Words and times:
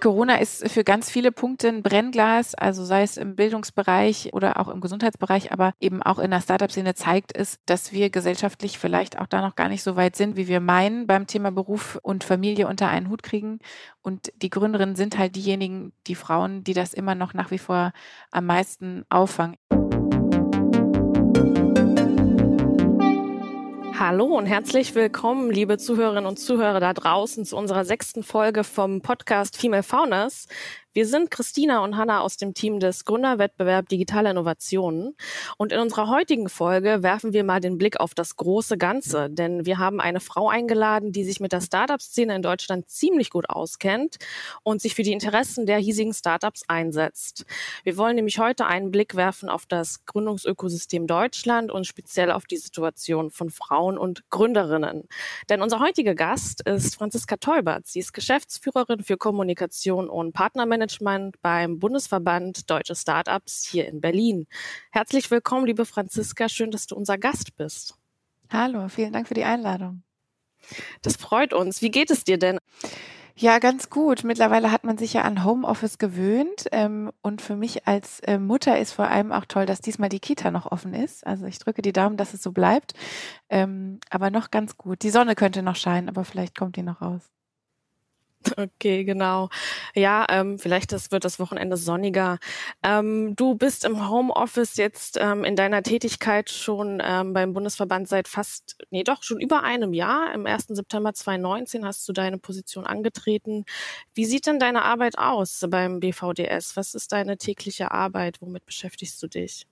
Corona 0.00 0.36
ist 0.36 0.68
für 0.70 0.82
ganz 0.82 1.10
viele 1.10 1.30
Punkte 1.30 1.68
ein 1.68 1.82
Brennglas, 1.82 2.54
also 2.54 2.84
sei 2.84 3.02
es 3.02 3.16
im 3.16 3.36
Bildungsbereich 3.36 4.30
oder 4.32 4.58
auch 4.58 4.68
im 4.68 4.80
Gesundheitsbereich, 4.80 5.52
aber 5.52 5.72
eben 5.78 6.02
auch 6.02 6.18
in 6.18 6.30
der 6.30 6.40
Startup-Szene 6.40 6.94
zeigt 6.94 7.36
es, 7.36 7.58
dass 7.66 7.92
wir 7.92 8.10
gesellschaftlich 8.10 8.78
vielleicht 8.78 9.18
auch 9.18 9.26
da 9.26 9.40
noch 9.42 9.56
gar 9.56 9.68
nicht 9.68 9.82
so 9.82 9.96
weit 9.96 10.16
sind, 10.16 10.36
wie 10.36 10.48
wir 10.48 10.60
meinen, 10.60 11.06
beim 11.06 11.26
Thema 11.26 11.50
Beruf 11.52 11.98
und 12.02 12.24
Familie 12.24 12.66
unter 12.66 12.88
einen 12.88 13.10
Hut 13.10 13.22
kriegen. 13.22 13.58
Und 14.02 14.32
die 14.36 14.50
Gründerinnen 14.50 14.96
sind 14.96 15.18
halt 15.18 15.36
diejenigen, 15.36 15.92
die 16.06 16.14
Frauen, 16.14 16.64
die 16.64 16.74
das 16.74 16.94
immer 16.94 17.14
noch 17.14 17.34
nach 17.34 17.50
wie 17.50 17.58
vor 17.58 17.92
am 18.30 18.46
meisten 18.46 19.04
auffangen. 19.10 19.56
Hallo 24.00 24.24
und 24.24 24.46
herzlich 24.46 24.94
willkommen, 24.94 25.50
liebe 25.50 25.76
Zuhörerinnen 25.76 26.24
und 26.24 26.38
Zuhörer 26.38 26.80
da 26.80 26.94
draußen 26.94 27.44
zu 27.44 27.54
unserer 27.54 27.84
sechsten 27.84 28.22
Folge 28.22 28.64
vom 28.64 29.02
Podcast 29.02 29.58
Female 29.58 29.82
Founders. 29.82 30.48
Wir 30.92 31.06
sind 31.06 31.30
Christina 31.30 31.84
und 31.84 31.96
Hanna 31.96 32.20
aus 32.20 32.36
dem 32.36 32.52
Team 32.52 32.80
des 32.80 33.04
Gründerwettbewerb 33.04 33.88
Digitale 33.88 34.28
Innovationen. 34.30 35.14
Und 35.56 35.70
in 35.70 35.78
unserer 35.78 36.08
heutigen 36.08 36.48
Folge 36.48 37.04
werfen 37.04 37.32
wir 37.32 37.44
mal 37.44 37.60
den 37.60 37.78
Blick 37.78 38.00
auf 38.00 38.12
das 38.12 38.34
große 38.34 38.76
Ganze, 38.76 39.30
denn 39.30 39.64
wir 39.64 39.78
haben 39.78 40.00
eine 40.00 40.18
Frau 40.18 40.48
eingeladen, 40.48 41.12
die 41.12 41.22
sich 41.22 41.38
mit 41.38 41.52
der 41.52 41.60
Startup-Szene 41.60 42.34
in 42.34 42.42
Deutschland 42.42 42.88
ziemlich 42.90 43.30
gut 43.30 43.48
auskennt 43.48 44.16
und 44.64 44.82
sich 44.82 44.96
für 44.96 45.04
die 45.04 45.12
Interessen 45.12 45.64
der 45.64 45.78
hiesigen 45.78 46.12
Startups 46.12 46.64
einsetzt. 46.66 47.44
Wir 47.84 47.96
wollen 47.96 48.16
nämlich 48.16 48.40
heute 48.40 48.66
einen 48.66 48.90
Blick 48.90 49.14
werfen 49.14 49.48
auf 49.48 49.66
das 49.66 50.04
Gründungsökosystem 50.06 51.06
Deutschland 51.06 51.70
und 51.70 51.86
speziell 51.86 52.32
auf 52.32 52.46
die 52.46 52.56
Situation 52.56 53.30
von 53.30 53.50
Frauen 53.50 53.96
und 53.96 54.28
Gründerinnen. 54.30 55.06
Denn 55.48 55.62
unser 55.62 55.78
heutiger 55.78 56.16
Gast 56.16 56.62
ist 56.66 56.96
Franziska 56.96 57.36
Teubert. 57.36 57.86
Sie 57.86 58.00
ist 58.00 58.12
Geschäftsführerin 58.12 59.04
für 59.04 59.16
Kommunikation 59.16 60.08
und 60.08 60.32
Partnermanagement 60.32 60.79
Management 60.80 61.42
beim 61.42 61.78
Bundesverband 61.78 62.70
Deutsche 62.70 62.94
Startups 62.94 63.68
hier 63.70 63.86
in 63.86 64.00
Berlin. 64.00 64.46
Herzlich 64.90 65.30
willkommen, 65.30 65.66
liebe 65.66 65.84
Franziska. 65.84 66.48
Schön, 66.48 66.70
dass 66.70 66.86
du 66.86 66.96
unser 66.96 67.18
Gast 67.18 67.54
bist. 67.56 67.96
Hallo, 68.50 68.88
vielen 68.88 69.12
Dank 69.12 69.28
für 69.28 69.34
die 69.34 69.44
Einladung. 69.44 70.02
Das 71.02 71.16
freut 71.16 71.52
uns. 71.52 71.82
Wie 71.82 71.90
geht 71.90 72.10
es 72.10 72.24
dir 72.24 72.38
denn? 72.38 72.58
Ja, 73.36 73.58
ganz 73.58 73.90
gut. 73.90 74.24
Mittlerweile 74.24 74.72
hat 74.72 74.84
man 74.84 74.96
sich 74.96 75.12
ja 75.12 75.22
an 75.22 75.44
Homeoffice 75.44 75.98
gewöhnt. 75.98 76.64
Ähm, 76.72 77.10
und 77.20 77.42
für 77.42 77.56
mich 77.56 77.86
als 77.86 78.20
äh, 78.20 78.38
Mutter 78.38 78.78
ist 78.78 78.92
vor 78.92 79.08
allem 79.08 79.32
auch 79.32 79.44
toll, 79.44 79.66
dass 79.66 79.82
diesmal 79.82 80.08
die 80.08 80.18
Kita 80.18 80.50
noch 80.50 80.64
offen 80.72 80.94
ist. 80.94 81.26
Also 81.26 81.44
ich 81.44 81.58
drücke 81.58 81.82
die 81.82 81.92
Daumen, 81.92 82.16
dass 82.16 82.32
es 82.32 82.42
so 82.42 82.52
bleibt. 82.52 82.94
Ähm, 83.50 84.00
aber 84.08 84.30
noch 84.30 84.50
ganz 84.50 84.78
gut. 84.78 85.02
Die 85.02 85.10
Sonne 85.10 85.34
könnte 85.34 85.62
noch 85.62 85.76
scheinen, 85.76 86.08
aber 86.08 86.24
vielleicht 86.24 86.56
kommt 86.56 86.76
die 86.76 86.82
noch 86.82 87.02
raus. 87.02 87.30
Okay, 88.56 89.04
genau. 89.04 89.48
Ja, 89.94 90.26
ähm, 90.30 90.58
vielleicht 90.58 90.92
das 90.92 91.10
wird 91.10 91.24
das 91.24 91.38
Wochenende 91.38 91.76
sonniger. 91.76 92.38
Ähm, 92.82 93.34
du 93.36 93.54
bist 93.54 93.84
im 93.84 94.08
Homeoffice 94.08 94.76
jetzt 94.76 95.18
ähm, 95.20 95.44
in 95.44 95.56
deiner 95.56 95.82
Tätigkeit 95.82 96.50
schon 96.50 97.02
ähm, 97.04 97.32
beim 97.34 97.52
Bundesverband 97.52 98.08
seit 98.08 98.28
fast, 98.28 98.76
nee 98.90 99.04
doch, 99.04 99.22
schon 99.22 99.40
über 99.40 99.62
einem 99.62 99.92
Jahr. 99.92 100.32
Im 100.34 100.46
1. 100.46 100.74
September 100.76 101.12
2019 101.12 101.84
hast 101.84 102.08
du 102.08 102.12
deine 102.12 102.38
Position 102.38 102.86
angetreten. 102.86 103.64
Wie 104.14 104.24
sieht 104.24 104.46
denn 104.46 104.58
deine 104.58 104.82
Arbeit 104.84 105.18
aus 105.18 105.64
beim 105.68 106.00
BVDS? 106.00 106.76
Was 106.76 106.94
ist 106.94 107.12
deine 107.12 107.36
tägliche 107.36 107.90
Arbeit? 107.90 108.40
Womit 108.40 108.64
beschäftigst 108.64 109.22
du 109.22 109.28
dich? 109.28 109.66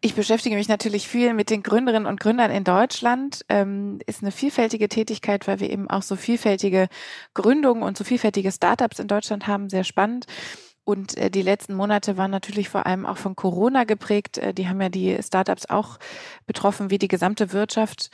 Ich 0.00 0.14
beschäftige 0.14 0.56
mich 0.56 0.68
natürlich 0.68 1.08
viel 1.08 1.32
mit 1.32 1.50
den 1.50 1.62
Gründerinnen 1.62 2.06
und 2.06 2.20
Gründern 2.20 2.50
in 2.50 2.64
Deutschland. 2.64 3.44
Ähm, 3.48 3.98
ist 4.06 4.22
eine 4.22 4.30
vielfältige 4.30 4.88
Tätigkeit, 4.88 5.48
weil 5.48 5.60
wir 5.60 5.70
eben 5.70 5.88
auch 5.88 6.02
so 6.02 6.16
vielfältige 6.16 6.88
Gründungen 7.34 7.82
und 7.82 7.96
so 7.96 8.04
vielfältige 8.04 8.52
Startups 8.52 8.98
in 8.98 9.08
Deutschland 9.08 9.46
haben. 9.46 9.70
Sehr 9.70 9.84
spannend. 9.84 10.26
Und 10.84 11.16
äh, 11.16 11.30
die 11.30 11.42
letzten 11.42 11.74
Monate 11.74 12.16
waren 12.16 12.30
natürlich 12.30 12.68
vor 12.68 12.86
allem 12.86 13.06
auch 13.06 13.16
von 13.16 13.34
Corona 13.34 13.84
geprägt. 13.84 14.38
Äh, 14.38 14.54
die 14.54 14.68
haben 14.68 14.80
ja 14.80 14.88
die 14.88 15.18
Startups 15.22 15.66
auch 15.66 15.98
betroffen, 16.46 16.90
wie 16.90 16.98
die 16.98 17.08
gesamte 17.08 17.52
Wirtschaft 17.52 18.10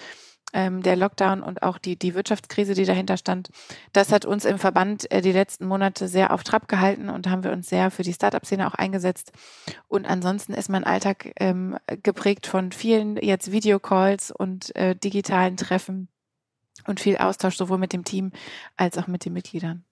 ähm, 0.52 0.82
der 0.82 0.96
Lockdown 0.96 1.42
und 1.42 1.62
auch 1.62 1.78
die, 1.78 1.96
die 1.96 2.14
Wirtschaftskrise, 2.14 2.74
die 2.74 2.84
dahinter 2.84 3.16
stand, 3.16 3.50
das 3.92 4.12
hat 4.12 4.24
uns 4.24 4.44
im 4.44 4.58
Verband 4.58 5.10
äh, 5.10 5.20
die 5.20 5.32
letzten 5.32 5.66
Monate 5.66 6.08
sehr 6.08 6.32
auf 6.32 6.44
Trab 6.44 6.68
gehalten 6.68 7.08
und 7.08 7.28
haben 7.28 7.44
wir 7.44 7.52
uns 7.52 7.68
sehr 7.68 7.90
für 7.90 8.02
die 8.02 8.12
Startup-Szene 8.12 8.66
auch 8.66 8.74
eingesetzt. 8.74 9.32
Und 9.88 10.06
ansonsten 10.06 10.54
ist 10.54 10.68
mein 10.68 10.84
Alltag 10.84 11.32
ähm, 11.36 11.76
geprägt 12.02 12.46
von 12.46 12.72
vielen 12.72 13.16
jetzt 13.16 13.52
Videocalls 13.52 14.30
und 14.30 14.74
äh, 14.76 14.94
digitalen 14.94 15.56
Treffen 15.56 16.08
und 16.86 17.00
viel 17.00 17.16
Austausch 17.16 17.56
sowohl 17.56 17.78
mit 17.78 17.92
dem 17.92 18.04
Team 18.04 18.32
als 18.76 18.98
auch 18.98 19.06
mit 19.06 19.24
den 19.24 19.32
Mitgliedern. 19.32 19.84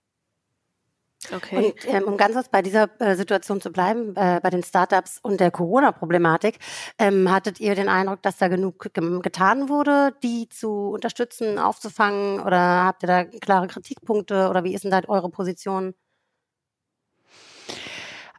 Okay. 1.30 1.74
Und 1.74 1.84
ähm, 1.86 2.04
um 2.04 2.16
ganz 2.16 2.34
kurz 2.34 2.48
bei 2.48 2.62
dieser 2.62 2.88
äh, 2.98 3.14
Situation 3.14 3.60
zu 3.60 3.70
bleiben, 3.70 4.16
äh, 4.16 4.40
bei 4.42 4.48
den 4.48 4.62
Startups 4.62 5.18
und 5.22 5.38
der 5.38 5.50
Corona-Problematik, 5.50 6.58
ähm, 6.98 7.30
hattet 7.30 7.60
ihr 7.60 7.74
den 7.74 7.88
Eindruck, 7.90 8.22
dass 8.22 8.38
da 8.38 8.48
genug 8.48 8.78
getan 9.22 9.68
wurde, 9.68 10.14
die 10.22 10.48
zu 10.48 10.90
unterstützen, 10.90 11.58
aufzufangen? 11.58 12.40
Oder 12.40 12.84
habt 12.86 13.02
ihr 13.02 13.06
da 13.06 13.24
klare 13.24 13.66
Kritikpunkte? 13.68 14.48
Oder 14.48 14.64
wie 14.64 14.74
ist 14.74 14.84
denn 14.84 14.90
da 14.90 15.00
eure 15.08 15.28
Position? 15.30 15.94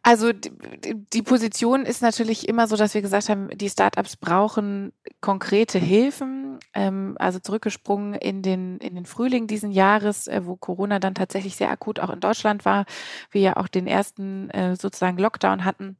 Also 0.03 0.31
die 0.34 1.22
Position 1.22 1.85
ist 1.85 2.01
natürlich 2.01 2.50
immer 2.50 2.67
so, 2.67 2.75
dass 2.75 2.95
wir 2.95 3.03
gesagt 3.03 3.29
haben, 3.29 3.50
die 3.50 3.69
Startups 3.69 4.17
brauchen 4.17 4.94
konkrete 5.19 5.78
Hilfen. 5.78 6.59
Ähm, 6.73 7.16
also 7.19 7.39
zurückgesprungen 7.39 8.16
in 8.16 8.41
den, 8.41 8.78
in 8.78 8.95
den 8.95 9.06
Frühling 9.06 9.45
diesen 9.45 9.72
Jahres, 9.72 10.28
äh, 10.28 10.41
wo 10.45 10.56
Corona 10.56 11.00
dann 11.00 11.13
tatsächlich 11.13 11.56
sehr 11.56 11.69
akut 11.69 12.00
auch 12.00 12.09
in 12.09 12.19
Deutschland 12.19 12.66
war, 12.66 12.85
wir 13.29 13.41
ja 13.41 13.57
auch 13.57 13.67
den 13.67 13.85
ersten 13.88 14.50
äh, 14.50 14.75
sozusagen 14.75 15.17
Lockdown 15.17 15.66
hatten 15.66 15.97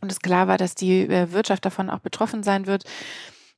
und 0.00 0.10
es 0.10 0.20
klar 0.20 0.48
war, 0.48 0.58
dass 0.58 0.74
die 0.74 1.02
äh, 1.02 1.32
Wirtschaft 1.32 1.64
davon 1.64 1.90
auch 1.90 2.00
betroffen 2.00 2.42
sein 2.42 2.66
wird 2.66 2.84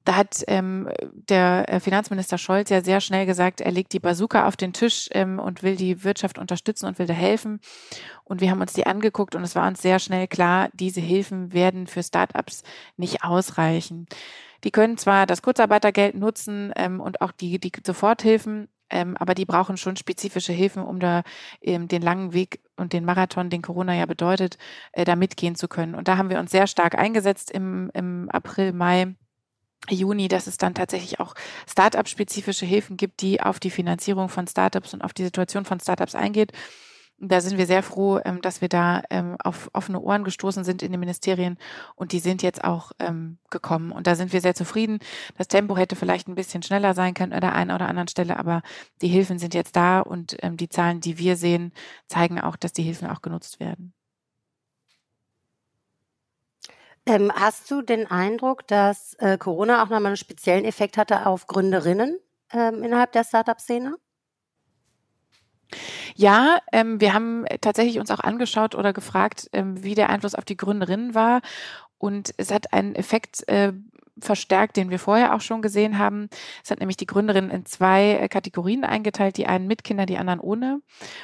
da 0.08 0.16
hat 0.16 0.42
ähm, 0.46 0.88
der 1.12 1.66
äh, 1.68 1.80
Finanzminister 1.80 2.38
Scholz 2.38 2.70
ja 2.70 2.82
sehr 2.82 3.02
schnell 3.02 3.26
gesagt, 3.26 3.60
er 3.60 3.70
legt 3.70 3.92
die 3.92 4.00
Bazooka 4.00 4.48
auf 4.48 4.56
den 4.56 4.72
Tisch 4.72 5.10
ähm, 5.12 5.38
und 5.38 5.62
will 5.62 5.76
die 5.76 6.02
Wirtschaft 6.02 6.38
unterstützen 6.38 6.86
und 6.86 6.98
will 6.98 7.04
da 7.04 7.12
helfen. 7.12 7.60
Und 8.24 8.40
wir 8.40 8.50
haben 8.50 8.62
uns 8.62 8.72
die 8.72 8.86
angeguckt 8.86 9.34
und 9.34 9.42
es 9.42 9.54
war 9.54 9.68
uns 9.68 9.82
sehr 9.82 9.98
schnell 9.98 10.26
klar, 10.26 10.70
diese 10.72 11.02
Hilfen 11.02 11.52
werden 11.52 11.86
für 11.86 12.02
Startups 12.02 12.62
nicht 12.96 13.22
ausreichen. 13.22 14.06
Die 14.64 14.70
können 14.70 14.96
zwar 14.96 15.26
das 15.26 15.42
Kurzarbeitergeld 15.42 16.14
nutzen 16.14 16.72
ähm, 16.76 17.00
und 17.00 17.20
auch 17.20 17.32
die, 17.32 17.58
die 17.58 17.72
Soforthilfen, 17.86 18.68
ähm, 18.88 19.14
aber 19.18 19.34
die 19.34 19.44
brauchen 19.44 19.76
schon 19.76 19.96
spezifische 19.96 20.54
Hilfen, 20.54 20.84
um 20.84 21.00
da 21.00 21.22
ähm, 21.60 21.86
den 21.86 22.00
langen 22.00 22.32
Weg 22.32 22.60
und 22.78 22.94
den 22.94 23.04
Marathon, 23.04 23.50
den 23.50 23.60
Corona 23.60 23.94
ja 23.94 24.06
bedeutet, 24.06 24.56
äh, 24.92 25.04
da 25.04 25.16
mitgehen 25.16 25.54
zu 25.54 25.68
können. 25.68 25.94
Und 25.94 26.08
da 26.08 26.16
haben 26.16 26.30
wir 26.30 26.38
uns 26.38 26.50
sehr 26.50 26.66
stark 26.66 26.96
eingesetzt 26.96 27.50
im, 27.50 27.90
im 27.92 28.30
April, 28.30 28.72
Mai 28.72 29.14
Juni, 29.90 30.28
dass 30.28 30.46
es 30.46 30.58
dann 30.58 30.74
tatsächlich 30.74 31.20
auch 31.20 31.34
Startup-spezifische 31.68 32.66
Hilfen 32.66 32.96
gibt, 32.96 33.22
die 33.22 33.40
auf 33.40 33.60
die 33.60 33.70
Finanzierung 33.70 34.28
von 34.28 34.46
Startups 34.46 34.94
und 34.94 35.02
auf 35.02 35.12
die 35.12 35.24
Situation 35.24 35.64
von 35.64 35.80
Startups 35.80 36.14
eingeht. 36.14 36.52
Da 37.20 37.40
sind 37.40 37.58
wir 37.58 37.66
sehr 37.66 37.82
froh, 37.82 38.20
ähm, 38.24 38.40
dass 38.42 38.60
wir 38.60 38.68
da 38.68 39.02
ähm, 39.10 39.36
auf 39.42 39.70
offene 39.72 40.00
Ohren 40.00 40.22
gestoßen 40.22 40.62
sind 40.62 40.82
in 40.84 40.92
den 40.92 41.00
Ministerien 41.00 41.58
und 41.96 42.12
die 42.12 42.20
sind 42.20 42.44
jetzt 42.44 42.62
auch 42.62 42.92
ähm, 43.00 43.38
gekommen. 43.50 43.90
Und 43.90 44.06
da 44.06 44.14
sind 44.14 44.32
wir 44.32 44.40
sehr 44.40 44.54
zufrieden. 44.54 45.00
Das 45.36 45.48
Tempo 45.48 45.76
hätte 45.76 45.96
vielleicht 45.96 46.28
ein 46.28 46.36
bisschen 46.36 46.62
schneller 46.62 46.94
sein 46.94 47.14
können 47.14 47.32
an 47.32 47.40
der 47.40 47.56
einen 47.56 47.72
oder 47.72 47.88
anderen 47.88 48.06
Stelle, 48.08 48.38
aber 48.38 48.62
die 49.02 49.08
Hilfen 49.08 49.40
sind 49.40 49.52
jetzt 49.54 49.74
da 49.74 50.00
und 50.00 50.36
die 50.42 50.68
Zahlen, 50.68 51.00
die 51.00 51.18
wir 51.18 51.36
sehen, 51.36 51.72
zeigen 52.06 52.40
auch, 52.40 52.56
dass 52.56 52.72
die 52.72 52.82
Hilfen 52.82 53.08
auch 53.08 53.20
genutzt 53.20 53.58
werden. 53.58 53.94
Ähm, 57.08 57.32
hast 57.34 57.70
du 57.70 57.80
den 57.80 58.06
Eindruck, 58.06 58.66
dass 58.68 59.14
äh, 59.14 59.38
Corona 59.38 59.82
auch 59.82 59.88
nochmal 59.88 60.08
einen 60.08 60.16
speziellen 60.18 60.66
Effekt 60.66 60.98
hatte 60.98 61.24
auf 61.24 61.46
Gründerinnen 61.46 62.18
ähm, 62.52 62.82
innerhalb 62.82 63.12
der 63.12 63.24
Startup-Szene? 63.24 63.96
Ja, 66.14 66.58
ähm, 66.70 67.00
wir 67.00 67.14
haben 67.14 67.46
tatsächlich 67.62 67.98
uns 67.98 68.10
auch 68.10 68.20
angeschaut 68.20 68.74
oder 68.74 68.92
gefragt, 68.92 69.48
ähm, 69.54 69.82
wie 69.82 69.94
der 69.94 70.10
Einfluss 70.10 70.34
auf 70.34 70.44
die 70.44 70.58
Gründerinnen 70.58 71.14
war. 71.14 71.40
Und 71.96 72.34
es 72.36 72.52
hat 72.52 72.74
einen 72.74 72.94
Effekt 72.94 73.48
äh, 73.48 73.72
verstärkt, 74.20 74.76
den 74.76 74.90
wir 74.90 74.98
vorher 74.98 75.34
auch 75.34 75.40
schon 75.40 75.62
gesehen 75.62 75.98
haben. 75.98 76.28
Es 76.62 76.70
hat 76.70 76.78
nämlich 76.78 76.98
die 76.98 77.06
Gründerinnen 77.06 77.50
in 77.50 77.64
zwei 77.64 78.18
äh, 78.20 78.28
Kategorien 78.28 78.84
eingeteilt, 78.84 79.38
die 79.38 79.46
einen 79.46 79.66
mit 79.66 79.82
Kindern, 79.82 80.06
die 80.06 80.18
anderen 80.18 80.40
ohne. 80.40 80.82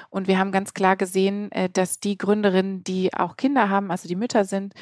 Und 0.09 0.29
wir 0.29 0.39
haben 0.39 0.51
ganz 0.51 0.73
klar 0.73 0.97
gesehen, 0.97 1.53
äh, 1.53 1.69
dass 1.69 2.01
die 2.01 2.17
Gründerinnen, 2.17 2.85
die 2.85 3.13
auch 3.13 3.37
Kinder 3.37 3.69
haben, 3.69 3.91
also 3.91 4.09
die 4.09 4.17
Mütter 4.17 4.47
sind, 4.47 4.73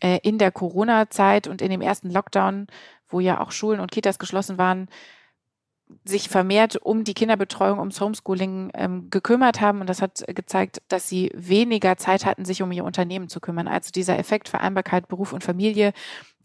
äh, 0.00 0.18
in 0.22 0.38
der 0.38 0.50
Corona-Zeit 0.52 1.46
und 1.46 1.62
in 1.62 1.70
dem 1.70 1.80
ersten 1.80 2.10
Lockdown, 2.10 2.66
wo 3.08 3.20
ja 3.20 3.40
auch 3.40 3.52
Schulen 3.52 3.80
und 3.80 3.92
Kitas 3.92 4.18
geschlossen 4.18 4.58
waren, 4.58 4.88
sich 6.04 6.28
vermehrt 6.28 6.76
um 6.76 7.04
die 7.04 7.14
Kinderbetreuung, 7.14 7.78
ums 7.78 8.00
Homeschooling 8.00 8.70
ähm, 8.74 9.10
gekümmert 9.10 9.60
haben. 9.60 9.80
Und 9.80 9.88
das 9.88 10.02
hat 10.02 10.24
gezeigt, 10.28 10.82
dass 10.88 11.08
sie 11.08 11.30
weniger 11.34 11.96
Zeit 11.96 12.24
hatten, 12.24 12.44
sich 12.44 12.62
um 12.62 12.72
ihr 12.72 12.84
Unternehmen 12.84 13.28
zu 13.28 13.40
kümmern. 13.40 13.68
Also 13.68 13.90
dieser 13.90 14.18
Effekt 14.18 14.48
Vereinbarkeit 14.48 15.08
Beruf 15.08 15.32
und 15.32 15.44
Familie, 15.44 15.92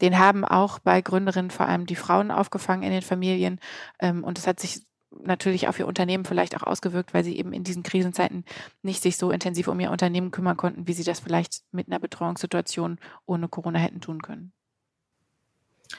den 0.00 0.18
haben 0.18 0.44
auch 0.44 0.78
bei 0.78 1.00
Gründerinnen 1.00 1.50
vor 1.50 1.66
allem 1.66 1.86
die 1.86 1.96
Frauen 1.96 2.30
aufgefangen 2.30 2.82
in 2.82 2.90
den 2.90 3.02
Familien. 3.02 3.60
Ähm, 4.00 4.24
und 4.24 4.38
es 4.38 4.46
hat 4.46 4.60
sich 4.60 4.82
natürlich 5.22 5.68
auf 5.68 5.78
ihr 5.78 5.86
Unternehmen 5.86 6.24
vielleicht 6.24 6.56
auch 6.56 6.62
ausgewirkt, 6.62 7.14
weil 7.14 7.24
sie 7.24 7.36
eben 7.38 7.52
in 7.52 7.64
diesen 7.64 7.82
Krisenzeiten 7.82 8.44
nicht 8.82 9.02
sich 9.02 9.16
so 9.16 9.30
intensiv 9.30 9.68
um 9.68 9.80
ihr 9.80 9.90
Unternehmen 9.90 10.30
kümmern 10.30 10.56
konnten, 10.56 10.86
wie 10.86 10.92
sie 10.92 11.04
das 11.04 11.20
vielleicht 11.20 11.62
mit 11.72 11.88
einer 11.88 11.98
Betreuungssituation 11.98 12.98
ohne 13.26 13.48
Corona 13.48 13.78
hätten 13.78 14.00
tun 14.00 14.22
können. 14.22 14.52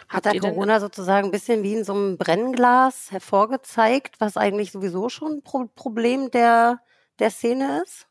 Hat 0.10 0.26
da 0.26 0.34
Corona 0.38 0.80
sozusagen 0.80 1.28
ein 1.28 1.32
bisschen 1.32 1.64
wie 1.64 1.76
in 1.76 1.84
so 1.84 1.94
einem 1.94 2.18
Brennglas 2.18 3.12
hervorgezeigt, 3.12 4.20
was 4.20 4.38
eigentlich 4.38 4.72
sowieso 4.72 5.10
schon 5.10 5.42
ein 5.48 5.70
Problem 5.76 6.32
der, 6.32 6.80
der 7.20 7.30
Szene 7.30 7.84
ist? 7.84 8.08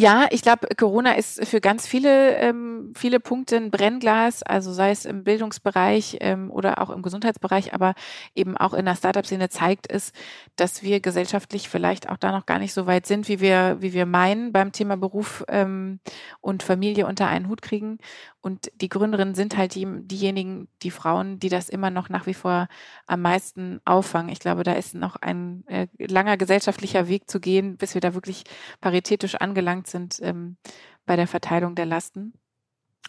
Ja, 0.00 0.28
ich 0.30 0.42
glaube, 0.42 0.68
Corona 0.76 1.14
ist 1.14 1.44
für 1.44 1.60
ganz 1.60 1.88
viele, 1.88 2.36
ähm, 2.36 2.92
viele 2.94 3.18
Punkte 3.18 3.56
ein 3.56 3.72
Brennglas, 3.72 4.44
also 4.44 4.72
sei 4.72 4.92
es 4.92 5.04
im 5.04 5.24
Bildungsbereich 5.24 6.18
ähm, 6.20 6.52
oder 6.52 6.80
auch 6.80 6.90
im 6.90 7.02
Gesundheitsbereich, 7.02 7.74
aber 7.74 7.94
eben 8.36 8.56
auch 8.56 8.74
in 8.74 8.84
der 8.84 8.94
Startup-Szene 8.94 9.48
zeigt 9.48 9.90
es, 9.90 10.12
dass 10.54 10.84
wir 10.84 11.00
gesellschaftlich 11.00 11.68
vielleicht 11.68 12.08
auch 12.08 12.16
da 12.16 12.30
noch 12.30 12.46
gar 12.46 12.60
nicht 12.60 12.74
so 12.74 12.86
weit 12.86 13.06
sind, 13.06 13.26
wie 13.26 13.40
wir, 13.40 13.78
wie 13.80 13.92
wir 13.92 14.06
meinen 14.06 14.52
beim 14.52 14.70
Thema 14.70 14.96
Beruf 14.96 15.44
ähm, 15.48 15.98
und 16.40 16.62
Familie 16.62 17.04
unter 17.08 17.26
einen 17.26 17.48
Hut 17.48 17.60
kriegen. 17.60 17.98
Und 18.40 18.70
die 18.76 18.88
Gründerinnen 18.88 19.34
sind 19.34 19.56
halt 19.56 19.74
die, 19.74 19.86
diejenigen, 20.02 20.68
die 20.82 20.92
Frauen, 20.92 21.40
die 21.40 21.48
das 21.48 21.68
immer 21.68 21.90
noch 21.90 22.08
nach 22.08 22.26
wie 22.26 22.34
vor 22.34 22.68
am 23.06 23.22
meisten 23.22 23.80
auffangen. 23.84 24.30
Ich 24.30 24.38
glaube, 24.38 24.62
da 24.62 24.72
ist 24.72 24.94
noch 24.94 25.16
ein 25.16 25.66
äh, 25.66 25.88
langer 25.98 26.36
gesellschaftlicher 26.36 27.08
Weg 27.08 27.28
zu 27.28 27.40
gehen, 27.40 27.76
bis 27.76 27.94
wir 27.94 28.00
da 28.00 28.14
wirklich 28.14 28.44
paritätisch 28.80 29.34
angelangt 29.34 29.88
sind 29.88 30.20
ähm, 30.22 30.56
bei 31.04 31.16
der 31.16 31.26
Verteilung 31.26 31.74
der 31.74 31.86
Lasten. 31.86 32.32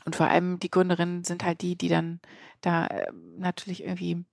Und 0.05 0.15
vor 0.15 0.27
allem 0.27 0.59
die 0.59 0.71
Gründerinnen 0.71 1.23
sind 1.23 1.43
halt 1.43 1.61
die, 1.61 1.75
die 1.75 1.89
dann 1.89 2.19
da 2.61 2.87
äh, 2.87 3.11
natürlich 3.37 3.83
irgendwie 3.83 4.25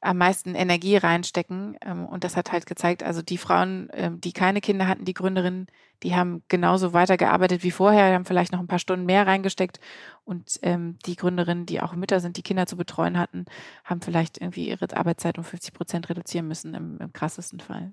am 0.00 0.18
meisten 0.18 0.54
Energie 0.54 0.96
reinstecken. 0.96 1.76
Ähm, 1.84 2.06
und 2.06 2.24
das 2.24 2.36
hat 2.36 2.52
halt 2.52 2.66
gezeigt, 2.66 3.02
also 3.02 3.22
die 3.22 3.38
Frauen, 3.38 3.88
ähm, 3.92 4.20
die 4.20 4.32
keine 4.32 4.60
Kinder 4.60 4.86
hatten, 4.86 5.04
die 5.04 5.14
Gründerinnen, 5.14 5.66
die 6.02 6.14
haben 6.14 6.42
genauso 6.48 6.92
weitergearbeitet 6.92 7.64
wie 7.64 7.70
vorher, 7.70 8.14
haben 8.14 8.24
vielleicht 8.24 8.52
noch 8.52 8.60
ein 8.60 8.68
paar 8.68 8.78
Stunden 8.78 9.06
mehr 9.06 9.26
reingesteckt. 9.26 9.80
Und 10.24 10.58
ähm, 10.62 10.98
die 11.06 11.16
Gründerinnen, 11.16 11.66
die 11.66 11.80
auch 11.80 11.94
Mütter 11.94 12.20
sind, 12.20 12.36
die 12.36 12.42
Kinder 12.42 12.66
zu 12.66 12.76
betreuen 12.76 13.18
hatten, 13.18 13.46
haben 13.84 14.00
vielleicht 14.00 14.38
irgendwie 14.38 14.68
ihre 14.68 14.96
Arbeitszeit 14.96 15.38
um 15.38 15.44
50 15.44 15.74
Prozent 15.74 16.08
reduzieren 16.08 16.46
müssen 16.46 16.74
im, 16.74 16.98
im 17.00 17.12
krassesten 17.12 17.60
Fall. 17.60 17.92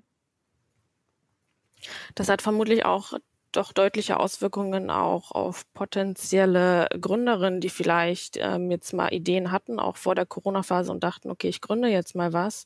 Das 2.14 2.28
hat 2.28 2.42
vermutlich 2.42 2.84
auch 2.84 3.12
doch 3.56 3.72
deutliche 3.72 4.18
Auswirkungen 4.20 4.90
auch 4.90 5.32
auf 5.32 5.64
potenzielle 5.74 6.88
Gründerinnen, 7.00 7.60
die 7.60 7.68
vielleicht 7.70 8.36
ähm, 8.40 8.70
jetzt 8.70 8.92
mal 8.92 9.12
Ideen 9.12 9.50
hatten, 9.52 9.78
auch 9.80 9.96
vor 9.96 10.14
der 10.14 10.26
Corona-Phase 10.26 10.92
und 10.92 11.02
dachten, 11.04 11.30
okay, 11.30 11.48
ich 11.48 11.60
gründe 11.60 11.88
jetzt 11.88 12.14
mal 12.14 12.32
was. 12.32 12.64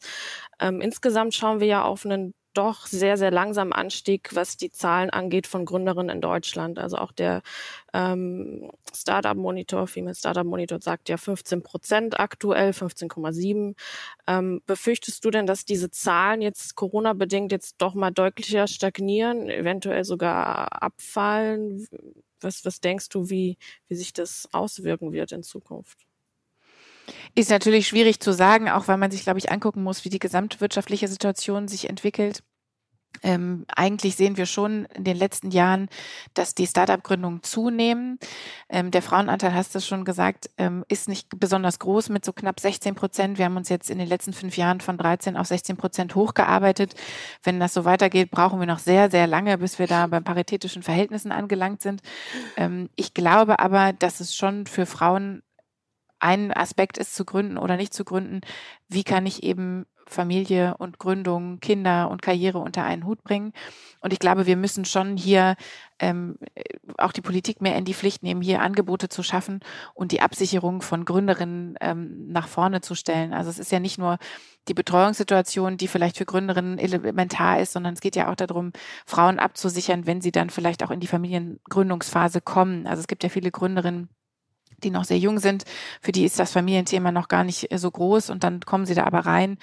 Ähm, 0.60 0.80
insgesamt 0.80 1.34
schauen 1.34 1.60
wir 1.60 1.66
ja 1.66 1.84
auf 1.84 2.04
einen 2.04 2.34
doch 2.54 2.86
sehr, 2.86 3.16
sehr 3.16 3.30
langsamen 3.30 3.72
Anstieg, 3.72 4.34
was 4.34 4.56
die 4.56 4.70
Zahlen 4.70 5.10
angeht 5.10 5.46
von 5.46 5.64
Gründerinnen 5.64 6.16
in 6.16 6.20
Deutschland. 6.20 6.78
Also 6.78 6.96
auch 6.96 7.12
der 7.12 7.42
ähm, 7.92 8.70
Startup 8.92 9.36
Monitor, 9.36 9.86
Female 9.86 10.14
Startup 10.14 10.44
Monitor 10.44 10.80
sagt 10.80 11.08
ja 11.08 11.16
15 11.16 11.62
Prozent 11.62 12.20
aktuell, 12.20 12.70
15,7. 12.70 13.74
Ähm, 14.26 14.62
befürchtest 14.66 15.24
du 15.24 15.30
denn, 15.30 15.46
dass 15.46 15.64
diese 15.64 15.90
Zahlen 15.90 16.42
jetzt 16.42 16.74
Corona-bedingt 16.76 17.52
jetzt 17.52 17.76
doch 17.78 17.94
mal 17.94 18.10
deutlicher 18.10 18.66
stagnieren, 18.66 19.48
eventuell 19.48 20.04
sogar 20.04 20.82
abfallen? 20.82 21.86
Was, 22.40 22.64
was 22.64 22.80
denkst 22.80 23.08
du, 23.10 23.30
wie, 23.30 23.58
wie 23.88 23.94
sich 23.94 24.12
das 24.12 24.48
auswirken 24.52 25.12
wird 25.12 25.32
in 25.32 25.42
Zukunft? 25.42 26.09
Ist 27.34 27.50
natürlich 27.50 27.88
schwierig 27.88 28.20
zu 28.20 28.32
sagen, 28.32 28.68
auch 28.68 28.88
weil 28.88 28.96
man 28.96 29.10
sich, 29.10 29.22
glaube 29.22 29.38
ich, 29.38 29.50
angucken 29.50 29.82
muss, 29.82 30.04
wie 30.04 30.10
die 30.10 30.18
gesamtwirtschaftliche 30.18 31.08
Situation 31.08 31.68
sich 31.68 31.88
entwickelt. 31.88 32.42
Ähm, 33.22 33.66
eigentlich 33.76 34.16
sehen 34.16 34.36
wir 34.36 34.46
schon 34.46 34.86
in 34.86 35.04
den 35.04 35.16
letzten 35.16 35.50
Jahren, 35.50 35.88
dass 36.32 36.54
die 36.54 36.66
Startup-Gründungen 36.66 37.42
zunehmen. 37.42 38.18
Ähm, 38.68 38.90
der 38.90 39.02
Frauenanteil, 39.02 39.52
hast 39.52 39.74
du 39.74 39.80
schon 39.80 40.04
gesagt, 40.04 40.48
ähm, 40.56 40.84
ist 40.88 41.08
nicht 41.08 41.28
besonders 41.38 41.78
groß 41.80 42.08
mit 42.08 42.24
so 42.24 42.32
knapp 42.32 42.60
16 42.60 42.94
Prozent. 42.94 43.36
Wir 43.36 43.44
haben 43.44 43.56
uns 43.56 43.68
jetzt 43.68 43.90
in 43.90 43.98
den 43.98 44.08
letzten 44.08 44.32
fünf 44.32 44.56
Jahren 44.56 44.80
von 44.80 44.96
13 44.96 45.36
auf 45.36 45.46
16 45.48 45.76
Prozent 45.76 46.14
hochgearbeitet. 46.14 46.94
Wenn 47.42 47.60
das 47.60 47.74
so 47.74 47.84
weitergeht, 47.84 48.30
brauchen 48.30 48.58
wir 48.58 48.66
noch 48.66 48.78
sehr, 48.78 49.10
sehr 49.10 49.26
lange, 49.26 49.58
bis 49.58 49.78
wir 49.78 49.86
da 49.86 50.06
bei 50.06 50.20
paritätischen 50.20 50.82
Verhältnissen 50.82 51.32
angelangt 51.32 51.82
sind. 51.82 52.00
Ähm, 52.56 52.88
ich 52.96 53.12
glaube 53.12 53.58
aber, 53.58 53.92
dass 53.92 54.20
es 54.20 54.34
schon 54.34 54.66
für 54.66 54.86
Frauen 54.86 55.42
ein 56.20 56.52
Aspekt 56.52 56.98
ist 56.98 57.14
zu 57.14 57.24
gründen 57.24 57.58
oder 57.58 57.76
nicht 57.76 57.94
zu 57.94 58.04
gründen, 58.04 58.40
wie 58.88 59.04
kann 59.04 59.26
ich 59.26 59.42
eben 59.42 59.86
Familie 60.10 60.76
und 60.78 60.98
Gründung, 60.98 61.60
Kinder 61.60 62.10
und 62.10 62.20
Karriere 62.20 62.58
unter 62.58 62.84
einen 62.84 63.06
Hut 63.06 63.22
bringen. 63.22 63.52
Und 64.00 64.12
ich 64.12 64.18
glaube, 64.18 64.46
wir 64.46 64.56
müssen 64.56 64.84
schon 64.84 65.16
hier 65.16 65.56
ähm, 65.98 66.36
auch 66.98 67.12
die 67.12 67.20
Politik 67.20 67.60
mehr 67.60 67.76
in 67.76 67.84
die 67.84 67.94
Pflicht 67.94 68.22
nehmen, 68.22 68.42
hier 68.42 68.60
Angebote 68.60 69.08
zu 69.08 69.22
schaffen 69.22 69.60
und 69.94 70.12
die 70.12 70.20
Absicherung 70.20 70.82
von 70.82 71.04
Gründerinnen 71.04 71.76
ähm, 71.80 72.26
nach 72.28 72.48
vorne 72.48 72.80
zu 72.80 72.94
stellen. 72.94 73.32
Also 73.32 73.50
es 73.50 73.58
ist 73.58 73.72
ja 73.72 73.80
nicht 73.80 73.98
nur 73.98 74.18
die 74.68 74.74
Betreuungssituation, 74.74 75.76
die 75.76 75.88
vielleicht 75.88 76.18
für 76.18 76.26
Gründerinnen 76.26 76.78
elementar 76.78 77.60
ist, 77.60 77.72
sondern 77.72 77.94
es 77.94 78.00
geht 78.00 78.16
ja 78.16 78.30
auch 78.30 78.36
darum, 78.36 78.72
Frauen 79.06 79.38
abzusichern, 79.38 80.06
wenn 80.06 80.20
sie 80.20 80.32
dann 80.32 80.50
vielleicht 80.50 80.82
auch 80.82 80.90
in 80.90 81.00
die 81.00 81.06
Familiengründungsphase 81.06 82.40
kommen. 82.40 82.86
Also 82.86 83.00
es 83.00 83.06
gibt 83.06 83.22
ja 83.22 83.28
viele 83.28 83.50
Gründerinnen, 83.50 84.08
die 84.80 84.90
noch 84.90 85.04
sehr 85.04 85.18
jung 85.18 85.38
sind, 85.38 85.64
für 86.00 86.12
die 86.12 86.24
ist 86.24 86.38
das 86.38 86.52
Familienthema 86.52 87.12
noch 87.12 87.28
gar 87.28 87.44
nicht 87.44 87.68
so 87.74 87.90
groß 87.90 88.30
und 88.30 88.44
dann 88.44 88.60
kommen 88.60 88.86
sie 88.86 88.94
da 88.94 89.04
aber 89.04 89.20
rein. 89.20 89.58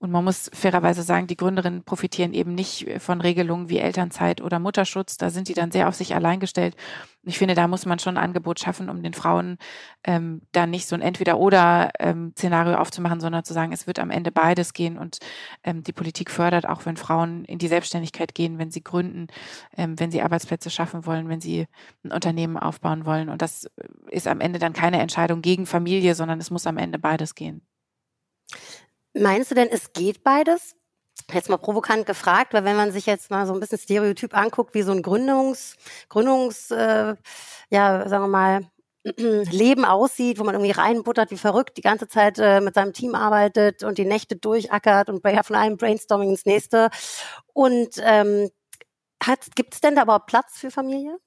Und 0.00 0.12
man 0.12 0.22
muss 0.22 0.48
fairerweise 0.54 1.02
sagen, 1.02 1.26
die 1.26 1.36
Gründerinnen 1.36 1.82
profitieren 1.82 2.32
eben 2.32 2.54
nicht 2.54 2.86
von 3.00 3.20
Regelungen 3.20 3.68
wie 3.68 3.78
Elternzeit 3.78 4.40
oder 4.40 4.60
Mutterschutz. 4.60 5.16
Da 5.16 5.28
sind 5.28 5.48
die 5.48 5.54
dann 5.54 5.72
sehr 5.72 5.88
auf 5.88 5.96
sich 5.96 6.14
allein 6.14 6.38
gestellt. 6.38 6.76
Und 7.24 7.30
ich 7.30 7.38
finde, 7.38 7.56
da 7.56 7.66
muss 7.66 7.84
man 7.84 7.98
schon 7.98 8.16
ein 8.16 8.22
Angebot 8.22 8.60
schaffen, 8.60 8.90
um 8.90 9.02
den 9.02 9.12
Frauen 9.12 9.58
ähm, 10.04 10.42
da 10.52 10.66
nicht 10.68 10.86
so 10.86 10.94
ein 10.94 11.02
Entweder-Oder-Szenario 11.02 12.74
ähm, 12.74 12.78
aufzumachen, 12.78 13.18
sondern 13.18 13.42
zu 13.42 13.52
sagen, 13.52 13.72
es 13.72 13.88
wird 13.88 13.98
am 13.98 14.12
Ende 14.12 14.30
beides 14.30 14.72
gehen. 14.72 14.98
Und 14.98 15.18
ähm, 15.64 15.82
die 15.82 15.92
Politik 15.92 16.30
fördert 16.30 16.68
auch, 16.68 16.86
wenn 16.86 16.96
Frauen 16.96 17.44
in 17.44 17.58
die 17.58 17.66
Selbstständigkeit 17.66 18.36
gehen, 18.36 18.58
wenn 18.58 18.70
sie 18.70 18.84
gründen, 18.84 19.26
ähm, 19.76 19.98
wenn 19.98 20.12
sie 20.12 20.22
Arbeitsplätze 20.22 20.70
schaffen 20.70 21.06
wollen, 21.06 21.28
wenn 21.28 21.40
sie 21.40 21.66
ein 22.04 22.12
Unternehmen 22.12 22.56
aufbauen 22.56 23.04
wollen. 23.04 23.30
Und 23.30 23.42
das 23.42 23.68
ist 24.10 24.26
am 24.26 24.40
Ende 24.40 24.58
dann 24.58 24.72
keine 24.72 25.00
Entscheidung 25.00 25.42
gegen 25.42 25.66
Familie, 25.66 26.14
sondern 26.14 26.40
es 26.40 26.50
muss 26.50 26.66
am 26.66 26.78
Ende 26.78 26.98
beides 26.98 27.34
gehen. 27.34 27.66
Meinst 29.14 29.50
du 29.50 29.54
denn, 29.54 29.68
es 29.70 29.92
geht 29.92 30.22
beides? 30.22 30.76
Jetzt 31.32 31.50
mal 31.50 31.58
provokant 31.58 32.06
gefragt, 32.06 32.54
weil 32.54 32.64
wenn 32.64 32.76
man 32.76 32.92
sich 32.92 33.06
jetzt 33.06 33.30
mal 33.30 33.46
so 33.46 33.52
ein 33.52 33.60
bisschen 33.60 33.78
Stereotyp 33.78 34.36
anguckt, 34.36 34.74
wie 34.74 34.82
so 34.82 34.92
ein 34.92 35.02
Gründungs, 35.02 35.76
Gründungs, 36.08 36.70
äh, 36.70 37.16
ja, 37.70 38.08
sagen 38.08 38.24
wir 38.24 38.28
mal, 38.28 38.70
Leben 39.16 39.84
aussieht, 39.84 40.38
wo 40.38 40.44
man 40.44 40.54
irgendwie 40.54 40.72
reinbuttert 40.72 41.30
wie 41.30 41.36
verrückt, 41.36 41.76
die 41.76 41.82
ganze 41.82 42.08
Zeit 42.08 42.38
äh, 42.38 42.60
mit 42.60 42.74
seinem 42.74 42.92
Team 42.92 43.14
arbeitet 43.14 43.82
und 43.82 43.98
die 43.98 44.04
Nächte 44.04 44.36
durchackert 44.36 45.08
und 45.08 45.22
von 45.22 45.56
einem 45.56 45.76
Brainstorming 45.76 46.30
ins 46.30 46.46
nächste. 46.46 46.90
Und 47.52 48.00
ähm, 48.02 48.50
gibt 49.54 49.74
es 49.74 49.80
denn 49.80 49.96
da 49.96 50.02
überhaupt 50.02 50.26
Platz 50.26 50.58
für 50.58 50.70
Familie? 50.70 51.18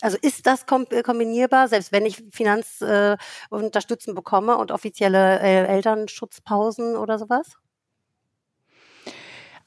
Also 0.00 0.16
ist 0.20 0.46
das 0.46 0.62
äh, 0.62 1.02
kombinierbar, 1.02 1.68
selbst 1.68 1.92
wenn 1.92 2.06
ich 2.06 2.22
Finanzunterstützung 2.30 4.12
äh, 4.12 4.16
bekomme 4.16 4.56
und 4.56 4.70
offizielle 4.70 5.40
äh, 5.40 5.66
Elternschutzpausen 5.66 6.96
oder 6.96 7.18
sowas? 7.18 7.56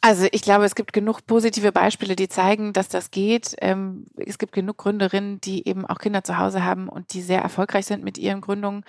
Also 0.04 0.28
ich 0.32 0.42
glaube, 0.42 0.66
es 0.66 0.74
gibt 0.74 0.94
genug 0.94 1.28
positive 1.28 1.72
Beispiele, 1.72 2.16
die 2.16 2.28
zeigen, 2.28 2.74
dass 2.74 2.88
das 2.88 3.12
geht. 3.12 3.56
Ähm, 3.62 4.08
es 4.18 4.40
gibt 4.40 4.52
genug 4.52 4.78
Gründerinnen, 4.78 5.40
die 5.42 5.68
eben 5.68 5.86
auch 5.86 6.00
Kinder 6.00 6.24
zu 6.24 6.40
Hause 6.40 6.66
haben 6.66 6.90
und 6.90 7.14
die 7.14 7.22
sehr 7.22 7.42
erfolgreich 7.42 7.86
sind 7.86 8.04
mit 8.04 8.18
ihren 8.18 8.42
Gründungen. 8.42 8.84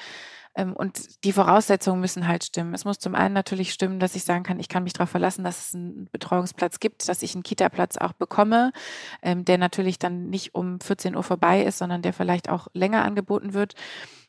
Ähm, 0.54 0.74
und 0.74 1.24
die 1.24 1.32
Voraussetzungen 1.32 2.00
müssen 2.00 2.28
halt 2.28 2.44
stimmen. 2.44 2.74
Es 2.74 2.84
muss 2.84 2.98
zum 2.98 3.14
einen 3.14 3.34
natürlich 3.34 3.72
stimmen, 3.72 4.00
dass 4.00 4.14
ich 4.14 4.24
sagen 4.24 4.44
kann, 4.44 4.60
ich 4.60 4.68
kann 4.68 4.84
mich 4.84 4.92
darauf 4.92 5.10
verlassen, 5.10 5.44
dass 5.44 5.68
es 5.68 5.74
einen 5.74 6.08
Betreuungsplatz 6.12 6.80
gibt, 6.80 7.08
dass 7.08 7.22
ich 7.22 7.34
einen 7.34 7.42
Kita-Platz 7.42 7.96
auch 7.96 8.12
bekomme, 8.12 8.72
ähm, 9.22 9.44
der 9.44 9.58
natürlich 9.58 9.98
dann 9.98 10.28
nicht 10.30 10.54
um 10.54 10.80
14 10.80 11.16
Uhr 11.16 11.22
vorbei 11.22 11.62
ist, 11.62 11.78
sondern 11.78 12.02
der 12.02 12.12
vielleicht 12.12 12.48
auch 12.48 12.68
länger 12.74 13.04
angeboten 13.04 13.54
wird. 13.54 13.74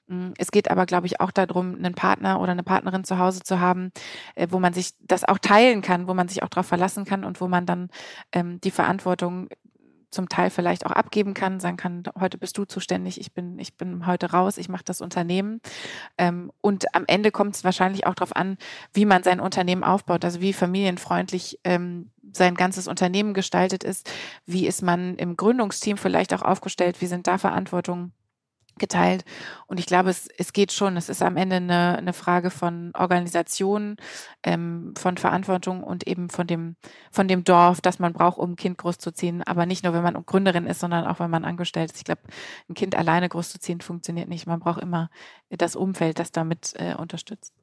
Mm, 0.07 0.31
es 0.37 0.51
geht 0.51 0.69
aber, 0.71 0.85
glaube 0.85 1.07
ich, 1.07 1.19
auch 1.19 1.31
darum, 1.31 1.75
einen 1.75 1.93
Partner 1.93 2.39
oder 2.39 2.51
eine 2.51 2.63
Partnerin 2.63 3.03
zu 3.03 3.17
Hause 3.19 3.41
zu 3.41 3.59
haben, 3.59 3.91
äh, 4.35 4.47
wo 4.49 4.59
man 4.59 4.73
sich 4.73 4.91
das 5.01 5.23
auch 5.23 5.39
teilen 5.39 5.81
kann, 5.81 6.07
wo 6.07 6.13
man 6.13 6.27
sich 6.27 6.43
auch 6.43 6.49
darauf 6.49 6.67
verlassen 6.67 7.05
kann 7.05 7.23
und 7.23 7.41
wo 7.41 7.47
man 7.47 7.65
dann 7.65 7.89
ähm, 8.31 8.59
die 8.61 8.71
Verantwortung 8.71 9.49
zum 10.13 10.29
Teil 10.29 10.49
vielleicht 10.49 10.85
auch 10.85 10.91
abgeben 10.91 11.33
kann, 11.33 11.59
sagen 11.59 11.77
kann, 11.77 12.03
heute 12.19 12.37
bist 12.37 12.57
du 12.57 12.65
zuständig, 12.65 13.19
ich 13.19 13.33
bin, 13.33 13.59
ich 13.59 13.75
bin 13.75 14.05
heute 14.05 14.31
raus, 14.31 14.57
ich 14.57 14.69
mache 14.69 14.83
das 14.85 15.01
Unternehmen. 15.01 15.59
Ähm, 16.17 16.51
und 16.61 16.93
am 16.95 17.03
Ende 17.07 17.31
kommt 17.31 17.55
es 17.55 17.63
wahrscheinlich 17.63 18.05
auch 18.07 18.15
darauf 18.15 18.35
an, 18.35 18.57
wie 18.93 19.05
man 19.05 19.23
sein 19.23 19.39
Unternehmen 19.39 19.83
aufbaut, 19.83 20.23
also 20.23 20.41
wie 20.41 20.53
familienfreundlich 20.53 21.59
ähm, 21.63 22.11
sein 22.31 22.55
ganzes 22.55 22.87
Unternehmen 22.87 23.33
gestaltet 23.33 23.83
ist, 23.83 24.09
wie 24.45 24.67
ist 24.67 24.81
man 24.81 25.15
im 25.15 25.35
Gründungsteam 25.35 25.97
vielleicht 25.97 26.33
auch 26.33 26.41
aufgestellt, 26.41 27.01
wie 27.01 27.07
sind 27.07 27.27
da 27.27 27.37
Verantwortungen 27.37 28.13
geteilt. 28.79 29.23
Und 29.67 29.79
ich 29.79 29.85
glaube, 29.85 30.09
es, 30.09 30.27
es 30.37 30.53
geht 30.53 30.71
schon. 30.71 30.97
Es 30.97 31.09
ist 31.09 31.21
am 31.21 31.37
Ende 31.37 31.57
eine, 31.57 31.97
eine 31.97 32.13
Frage 32.13 32.49
von 32.49 32.91
Organisation, 32.95 33.97
ähm, 34.43 34.93
von 34.97 35.17
Verantwortung 35.17 35.83
und 35.83 36.07
eben 36.07 36.29
von 36.29 36.47
dem, 36.47 36.75
von 37.11 37.27
dem 37.27 37.43
Dorf, 37.43 37.81
das 37.81 37.99
man 37.99 38.13
braucht, 38.13 38.37
um 38.37 38.51
ein 38.51 38.55
Kind 38.55 38.77
großzuziehen. 38.77 39.43
Aber 39.43 39.65
nicht 39.65 39.83
nur, 39.83 39.93
wenn 39.93 40.03
man 40.03 40.25
Gründerin 40.25 40.67
ist, 40.67 40.79
sondern 40.79 41.05
auch, 41.05 41.19
wenn 41.19 41.31
man 41.31 41.45
angestellt 41.45 41.91
ist. 41.91 41.97
Ich 41.97 42.05
glaube, 42.05 42.21
ein 42.69 42.73
Kind 42.73 42.95
alleine 42.95 43.29
großzuziehen 43.29 43.81
funktioniert 43.81 44.29
nicht. 44.29 44.47
Man 44.47 44.59
braucht 44.59 44.81
immer 44.81 45.09
das 45.49 45.75
Umfeld, 45.75 46.19
das 46.19 46.31
damit 46.31 46.73
äh, 46.75 46.95
unterstützt. 46.95 47.53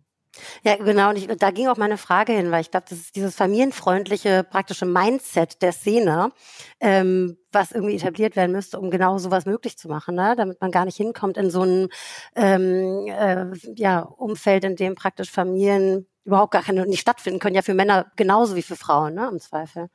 Ja, 0.63 0.77
genau. 0.77 1.11
Und 1.11 1.17
ich, 1.17 1.27
da 1.27 1.51
ging 1.51 1.69
auch 1.69 1.77
meine 1.77 1.99
Frage 1.99 2.33
hin, 2.33 2.51
weil 2.51 2.61
ich 2.61 2.71
glaube, 2.71 2.87
dieses 3.15 3.35
familienfreundliche 3.35 4.45
praktische 4.45 4.87
Mindset 4.87 5.61
der 5.63 5.73
Szene, 5.73 6.33
ähm, 6.81 7.37
was 7.53 7.73
irgendwie 7.73 7.97
etabliert 7.97 8.37
werden 8.37 8.53
müsste, 8.53 8.79
um 8.79 8.91
genau 8.91 9.19
sowas 9.19 9.47
möglich 9.47 9.77
zu 9.77 9.89
machen, 9.89 10.15
ne? 10.15 10.35
damit 10.37 10.61
man 10.61 10.71
gar 10.71 10.85
nicht 10.85 10.97
hinkommt 10.97 11.37
in 11.37 11.51
so 11.51 11.63
ein 11.63 11.89
ähm, 12.37 13.07
äh, 13.09 13.47
ja, 13.77 14.01
Umfeld, 14.01 14.65
in 14.65 14.77
dem 14.77 14.95
praktisch 14.95 15.31
Familien 15.31 16.07
überhaupt 16.25 16.53
gar 16.53 16.63
keine 16.63 16.87
nicht 16.87 17.01
stattfinden 17.01 17.41
können, 17.41 17.57
ja 17.57 17.63
für 17.63 17.75
Männer 17.75 18.07
genauso 18.17 18.57
wie 18.57 18.63
für 18.63 18.77
Frauen, 18.77 19.15
ne, 19.15 19.29
im 19.31 19.41
Zweifel. 19.41 19.89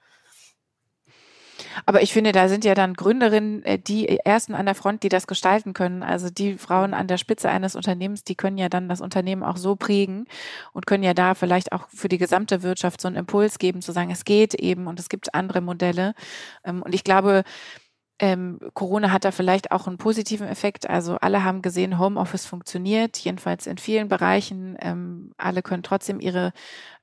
Aber 1.85 2.01
ich 2.01 2.13
finde, 2.13 2.31
da 2.31 2.47
sind 2.47 2.65
ja 2.65 2.75
dann 2.75 2.93
Gründerinnen 2.93 3.63
äh, 3.63 3.79
die 3.79 4.07
ersten 4.19 4.55
an 4.55 4.65
der 4.65 4.75
Front, 4.75 5.03
die 5.03 5.09
das 5.09 5.27
gestalten 5.27 5.73
können. 5.73 6.03
Also 6.03 6.29
die 6.29 6.57
Frauen 6.57 6.93
an 6.93 7.07
der 7.07 7.17
Spitze 7.17 7.49
eines 7.49 7.75
Unternehmens, 7.75 8.23
die 8.23 8.35
können 8.35 8.57
ja 8.57 8.69
dann 8.69 8.89
das 8.89 9.01
Unternehmen 9.01 9.43
auch 9.43 9.57
so 9.57 9.75
prägen 9.75 10.25
und 10.73 10.85
können 10.87 11.03
ja 11.03 11.13
da 11.13 11.33
vielleicht 11.35 11.71
auch 11.71 11.87
für 11.89 12.09
die 12.09 12.17
gesamte 12.17 12.63
Wirtschaft 12.63 13.01
so 13.01 13.07
einen 13.07 13.17
Impuls 13.17 13.59
geben, 13.59 13.81
zu 13.81 13.91
sagen, 13.91 14.11
es 14.11 14.25
geht 14.25 14.53
eben 14.53 14.87
und 14.87 14.99
es 14.99 15.09
gibt 15.09 15.33
andere 15.33 15.61
Modelle. 15.61 16.13
Ähm, 16.63 16.81
und 16.81 16.95
ich 16.95 17.03
glaube, 17.03 17.43
ähm, 18.19 18.59
Corona 18.73 19.11
hat 19.11 19.25
da 19.25 19.31
vielleicht 19.31 19.71
auch 19.71 19.87
einen 19.87 19.97
positiven 19.97 20.47
Effekt. 20.47 20.89
Also 20.89 21.17
alle 21.17 21.43
haben 21.43 21.61
gesehen, 21.61 21.99
Homeoffice 21.99 22.45
funktioniert, 22.45 23.17
jedenfalls 23.17 23.67
in 23.67 23.77
vielen 23.77 24.07
Bereichen. 24.07 24.77
Ähm, 24.79 25.31
alle 25.37 25.61
können 25.61 25.83
trotzdem 25.83 26.21
ihre, 26.21 26.53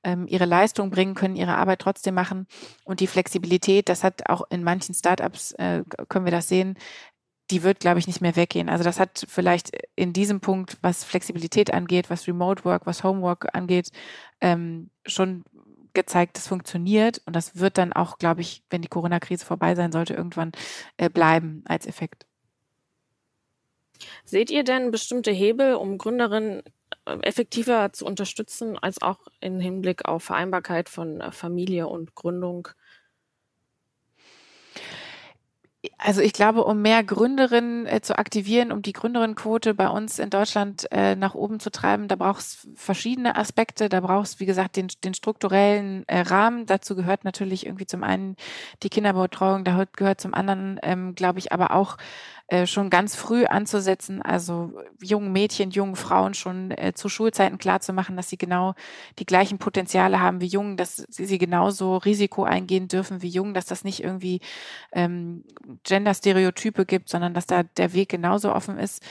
ähm, 0.03 0.25
ihre 0.27 0.45
Leistung 0.45 0.89
bringen, 0.89 1.13
können 1.13 1.35
ihre 1.35 1.55
Arbeit 1.55 1.79
trotzdem 1.79 2.15
machen. 2.15 2.47
Und 2.83 2.99
die 2.99 3.07
Flexibilität, 3.07 3.89
das 3.89 4.03
hat 4.03 4.27
auch 4.27 4.43
in 4.49 4.63
manchen 4.63 4.95
Startups, 4.95 5.51
äh, 5.53 5.83
können 6.09 6.25
wir 6.25 6.31
das 6.31 6.47
sehen, 6.47 6.77
die 7.51 7.61
wird, 7.61 7.79
glaube 7.79 7.99
ich, 7.99 8.07
nicht 8.07 8.21
mehr 8.21 8.35
weggehen. 8.35 8.69
Also 8.69 8.83
das 8.83 8.99
hat 8.99 9.25
vielleicht 9.27 9.71
in 9.95 10.13
diesem 10.13 10.39
Punkt, 10.39 10.77
was 10.81 11.03
Flexibilität 11.03 11.73
angeht, 11.73 12.09
was 12.09 12.27
Remote 12.27 12.65
Work, 12.65 12.87
was 12.87 13.03
Homework 13.03 13.53
angeht, 13.53 13.89
ähm, 14.41 14.89
schon 15.05 15.43
gezeigt, 15.93 16.37
es 16.37 16.47
funktioniert 16.47 17.21
und 17.25 17.35
das 17.35 17.57
wird 17.57 17.77
dann 17.77 17.93
auch, 17.93 18.17
glaube 18.17 18.41
ich, 18.41 18.63
wenn 18.69 18.81
die 18.81 18.87
Corona-Krise 18.87 19.45
vorbei 19.45 19.75
sein 19.75 19.91
sollte, 19.91 20.13
irgendwann 20.13 20.51
äh, 20.97 21.09
bleiben 21.09 21.63
als 21.65 21.85
Effekt. 21.85 22.25
Seht 24.25 24.49
ihr 24.49 24.63
denn 24.63 24.91
bestimmte 24.91 25.31
Hebel, 25.31 25.75
um 25.75 25.97
Gründerinnen 25.97 26.63
äh, 27.05 27.17
effektiver 27.21 27.93
zu 27.93 28.05
unterstützen, 28.05 28.77
als 28.77 29.01
auch 29.01 29.27
im 29.39 29.59
Hinblick 29.59 30.05
auf 30.05 30.23
Vereinbarkeit 30.23 30.89
von 30.89 31.21
äh, 31.21 31.31
Familie 31.31 31.87
und 31.87 32.15
Gründung? 32.15 32.69
Also 35.97 36.21
ich 36.21 36.31
glaube, 36.31 36.63
um 36.63 36.81
mehr 36.81 37.03
Gründerinnen 37.03 37.85
äh, 37.87 38.01
zu 38.01 38.17
aktivieren, 38.17 38.71
um 38.71 38.81
die 38.81 38.93
Gründerinnenquote 38.93 39.73
bei 39.73 39.89
uns 39.89 40.17
in 40.17 40.29
Deutschland 40.29 40.87
äh, 40.91 41.15
nach 41.15 41.35
oben 41.35 41.59
zu 41.59 41.71
treiben, 41.71 42.07
da 42.07 42.15
braucht 42.15 42.39
es 42.39 42.67
verschiedene 42.75 43.35
Aspekte. 43.35 43.89
Da 43.89 43.99
braucht 43.99 44.27
es, 44.27 44.39
wie 44.39 44.45
gesagt, 44.45 44.77
den, 44.77 44.87
den 45.03 45.13
strukturellen 45.13 46.07
äh, 46.07 46.21
Rahmen. 46.21 46.65
Dazu 46.65 46.95
gehört 46.95 47.25
natürlich 47.25 47.65
irgendwie 47.65 47.85
zum 47.85 48.03
einen 48.03 48.37
die 48.81 48.89
Kinderbetreuung, 48.89 49.65
da 49.65 49.85
gehört 49.93 50.21
zum 50.21 50.33
anderen, 50.33 50.79
ähm, 50.83 51.15
glaube 51.15 51.39
ich, 51.39 51.51
aber 51.51 51.71
auch 51.71 51.97
äh, 52.47 52.67
schon 52.67 52.89
ganz 52.89 53.15
früh 53.15 53.45
anzusetzen, 53.45 54.21
also 54.21 54.73
jungen 55.01 55.31
Mädchen, 55.31 55.71
jungen 55.71 55.95
Frauen 55.95 56.33
schon 56.33 56.71
äh, 56.71 56.93
zu 56.93 57.07
Schulzeiten 57.09 57.57
klarzumachen, 57.57 58.17
dass 58.17 58.29
sie 58.29 58.37
genau 58.37 58.73
die 59.19 59.25
gleichen 59.25 59.59
Potenziale 59.59 60.19
haben 60.19 60.41
wie 60.41 60.47
Jungen, 60.47 60.75
dass 60.77 60.97
sie, 60.97 61.25
sie 61.25 61.37
genauso 61.37 61.97
Risiko 61.97 62.43
eingehen 62.43 62.89
dürfen 62.89 63.21
wie 63.21 63.29
Jungen, 63.29 63.53
dass 63.53 63.65
das 63.65 63.83
nicht 63.85 64.03
irgendwie 64.03 64.41
ähm, 64.91 65.45
Gender-Stereotype 65.83 66.85
gibt, 66.85 67.09
sondern 67.09 67.33
dass 67.33 67.45
da 67.47 67.63
der 67.63 67.93
Weg 67.93 68.09
genauso 68.09 68.53
offen 68.53 68.77
ist. 68.77 69.01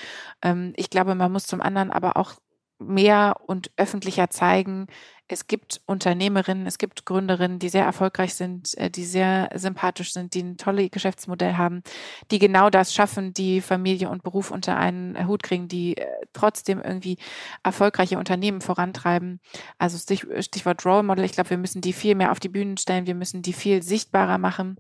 Ähm, 0.42 0.72
ich 0.76 0.90
glaube, 0.90 1.14
man 1.14 1.32
muss 1.32 1.46
zum 1.46 1.62
anderen 1.62 1.90
aber 1.90 2.16
auch 2.18 2.34
mehr 2.78 3.36
und 3.46 3.70
öffentlicher 3.76 4.28
zeigen, 4.30 4.86
es 5.32 5.46
gibt 5.46 5.80
Unternehmerinnen, 5.86 6.66
es 6.66 6.78
gibt 6.78 7.06
Gründerinnen, 7.06 7.58
die 7.58 7.70
sehr 7.70 7.84
erfolgreich 7.84 8.34
sind, 8.34 8.76
äh, 8.76 8.90
die 8.90 9.04
sehr 9.04 9.50
sympathisch 9.54 10.12
sind, 10.12 10.34
die 10.34 10.42
ein 10.42 10.56
tolles 10.58 10.90
Geschäftsmodell 10.90 11.56
haben, 11.56 11.82
die 12.30 12.38
genau 12.38 12.70
das 12.70 12.94
schaffen, 12.94 13.32
die 13.32 13.60
Familie 13.60 14.10
und 14.10 14.22
Beruf 14.22 14.50
unter 14.50 14.76
einen 14.76 15.26
Hut 15.26 15.42
kriegen, 15.42 15.68
die 15.68 15.96
äh, 15.96 16.06
trotzdem 16.32 16.80
irgendwie 16.82 17.16
erfolgreiche 17.62 18.18
Unternehmen 18.18 18.60
vorantreiben. 18.60 19.40
Also 19.78 19.98
Stichwort 19.98 20.84
Role 20.84 21.02
Model, 21.02 21.24
ich 21.24 21.32
glaube, 21.32 21.50
wir 21.50 21.58
müssen 21.58 21.80
die 21.80 21.92
viel 21.92 22.14
mehr 22.14 22.30
auf 22.32 22.40
die 22.40 22.50
Bühnen 22.50 22.76
stellen, 22.76 23.06
wir 23.06 23.14
müssen 23.14 23.42
die 23.42 23.54
viel 23.54 23.82
sichtbarer 23.82 24.38
machen. 24.38 24.76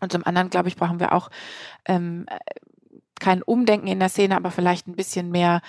Und 0.00 0.12
zum 0.12 0.24
anderen, 0.24 0.50
glaube 0.50 0.68
ich, 0.68 0.76
brauchen 0.76 1.00
wir 1.00 1.12
auch 1.12 1.30
ähm, 1.86 2.26
kein 3.20 3.42
Umdenken 3.42 3.86
in 3.86 4.00
der 4.00 4.08
Szene, 4.08 4.36
aber 4.36 4.50
vielleicht 4.50 4.88
ein 4.88 4.96
bisschen 4.96 5.30
mehr 5.30 5.60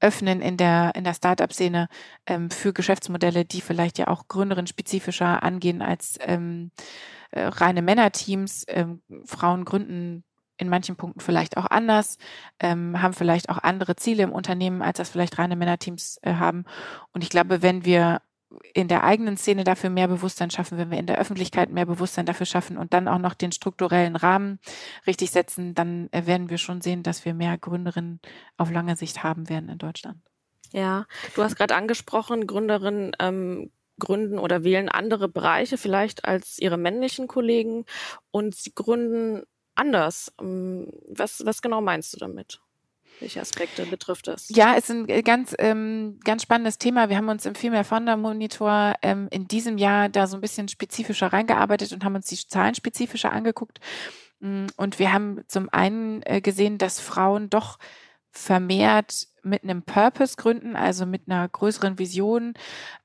öffnen 0.00 0.40
in 0.40 0.56
der, 0.56 0.92
in 0.94 1.04
der 1.04 1.14
Startup-Szene 1.14 1.88
ähm, 2.26 2.50
für 2.50 2.72
Geschäftsmodelle, 2.72 3.44
die 3.44 3.60
vielleicht 3.60 3.98
ja 3.98 4.08
auch 4.08 4.28
gründerinnen-spezifischer 4.28 5.42
angehen 5.42 5.82
als 5.82 6.18
ähm, 6.20 6.70
äh, 7.30 7.42
reine 7.46 7.82
Männerteams. 7.82 8.64
Ähm, 8.68 9.02
Frauen 9.24 9.64
gründen 9.64 10.24
in 10.58 10.68
manchen 10.68 10.96
Punkten 10.96 11.20
vielleicht 11.20 11.56
auch 11.56 11.66
anders, 11.66 12.18
ähm, 12.58 13.00
haben 13.00 13.14
vielleicht 13.14 13.48
auch 13.48 13.58
andere 13.58 13.96
Ziele 13.96 14.24
im 14.24 14.32
Unternehmen, 14.32 14.82
als 14.82 14.98
das 14.98 15.08
vielleicht 15.08 15.38
reine 15.38 15.56
Männerteams 15.56 16.18
äh, 16.22 16.34
haben. 16.34 16.64
Und 17.12 17.22
ich 17.22 17.30
glaube, 17.30 17.62
wenn 17.62 17.84
wir 17.84 18.20
in 18.74 18.88
der 18.88 19.04
eigenen 19.04 19.36
Szene 19.36 19.64
dafür 19.64 19.90
mehr 19.90 20.08
Bewusstsein 20.08 20.50
schaffen, 20.50 20.78
wenn 20.78 20.90
wir 20.90 20.98
in 20.98 21.06
der 21.06 21.18
Öffentlichkeit 21.18 21.70
mehr 21.70 21.86
Bewusstsein 21.86 22.26
dafür 22.26 22.46
schaffen 22.46 22.78
und 22.78 22.94
dann 22.94 23.08
auch 23.08 23.18
noch 23.18 23.34
den 23.34 23.52
strukturellen 23.52 24.16
Rahmen 24.16 24.58
richtig 25.06 25.30
setzen, 25.30 25.74
dann 25.74 26.08
äh, 26.12 26.26
werden 26.26 26.50
wir 26.50 26.58
schon 26.58 26.80
sehen, 26.80 27.02
dass 27.02 27.24
wir 27.24 27.34
mehr 27.34 27.58
Gründerinnen 27.58 28.20
auf 28.56 28.70
lange 28.70 28.96
Sicht 28.96 29.22
haben 29.22 29.48
werden 29.48 29.68
in 29.68 29.78
Deutschland. 29.78 30.18
Ja, 30.72 31.06
du 31.34 31.42
hast 31.42 31.56
gerade 31.56 31.74
angesprochen, 31.74 32.46
Gründerinnen 32.46 33.12
ähm, 33.18 33.70
gründen 33.98 34.38
oder 34.38 34.64
wählen 34.64 34.88
andere 34.88 35.28
Bereiche 35.28 35.76
vielleicht 35.76 36.24
als 36.24 36.58
ihre 36.58 36.76
männlichen 36.76 37.26
Kollegen 37.26 37.84
und 38.30 38.54
sie 38.54 38.74
gründen 38.74 39.42
anders. 39.74 40.32
Ähm, 40.40 40.90
was, 41.08 41.44
was 41.44 41.62
genau 41.62 41.80
meinst 41.80 42.14
du 42.14 42.18
damit? 42.18 42.60
Welche 43.20 43.40
Aspekte 43.40 43.86
betrifft 43.86 44.28
das? 44.28 44.48
Ja, 44.48 44.74
es 44.76 44.84
ist 44.84 44.90
ein 44.90 45.08
äh, 45.08 45.22
ganz, 45.22 45.54
ähm, 45.58 46.20
ganz 46.24 46.42
spannendes 46.42 46.78
Thema. 46.78 47.08
Wir 47.08 47.16
haben 47.16 47.28
uns 47.28 47.46
im 47.46 47.54
Female 47.54 47.84
Founder 47.84 48.16
Monitor 48.16 48.94
ähm, 49.02 49.28
in 49.30 49.48
diesem 49.48 49.78
Jahr 49.78 50.08
da 50.08 50.26
so 50.26 50.36
ein 50.36 50.40
bisschen 50.40 50.68
spezifischer 50.68 51.32
reingearbeitet 51.32 51.92
und 51.92 52.04
haben 52.04 52.14
uns 52.14 52.26
die 52.26 52.36
Zahlen 52.36 52.74
spezifischer 52.74 53.32
angeguckt. 53.32 53.80
Mm, 54.40 54.66
und 54.76 54.98
wir 54.98 55.12
haben 55.12 55.42
zum 55.48 55.68
einen 55.70 56.22
äh, 56.22 56.40
gesehen, 56.40 56.78
dass 56.78 57.00
Frauen 57.00 57.50
doch 57.50 57.78
vermehrt 58.30 59.26
mit 59.42 59.64
einem 59.64 59.82
Purpose 59.82 60.36
gründen, 60.36 60.76
also 60.76 61.06
mit 61.06 61.22
einer 61.26 61.48
größeren 61.48 61.98
Vision 61.98 62.54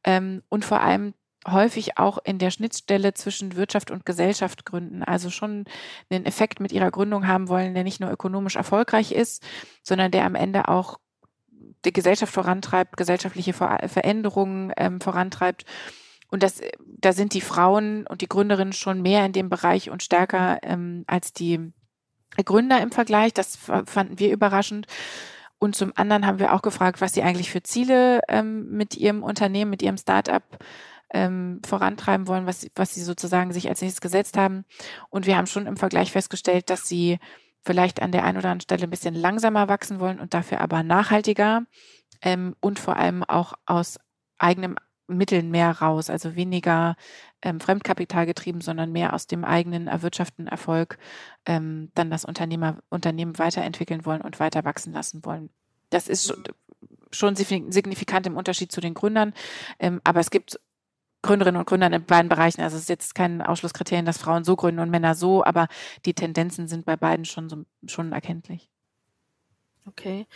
ähm, 0.03 0.43
und 0.49 0.65
vor 0.65 0.81
allem 0.81 1.13
häufig 1.47 1.97
auch 1.97 2.17
in 2.23 2.39
der 2.39 2.51
Schnittstelle 2.51 3.13
zwischen 3.13 3.55
Wirtschaft 3.55 3.91
und 3.91 4.05
Gesellschaft 4.05 4.65
gründen. 4.65 5.03
Also 5.03 5.29
schon 5.29 5.65
einen 6.09 6.25
Effekt 6.25 6.59
mit 6.59 6.71
ihrer 6.71 6.91
Gründung 6.91 7.27
haben 7.27 7.49
wollen, 7.49 7.73
der 7.73 7.83
nicht 7.83 7.99
nur 7.99 8.11
ökonomisch 8.11 8.55
erfolgreich 8.55 9.11
ist, 9.11 9.43
sondern 9.83 10.11
der 10.11 10.25
am 10.25 10.35
Ende 10.35 10.67
auch 10.67 10.99
die 11.85 11.93
Gesellschaft 11.93 12.33
vorantreibt, 12.33 12.97
gesellschaftliche 12.97 13.53
Veränderungen 13.53 14.71
ähm, 14.77 15.01
vorantreibt. 15.01 15.65
Und 16.29 16.43
das, 16.43 16.61
da 16.85 17.13
sind 17.13 17.33
die 17.33 17.41
Frauen 17.41 18.07
und 18.07 18.21
die 18.21 18.29
Gründerinnen 18.29 18.73
schon 18.73 19.01
mehr 19.01 19.25
in 19.25 19.33
dem 19.33 19.49
Bereich 19.49 19.89
und 19.89 20.01
stärker 20.01 20.59
ähm, 20.63 21.03
als 21.07 21.33
die 21.33 21.73
Gründer 22.43 22.81
im 22.81 22.91
Vergleich. 22.91 23.33
Das 23.33 23.57
fanden 23.85 24.17
wir 24.17 24.31
überraschend. 24.31 24.87
Und 25.59 25.75
zum 25.75 25.93
anderen 25.95 26.25
haben 26.25 26.39
wir 26.39 26.53
auch 26.53 26.61
gefragt, 26.61 26.99
was 26.99 27.13
sie 27.13 27.23
eigentlich 27.23 27.49
für 27.49 27.63
Ziele 27.63 28.21
ähm, 28.27 28.69
mit 28.71 28.97
ihrem 28.97 29.23
Unternehmen, 29.23 29.69
mit 29.69 29.81
ihrem 29.81 29.97
Startup 29.97 30.43
ähm, 31.13 31.61
vorantreiben 31.65 32.27
wollen, 32.27 32.45
was, 32.45 32.67
was 32.75 32.93
sie 32.93 33.01
sozusagen 33.01 33.53
sich 33.53 33.69
als 33.69 33.81
nächstes 33.81 34.01
gesetzt 34.01 34.35
haben. 34.35 34.65
Und 35.09 35.25
wir 35.25 35.37
haben 35.37 35.47
schon 35.47 35.67
im 35.67 35.77
Vergleich 35.77 36.11
festgestellt, 36.11 36.69
dass 36.69 36.87
sie 36.87 37.19
vielleicht 37.63 38.01
an 38.01 38.11
der 38.11 38.23
einen 38.23 38.37
oder 38.37 38.49
anderen 38.49 38.61
Stelle 38.61 38.83
ein 38.83 38.89
bisschen 38.89 39.15
langsamer 39.15 39.69
wachsen 39.69 39.99
wollen 39.99 40.19
und 40.19 40.33
dafür 40.33 40.59
aber 40.59 40.83
nachhaltiger 40.83 41.63
ähm, 42.21 42.55
und 42.59 42.79
vor 42.79 42.97
allem 42.97 43.23
auch 43.23 43.53
aus 43.65 43.99
eigenem 44.37 44.75
Mitteln 45.07 45.51
mehr 45.51 45.71
raus, 45.71 46.09
also 46.09 46.35
weniger 46.35 46.95
ähm, 47.41 47.59
Fremdkapital 47.59 48.25
getrieben, 48.25 48.61
sondern 48.61 48.91
mehr 48.91 49.13
aus 49.13 49.27
dem 49.27 49.43
eigenen 49.43 49.87
erwirtschafteten 49.87 50.47
Erfolg 50.47 50.97
ähm, 51.45 51.91
dann 51.93 52.09
das 52.09 52.25
Unternehmer, 52.25 52.79
Unternehmen 52.89 53.37
weiterentwickeln 53.37 54.05
wollen 54.05 54.21
und 54.21 54.39
weiter 54.39 54.63
wachsen 54.63 54.93
lassen 54.93 55.23
wollen. 55.25 55.49
Das 55.89 56.07
ist 56.07 56.27
schon, 56.27 56.43
schon 57.11 57.35
signifikant 57.35 58.25
im 58.25 58.37
Unterschied 58.37 58.71
zu 58.71 58.81
den 58.81 58.93
Gründern, 58.93 59.33
ähm, 59.77 60.01
aber 60.03 60.19
es 60.19 60.31
gibt 60.31 60.59
Gründerinnen 61.23 61.59
und 61.59 61.65
Gründern 61.65 61.93
in 61.93 62.05
beiden 62.05 62.29
Bereichen. 62.29 62.61
Also 62.61 62.75
es 62.75 62.83
ist 62.83 62.89
jetzt 62.89 63.15
kein 63.15 63.41
Ausschlusskriterium, 63.41 64.05
dass 64.05 64.19
Frauen 64.19 64.43
so 64.43 64.55
gründen 64.55 64.81
und 64.81 64.91
Männer 64.91 65.15
so, 65.15 65.43
aber 65.43 65.67
die 66.05 66.13
Tendenzen 66.13 66.67
sind 66.67 66.85
bei 66.85 66.95
beiden 66.95 67.25
schon 67.25 67.49
so, 67.49 67.63
schon 67.87 68.11
erkenntlich. 68.11 68.69
Okay. 69.87 70.27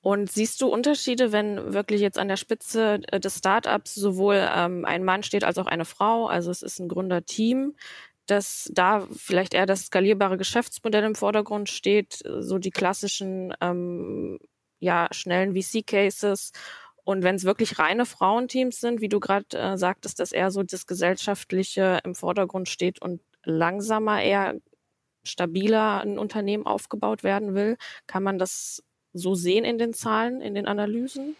Und 0.00 0.30
siehst 0.30 0.60
du 0.60 0.68
Unterschiede, 0.68 1.32
wenn 1.32 1.72
wirklich 1.72 2.00
jetzt 2.00 2.18
an 2.18 2.28
der 2.28 2.36
Spitze 2.36 3.00
äh, 3.10 3.18
des 3.18 3.38
Startups 3.38 3.94
sowohl 3.94 4.46
ähm, 4.54 4.84
ein 4.84 5.02
Mann 5.02 5.24
steht 5.24 5.42
als 5.42 5.58
auch 5.58 5.66
eine 5.66 5.84
Frau? 5.84 6.28
Also 6.28 6.50
es 6.50 6.62
ist 6.62 6.78
ein 6.78 6.88
Gründerteam, 6.88 7.74
dass 8.26 8.70
da 8.72 9.06
vielleicht 9.10 9.54
eher 9.54 9.66
das 9.66 9.86
skalierbare 9.86 10.36
Geschäftsmodell 10.36 11.04
im 11.04 11.14
Vordergrund 11.14 11.68
steht, 11.68 12.22
so 12.38 12.58
die 12.58 12.70
klassischen 12.70 13.52
ähm, 13.60 14.38
ja 14.78 15.08
schnellen 15.10 15.54
VC-Cases. 15.54 16.52
Und 17.06 17.22
wenn 17.22 17.36
es 17.36 17.44
wirklich 17.44 17.78
reine 17.78 18.04
Frauenteams 18.04 18.80
sind, 18.80 19.00
wie 19.00 19.08
du 19.08 19.20
gerade 19.20 19.56
äh, 19.56 19.78
sagtest, 19.78 20.18
dass 20.18 20.32
eher 20.32 20.50
so 20.50 20.64
das 20.64 20.88
Gesellschaftliche 20.88 22.00
im 22.02 22.16
Vordergrund 22.16 22.68
steht 22.68 23.00
und 23.00 23.22
langsamer 23.44 24.20
eher 24.20 24.56
stabiler 25.22 26.00
ein 26.00 26.18
Unternehmen 26.18 26.66
aufgebaut 26.66 27.22
werden 27.22 27.54
will, 27.54 27.76
kann 28.08 28.24
man 28.24 28.40
das 28.40 28.82
so 29.12 29.36
sehen 29.36 29.64
in 29.64 29.78
den 29.78 29.94
Zahlen, 29.94 30.40
in 30.40 30.56
den 30.56 30.66
Analysen? 30.66 31.36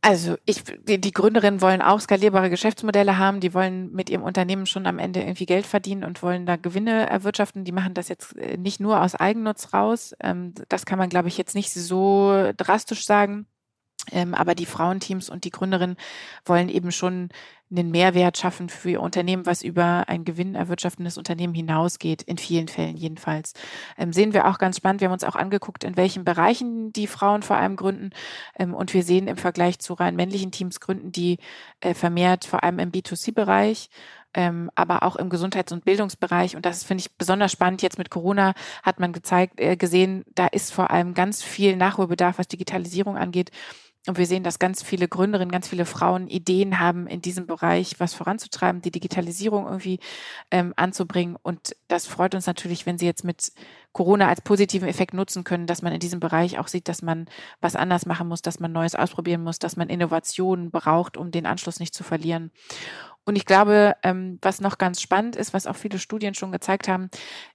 Also 0.00 0.36
ich, 0.46 0.64
die, 0.64 0.98
die 0.98 1.12
Gründerinnen 1.12 1.60
wollen 1.60 1.82
auch 1.82 2.00
skalierbare 2.00 2.48
Geschäftsmodelle 2.48 3.18
haben. 3.18 3.40
Die 3.40 3.52
wollen 3.52 3.92
mit 3.92 4.08
ihrem 4.08 4.22
Unternehmen 4.22 4.64
schon 4.64 4.86
am 4.86 4.98
Ende 4.98 5.20
irgendwie 5.20 5.44
Geld 5.44 5.66
verdienen 5.66 6.04
und 6.04 6.22
wollen 6.22 6.46
da 6.46 6.56
Gewinne 6.56 7.06
erwirtschaften. 7.10 7.64
Die 7.64 7.72
machen 7.72 7.92
das 7.92 8.08
jetzt 8.08 8.34
äh, 8.38 8.56
nicht 8.56 8.80
nur 8.80 9.02
aus 9.02 9.14
Eigennutz 9.14 9.74
raus. 9.74 10.14
Ähm, 10.20 10.54
das 10.70 10.86
kann 10.86 10.98
man, 10.98 11.10
glaube 11.10 11.28
ich, 11.28 11.36
jetzt 11.36 11.54
nicht 11.54 11.70
so 11.70 12.50
drastisch 12.56 13.04
sagen. 13.04 13.46
Ähm, 14.12 14.34
aber 14.34 14.54
die 14.54 14.66
Frauenteams 14.66 15.28
und 15.30 15.44
die 15.44 15.50
Gründerinnen 15.50 15.96
wollen 16.44 16.68
eben 16.68 16.92
schon 16.92 17.30
einen 17.70 17.90
Mehrwert 17.90 18.38
schaffen 18.38 18.68
für 18.68 18.90
ihr 18.90 19.00
Unternehmen, 19.00 19.44
was 19.44 19.62
über 19.62 20.04
ein 20.08 20.24
Gewinn 20.24 20.54
erwirtschaftendes 20.54 21.18
Unternehmen 21.18 21.54
hinausgeht, 21.54 22.22
in 22.22 22.38
vielen 22.38 22.68
Fällen 22.68 22.96
jedenfalls. 22.96 23.54
Ähm, 23.98 24.12
sehen 24.12 24.34
wir 24.34 24.46
auch 24.46 24.58
ganz 24.58 24.76
spannend. 24.76 25.00
Wir 25.00 25.08
haben 25.08 25.14
uns 25.14 25.24
auch 25.24 25.34
angeguckt, 25.34 25.82
in 25.82 25.96
welchen 25.96 26.24
Bereichen 26.24 26.92
die 26.92 27.08
Frauen 27.08 27.42
vor 27.42 27.56
allem 27.56 27.74
gründen. 27.74 28.10
Ähm, 28.56 28.72
und 28.72 28.94
wir 28.94 29.02
sehen 29.02 29.26
im 29.26 29.36
Vergleich 29.36 29.80
zu 29.80 29.94
rein 29.94 30.14
männlichen 30.14 30.52
Teams 30.52 30.80
gründen 30.80 31.10
die 31.10 31.38
äh, 31.80 31.94
vermehrt 31.94 32.44
vor 32.44 32.62
allem 32.62 32.78
im 32.78 32.92
B2C-Bereich 32.92 33.90
ähm, 34.36 34.70
aber 34.74 35.02
auch 35.02 35.16
im 35.16 35.30
Gesundheits- 35.30 35.72
und 35.72 35.84
Bildungsbereich. 35.84 36.54
Und 36.54 36.66
das 36.66 36.84
finde 36.84 37.00
ich 37.00 37.16
besonders 37.16 37.50
spannend. 37.50 37.80
Jetzt 37.82 37.98
mit 37.98 38.10
Corona 38.10 38.52
hat 38.82 39.00
man 39.00 39.12
gezeigt, 39.12 39.58
äh, 39.58 39.76
gesehen, 39.76 40.24
da 40.34 40.46
ist 40.46 40.72
vor 40.72 40.90
allem 40.90 41.14
ganz 41.14 41.42
viel 41.42 41.74
Nachholbedarf, 41.74 42.38
was 42.38 42.46
Digitalisierung 42.46 43.16
angeht. 43.16 43.50
Und 44.06 44.18
wir 44.18 44.26
sehen, 44.26 44.44
dass 44.44 44.58
ganz 44.58 44.82
viele 44.82 45.08
Gründerinnen, 45.08 45.50
ganz 45.50 45.68
viele 45.68 45.84
Frauen 45.84 46.28
Ideen 46.28 46.78
haben, 46.78 47.06
in 47.06 47.20
diesem 47.20 47.46
Bereich 47.46 47.98
was 47.98 48.14
voranzutreiben, 48.14 48.80
die 48.80 48.92
Digitalisierung 48.92 49.66
irgendwie 49.66 49.98
ähm, 50.50 50.72
anzubringen. 50.76 51.36
Und 51.42 51.74
das 51.88 52.06
freut 52.06 52.34
uns 52.34 52.46
natürlich, 52.46 52.86
wenn 52.86 52.98
sie 52.98 53.06
jetzt 53.06 53.24
mit 53.24 53.52
Corona 53.92 54.28
als 54.28 54.42
positiven 54.42 54.88
Effekt 54.88 55.12
nutzen 55.14 55.42
können, 55.42 55.66
dass 55.66 55.82
man 55.82 55.92
in 55.92 56.00
diesem 56.00 56.20
Bereich 56.20 56.58
auch 56.58 56.68
sieht, 56.68 56.86
dass 56.88 57.02
man 57.02 57.26
was 57.60 57.74
anders 57.74 58.06
machen 58.06 58.28
muss, 58.28 58.42
dass 58.42 58.60
man 58.60 58.70
Neues 58.70 58.94
ausprobieren 58.94 59.42
muss, 59.42 59.58
dass 59.58 59.76
man 59.76 59.88
Innovationen 59.88 60.70
braucht, 60.70 61.16
um 61.16 61.30
den 61.30 61.46
Anschluss 61.46 61.80
nicht 61.80 61.94
zu 61.94 62.04
verlieren. 62.04 62.52
Und 63.24 63.34
ich 63.34 63.44
glaube, 63.44 63.96
ähm, 64.04 64.38
was 64.40 64.60
noch 64.60 64.78
ganz 64.78 65.00
spannend 65.00 65.34
ist, 65.34 65.52
was 65.52 65.66
auch 65.66 65.74
viele 65.74 65.98
Studien 65.98 66.34
schon 66.34 66.52
gezeigt 66.52 66.86
haben, 66.86 67.10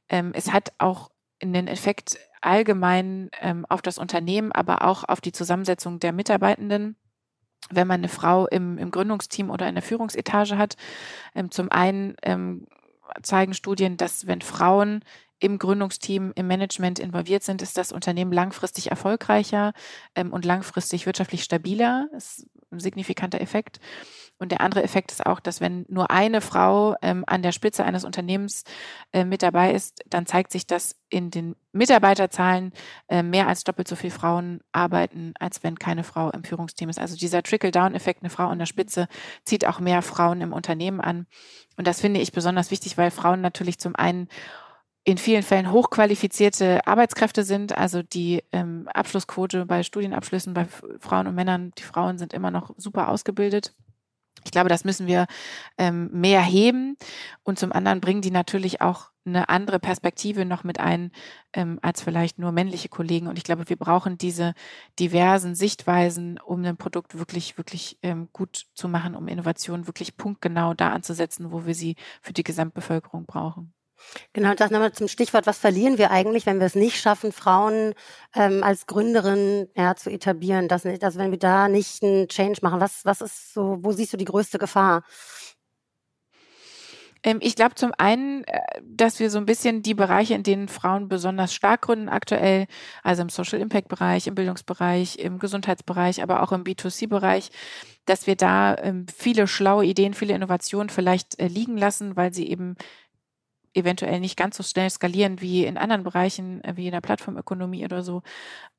ähm, 0.09 0.31
es 0.35 0.51
hat 0.51 0.73
auch 0.79 1.11
den 1.41 1.67
Effekt 1.67 2.19
allgemein 2.41 3.29
ähm, 3.41 3.65
auf 3.69 3.81
das 3.81 3.97
Unternehmen, 3.97 4.51
aber 4.51 4.83
auch 4.83 5.03
auf 5.07 5.21
die 5.21 5.31
Zusammensetzung 5.31 5.99
der 5.99 6.11
Mitarbeitenden 6.11 6.95
wenn 7.69 7.87
man 7.87 8.01
eine 8.01 8.09
Frau 8.09 8.47
im, 8.47 8.77
im 8.77 8.91
Gründungsteam 8.91 9.49
oder 9.49 9.67
in 9.67 9.75
der 9.75 9.83
Führungsetage 9.83 10.57
hat. 10.57 10.75
Ähm, 11.35 11.51
zum 11.51 11.71
einen 11.71 12.15
ähm, 12.23 12.67
zeigen 13.21 13.53
Studien, 13.53 13.97
dass 13.97 14.27
wenn 14.27 14.41
Frauen 14.41 15.03
im 15.39 15.57
Gründungsteam, 15.57 16.33
im 16.35 16.47
Management 16.47 16.99
involviert 16.99 17.43
sind, 17.43 17.61
ist 17.61 17.77
das 17.77 17.91
Unternehmen 17.91 18.31
langfristig 18.31 18.91
erfolgreicher 18.91 19.73
ähm, 20.15 20.31
und 20.31 20.45
langfristig 20.45 21.05
wirtschaftlich 21.05 21.43
stabiler. 21.43 22.09
Ist 22.15 22.47
ein 22.71 22.79
signifikanter 22.79 23.41
Effekt. 23.41 23.79
Und 24.41 24.51
der 24.51 24.61
andere 24.61 24.81
Effekt 24.81 25.11
ist 25.11 25.23
auch, 25.23 25.39
dass 25.39 25.61
wenn 25.61 25.85
nur 25.87 26.09
eine 26.09 26.41
Frau 26.41 26.95
ähm, 27.03 27.23
an 27.27 27.43
der 27.43 27.51
Spitze 27.51 27.85
eines 27.85 28.03
Unternehmens 28.03 28.63
äh, 29.13 29.23
mit 29.23 29.43
dabei 29.43 29.71
ist, 29.71 30.03
dann 30.07 30.25
zeigt 30.25 30.51
sich, 30.51 30.65
dass 30.65 30.95
in 31.09 31.29
den 31.29 31.55
Mitarbeiterzahlen 31.73 32.73
äh, 33.07 33.21
mehr 33.21 33.47
als 33.47 33.63
doppelt 33.63 33.87
so 33.87 33.95
viele 33.95 34.11
Frauen 34.11 34.61
arbeiten, 34.71 35.35
als 35.39 35.63
wenn 35.63 35.77
keine 35.77 36.03
Frau 36.03 36.31
im 36.31 36.43
Führungsteam 36.43 36.89
ist. 36.89 36.97
Also 36.97 37.15
dieser 37.15 37.43
Trickle-Down-Effekt, 37.43 38.23
eine 38.23 38.31
Frau 38.31 38.47
an 38.47 38.57
der 38.57 38.65
Spitze, 38.65 39.07
zieht 39.45 39.67
auch 39.67 39.79
mehr 39.79 40.01
Frauen 40.01 40.41
im 40.41 40.53
Unternehmen 40.53 41.01
an. 41.01 41.27
Und 41.77 41.85
das 41.85 42.01
finde 42.01 42.19
ich 42.19 42.31
besonders 42.31 42.71
wichtig, 42.71 42.97
weil 42.97 43.11
Frauen 43.11 43.41
natürlich 43.41 43.79
zum 43.79 43.95
einen 43.95 44.27
in 45.03 45.17
vielen 45.17 45.43
Fällen 45.43 45.71
hochqualifizierte 45.71 46.85
Arbeitskräfte 46.85 47.43
sind. 47.43 47.77
Also 47.77 48.03
die 48.03 48.43
ähm, 48.51 48.87
Abschlussquote 48.93 49.65
bei 49.65 49.83
Studienabschlüssen 49.83 50.53
bei 50.53 50.67
Frauen 50.99 51.27
und 51.27 51.35
Männern, 51.35 51.71
die 51.77 51.83
Frauen 51.83 52.17
sind 52.17 52.33
immer 52.33 52.51
noch 52.51 52.71
super 52.77 53.09
ausgebildet. 53.09 53.73
Ich 54.43 54.51
glaube, 54.51 54.69
das 54.69 54.85
müssen 54.85 55.07
wir 55.07 55.27
ähm, 55.77 56.09
mehr 56.11 56.41
heben. 56.41 56.97
Und 57.43 57.59
zum 57.59 57.71
anderen 57.71 58.01
bringen 58.01 58.21
die 58.21 58.31
natürlich 58.31 58.81
auch 58.81 59.11
eine 59.23 59.49
andere 59.49 59.79
Perspektive 59.79 60.45
noch 60.45 60.63
mit 60.63 60.79
ein, 60.79 61.11
ähm, 61.53 61.77
als 61.81 62.01
vielleicht 62.01 62.39
nur 62.39 62.51
männliche 62.51 62.89
Kollegen. 62.89 63.27
Und 63.27 63.37
ich 63.37 63.43
glaube, 63.43 63.69
wir 63.69 63.77
brauchen 63.77 64.17
diese 64.17 64.53
diversen 64.99 65.53
Sichtweisen, 65.53 66.39
um 66.39 66.63
ein 66.63 66.77
Produkt 66.77 67.17
wirklich, 67.17 67.57
wirklich 67.57 67.99
ähm, 68.01 68.29
gut 68.33 68.65
zu 68.73 68.87
machen, 68.87 69.15
um 69.15 69.27
Innovationen 69.27 69.87
wirklich 69.87 70.17
punktgenau 70.17 70.73
da 70.73 70.91
anzusetzen, 70.91 71.51
wo 71.51 71.65
wir 71.65 71.75
sie 71.75 71.95
für 72.21 72.33
die 72.33 72.43
Gesamtbevölkerung 72.43 73.25
brauchen. 73.25 73.73
Genau, 74.33 74.53
das 74.53 74.71
nochmal 74.71 74.91
zum 74.91 75.07
Stichwort, 75.07 75.47
was 75.47 75.57
verlieren 75.57 75.97
wir 75.97 76.11
eigentlich, 76.11 76.45
wenn 76.45 76.59
wir 76.59 76.67
es 76.67 76.75
nicht 76.75 76.99
schaffen, 76.99 77.31
Frauen 77.31 77.93
ähm, 78.35 78.63
als 78.63 78.85
Gründerin 78.87 79.67
ja, 79.75 79.95
zu 79.95 80.09
etablieren, 80.09 80.67
dass, 80.67 80.85
also 80.85 81.19
wenn 81.19 81.31
wir 81.31 81.39
da 81.39 81.67
nicht 81.67 82.03
einen 82.03 82.27
Change 82.27 82.59
machen, 82.61 82.81
was, 82.81 83.05
was 83.05 83.21
ist 83.21 83.53
so, 83.53 83.77
wo 83.81 83.91
siehst 83.91 84.13
du 84.13 84.17
die 84.17 84.25
größte 84.25 84.59
Gefahr? 84.59 85.03
Ähm, 87.23 87.39
ich 87.41 87.55
glaube 87.55 87.75
zum 87.75 87.91
einen, 87.97 88.43
äh, 88.45 88.59
dass 88.83 89.19
wir 89.19 89.29
so 89.29 89.37
ein 89.37 89.45
bisschen 89.45 89.83
die 89.83 89.93
Bereiche, 89.93 90.33
in 90.33 90.43
denen 90.43 90.67
Frauen 90.67 91.07
besonders 91.07 91.53
stark 91.53 91.81
gründen 91.81 92.09
aktuell, 92.09 92.65
also 93.03 93.21
im 93.21 93.29
Social 93.29 93.59
Impact 93.59 93.87
Bereich, 93.89 94.27
im 94.27 94.35
Bildungsbereich, 94.35 95.17
im 95.19 95.39
Gesundheitsbereich, 95.39 96.23
aber 96.23 96.41
auch 96.43 96.51
im 96.51 96.63
B2C 96.63 97.07
Bereich, 97.07 97.49
dass 98.05 98.27
wir 98.27 98.35
da 98.35 98.75
ähm, 98.77 99.05
viele 99.15 99.47
schlaue 99.47 99.85
Ideen, 99.85 100.13
viele 100.13 100.33
Innovationen 100.33 100.89
vielleicht 100.89 101.39
äh, 101.39 101.47
liegen 101.47 101.77
lassen, 101.77 102.15
weil 102.15 102.33
sie 102.33 102.49
eben 102.49 102.75
eventuell 103.73 104.19
nicht 104.19 104.37
ganz 104.37 104.57
so 104.57 104.63
schnell 104.63 104.89
skalieren 104.89 105.41
wie 105.41 105.65
in 105.65 105.77
anderen 105.77 106.03
Bereichen, 106.03 106.63
äh, 106.63 106.75
wie 106.75 106.87
in 106.87 106.91
der 106.91 107.01
Plattformökonomie 107.01 107.85
oder 107.85 108.03
so. 108.03 108.21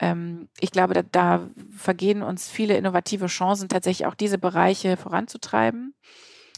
Ähm, 0.01 0.49
ich 0.61 0.71
glaube, 0.71 0.95
da, 0.95 1.03
da 1.03 1.49
vergehen 1.77 2.23
uns 2.23 2.49
viele 2.51 2.77
innovative 2.77 3.27
Chancen, 3.27 3.69
tatsächlich 3.69 4.07
auch 4.07 4.15
diese 4.15 4.39
Bereiche 4.39 4.97
voranzutreiben. 4.97 5.95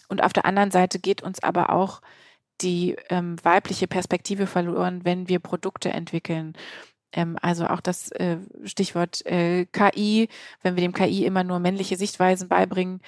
Und 0.09 0.23
auf 0.23 0.33
der 0.33 0.45
anderen 0.45 0.71
Seite 0.71 0.99
geht 0.99 1.23
uns 1.23 1.43
aber 1.43 1.71
auch 1.71 2.01
die 2.61 2.97
ähm, 3.11 3.37
weibliche 3.43 3.89
Perspektive 3.89 4.47
verloren, 4.47 5.05
wenn 5.05 5.29
wir 5.29 5.41
Produkte 5.41 5.91
entwickeln. 5.91 6.55
Ähm, 7.13 7.37
also 7.43 7.67
auch 7.67 7.81
das 7.81 8.11
äh, 8.13 8.39
Stichwort 8.65 9.25
äh, 9.27 9.67
KI, 9.67 10.29
wenn 10.63 10.77
wir 10.77 10.83
dem 10.83 10.93
KI 10.93 11.25
immer 11.27 11.45
nur 11.45 11.61
männliche 11.61 11.97
Sichtweisen 11.97 12.49
beibringen, 12.49 13.01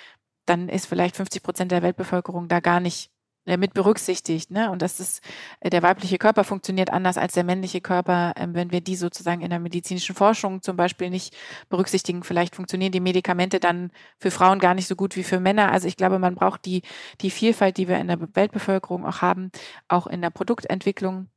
dann 0.46 0.68
ist 0.68 0.86
vielleicht 0.86 1.16
50 1.16 1.42
Prozent 1.42 1.72
der 1.72 1.82
Weltbevölkerung 1.82 2.48
da 2.48 2.60
gar 2.60 2.80
nicht 2.80 3.10
mit 3.46 3.74
berücksichtigt. 3.74 4.50
Ne? 4.50 4.70
Und 4.70 4.82
das 4.82 4.98
ist, 4.98 5.22
äh, 5.60 5.70
der 5.70 5.82
weibliche 5.82 6.18
Körper 6.18 6.42
funktioniert 6.42 6.90
anders 6.90 7.16
als 7.16 7.34
der 7.34 7.44
männliche 7.44 7.80
Körper. 7.80 8.32
Ähm, 8.36 8.54
wenn 8.54 8.72
wir 8.72 8.80
die 8.80 8.96
sozusagen 8.96 9.40
in 9.42 9.50
der 9.50 9.60
medizinischen 9.60 10.16
Forschung 10.16 10.62
zum 10.62 10.76
Beispiel 10.76 11.10
nicht 11.10 11.34
berücksichtigen, 11.68 12.24
vielleicht 12.24 12.56
funktionieren 12.56 12.92
die 12.92 13.00
Medikamente 13.00 13.60
dann 13.60 13.92
für 14.18 14.32
Frauen 14.32 14.58
gar 14.58 14.74
nicht 14.74 14.88
so 14.88 14.96
gut 14.96 15.16
wie 15.16 15.22
für 15.22 15.38
Männer. 15.38 15.70
Also 15.70 15.86
ich 15.86 15.96
glaube, 15.96 16.18
man 16.18 16.34
braucht 16.34 16.64
die, 16.64 16.82
die 17.20 17.30
Vielfalt, 17.30 17.76
die 17.76 17.86
wir 17.88 17.98
in 17.98 18.08
der 18.08 18.18
Weltbevölkerung 18.34 19.06
auch 19.06 19.22
haben, 19.22 19.50
auch 19.88 20.08
in 20.08 20.20
der 20.22 20.30
Produktentwicklung. 20.30 21.28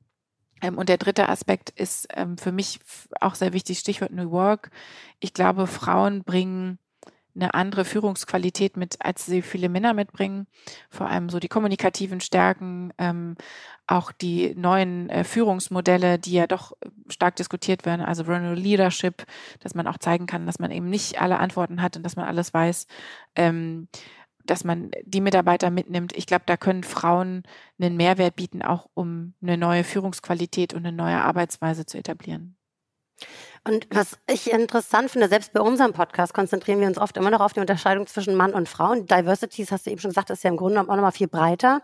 Ähm, 0.62 0.78
und 0.78 0.90
der 0.90 0.98
dritte 0.98 1.30
Aspekt 1.30 1.70
ist 1.70 2.08
ähm, 2.16 2.38
für 2.38 2.52
mich 2.52 2.80
auch 3.22 3.36
sehr 3.36 3.54
wichtig, 3.54 3.80
Stichwort 3.80 4.12
New 4.12 4.32
Work. 4.32 4.72
Ich 5.20 5.34
glaube, 5.34 5.68
Frauen 5.68 6.24
bringen 6.24 6.80
eine 7.36 7.54
andere 7.54 7.86
Führungsqualität 7.86 8.78
mit, 8.78 8.98
als 9.00 9.26
sie 9.26 9.42
viele 9.42 9.70
Männer 9.70 9.94
mitbringen. 9.94 10.48
Vor 10.90 11.08
allem 11.08 11.30
so 11.30 11.40
die 11.40 11.48
kommunikativen 11.48 12.22
Stärken, 12.22 12.92
ähm, 12.98 13.36
auch 13.88 14.12
die 14.12 14.54
neuen 14.56 15.10
äh, 15.10 15.24
Führungsmodelle, 15.24 16.20
die 16.20 16.34
ja 16.34 16.48
doch 16.48 16.74
stark 17.08 17.36
diskutiert 17.36 17.86
werden, 17.86 18.02
also 18.02 18.24
Rural 18.24 18.56
Leadership, 18.56 19.26
dass 19.60 19.76
man 19.76 19.88
auch 19.88 19.98
zeigen 19.98 20.26
kann, 20.26 20.46
dass 20.46 20.60
man 20.60 20.72
eben 20.72 20.90
nicht 20.90 21.22
alle 21.22 21.40
Antworten 21.40 21.82
hat 21.82 21.98
und 21.98 22.04
dass 22.04 22.16
man 22.16 22.26
alles 22.26 22.54
weiß, 22.54 22.88
ähm, 23.36 23.88
dass 24.46 24.64
man 24.64 24.92
die 25.04 25.22
Mitarbeiter 25.22 25.70
mitnimmt. 25.70 26.14
Ich 26.16 26.26
glaube, 26.26 26.44
da 26.46 26.58
können 26.58 26.84
Frauen 26.84 27.44
einen 27.80 27.98
Mehrwert 27.98 28.36
bieten, 28.36 28.62
auch 28.62 28.90
um 28.94 29.34
eine 29.42 29.58
neue 29.58 29.84
Führungsqualität 29.84 30.74
und 30.74 30.86
eine 30.86 30.96
neue 30.96 31.22
Arbeitsweise 31.22 31.86
zu 31.86 31.98
etablieren. 31.98 32.59
Und 33.68 33.88
was 33.92 34.18
ich 34.30 34.52
interessant 34.52 35.12
finde, 35.12 35.28
selbst 35.28 35.54
bei 35.54 35.62
unserem 35.62 35.94
Podcast 35.94 36.34
konzentrieren 36.34 36.80
wir 36.80 36.88
uns 36.88 36.98
oft 36.98 37.18
immer 37.18 37.30
noch 37.30 37.42
auf 37.42 37.54
die 37.54 37.60
Unterscheidung 37.60 38.08
zwischen 38.08 38.36
Mann 38.36 38.54
und 38.54 38.70
Frau. 38.70 38.92
Und 38.92 39.12
Diversity, 39.12 39.66
hast 39.66 39.86
du 39.86 39.92
eben 39.92 40.00
schon 40.00 40.12
gesagt, 40.12 40.30
ist 40.30 40.44
ja 40.44 40.50
im 40.50 40.58
Grunde 40.58 40.82
auch 40.82 40.86
nochmal 40.88 41.12
viel 41.12 41.28
breiter. 41.28 41.82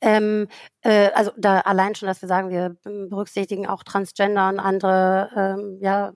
Ähm, 0.00 0.48
äh, 0.82 1.10
also 1.12 1.32
da 1.36 1.60
allein 1.60 1.94
schon, 1.94 2.06
dass 2.06 2.22
wir 2.22 2.28
sagen, 2.28 2.50
wir 2.50 2.76
berücksichtigen 2.84 3.66
auch 3.66 3.82
Transgender 3.82 4.48
und 4.48 4.60
andere, 4.60 5.30
ähm, 5.36 5.78
ja, 5.80 6.12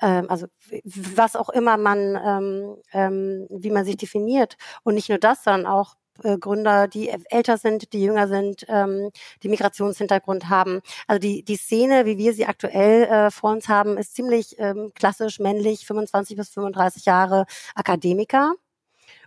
äh, 0.00 0.22
also 0.28 0.46
was 0.84 1.36
auch 1.36 1.48
immer 1.48 1.76
man, 1.76 2.20
ähm, 2.22 2.76
ähm, 2.92 3.46
wie 3.50 3.70
man 3.70 3.84
sich 3.84 3.96
definiert. 3.96 4.56
Und 4.82 4.94
nicht 4.94 5.08
nur 5.08 5.18
das, 5.18 5.44
sondern 5.44 5.66
auch 5.66 5.94
Gründer, 6.40 6.88
die 6.88 7.08
älter 7.08 7.58
sind, 7.58 7.92
die 7.92 8.02
jünger 8.02 8.28
sind, 8.28 8.64
ähm, 8.68 9.10
die 9.42 9.48
Migrationshintergrund 9.48 10.48
haben. 10.48 10.80
Also 11.06 11.18
die, 11.20 11.44
die 11.44 11.56
Szene, 11.56 12.06
wie 12.06 12.18
wir 12.18 12.34
sie 12.34 12.46
aktuell 12.46 13.04
äh, 13.04 13.30
vor 13.30 13.50
uns 13.50 13.68
haben, 13.68 13.98
ist 13.98 14.14
ziemlich 14.14 14.56
ähm, 14.58 14.92
klassisch 14.94 15.38
männlich, 15.40 15.86
25 15.86 16.36
bis 16.36 16.50
35 16.50 17.04
Jahre 17.04 17.46
Akademiker. 17.74 18.54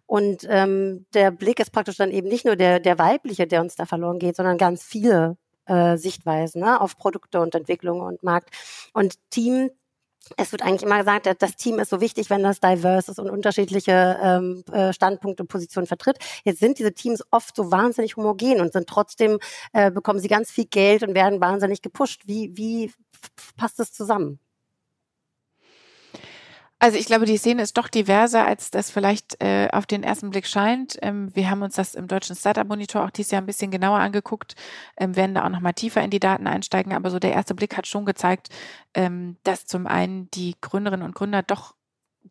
Und 0.07 0.45
ähm, 0.49 1.05
der 1.13 1.31
Blick 1.31 1.59
ist 1.59 1.71
praktisch 1.71 1.97
dann 1.97 2.11
eben 2.11 2.27
nicht 2.27 2.45
nur 2.45 2.55
der, 2.55 2.79
der 2.79 2.99
weibliche, 2.99 3.47
der 3.47 3.61
uns 3.61 3.75
da 3.75 3.85
verloren 3.85 4.19
geht, 4.19 4.35
sondern 4.35 4.57
ganz 4.57 4.83
viele 4.83 5.37
äh, 5.65 5.97
Sichtweisen 5.97 6.61
ne, 6.61 6.79
auf 6.79 6.97
Produkte 6.97 7.39
und 7.41 7.55
Entwicklung 7.55 8.01
und 8.01 8.23
Markt. 8.23 8.49
Und 8.93 9.15
Team 9.31 9.71
es 10.37 10.51
wird 10.51 10.61
eigentlich 10.61 10.83
immer 10.83 10.99
gesagt, 10.99 11.27
das 11.39 11.55
Team 11.55 11.79
ist 11.79 11.89
so 11.89 12.01
wichtig, 12.01 12.29
wenn 12.29 12.43
das 12.43 12.59
diverse 12.59 13.11
ist 13.11 13.19
und 13.19 13.29
unterschiedliche 13.29 14.19
ähm, 14.21 14.63
äh, 14.71 14.93
Standpunkte 14.93 15.43
und 15.43 15.49
Positionen 15.49 15.87
vertritt. 15.87 16.17
Jetzt 16.43 16.59
sind 16.59 16.79
diese 16.79 16.93
Teams 16.93 17.23
oft 17.31 17.55
so 17.55 17.71
wahnsinnig 17.71 18.17
homogen 18.17 18.61
und 18.61 18.73
sind 18.73 18.87
trotzdem, 18.87 19.39
äh, 19.73 19.91
bekommen 19.91 20.19
sie 20.19 20.27
ganz 20.27 20.51
viel 20.51 20.65
Geld 20.65 21.03
und 21.03 21.15
werden 21.15 21.41
wahnsinnig 21.41 21.81
gepusht. 21.81 22.23
Wie, 22.25 22.55
wie 22.55 22.91
passt 23.57 23.79
das 23.79 23.91
zusammen? 23.91 24.39
Also 26.85 26.99
ich 26.99 27.07
glaube, 27.07 27.25
die 27.25 27.37
Szene 27.37 27.63
ist 27.63 27.79
doch 27.79 27.87
diverser, 27.87 28.45
als 28.45 28.69
das 28.69 28.91
vielleicht 28.91 29.41
äh, 29.41 29.69
auf 29.71 29.87
den 29.87 30.03
ersten 30.03 30.29
Blick 30.29 30.45
scheint. 30.45 30.99
Ähm, 31.01 31.35
wir 31.35 31.49
haben 31.49 31.63
uns 31.63 31.73
das 31.73 31.95
im 31.95 32.07
deutschen 32.07 32.35
Startup-Monitor 32.35 33.03
auch 33.03 33.09
dieses 33.09 33.31
Jahr 33.31 33.41
ein 33.41 33.47
bisschen 33.47 33.71
genauer 33.71 33.97
angeguckt, 33.97 34.53
ähm, 34.95 35.15
werden 35.15 35.33
da 35.33 35.45
auch 35.45 35.49
nochmal 35.49 35.73
tiefer 35.73 36.03
in 36.03 36.11
die 36.11 36.19
Daten 36.19 36.45
einsteigen. 36.45 36.93
Aber 36.93 37.09
so 37.09 37.17
der 37.17 37.33
erste 37.33 37.55
Blick 37.55 37.75
hat 37.75 37.87
schon 37.87 38.05
gezeigt, 38.05 38.49
ähm, 38.93 39.37
dass 39.41 39.65
zum 39.65 39.87
einen 39.87 40.29
die 40.29 40.53
Gründerinnen 40.61 41.03
und 41.03 41.15
Gründer 41.15 41.41
doch 41.41 41.73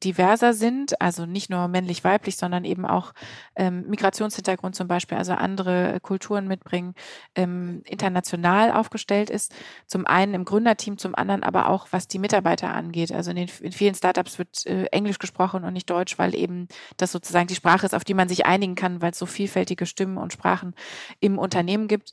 diverser 0.02 0.52
sind, 0.52 1.00
also 1.00 1.24
nicht 1.24 1.50
nur 1.50 1.68
männlich-weiblich, 1.68 2.37
sondern 2.37 2.64
eben 2.64 2.85
auch 2.85 3.12
ähm, 3.54 3.85
Migrationshintergrund 3.88 4.74
zum 4.74 4.88
Beispiel, 4.88 5.16
also 5.16 5.33
andere 5.33 6.00
Kulturen 6.00 6.48
mitbringen, 6.48 6.94
ähm, 7.35 7.83
international 7.85 8.72
aufgestellt 8.72 9.30
ist. 9.30 9.54
Zum 9.87 10.07
einen 10.07 10.35
im 10.35 10.44
Gründerteam, 10.44 10.98
zum 10.98 11.14
anderen 11.14 11.42
aber 11.44 11.68
auch, 11.68 11.88
was 11.90 12.09
die 12.09 12.18
Mitarbeiter 12.18 12.74
angeht. 12.74 13.12
Also 13.12 13.30
in, 13.30 13.37
den, 13.37 13.50
in 13.61 13.72
vielen 13.72 13.94
Startups 13.94 14.38
wird 14.38 14.66
äh, 14.66 14.87
Englisch 14.87 15.18
gesprochen 15.18 15.64
und 15.64 15.72
nicht 15.72 15.88
Deutsch, 15.88 16.18
weil 16.18 16.35
eben 16.35 16.68
das 16.96 17.12
sozusagen 17.12 17.46
die 17.46 17.54
Sprache 17.54 17.87
ist, 17.87 17.94
auf 17.94 18.04
die 18.04 18.14
man 18.14 18.28
sich 18.28 18.46
einigen 18.46 18.74
kann, 18.74 19.00
weil 19.00 19.12
es 19.12 19.18
so 19.18 19.26
vielfältige 19.26 19.87
Stimmen 19.87 20.18
und 20.18 20.33
Sprachen 20.33 20.74
im 21.20 21.38
Unternehmen 21.38 21.87
gibt. 21.87 22.12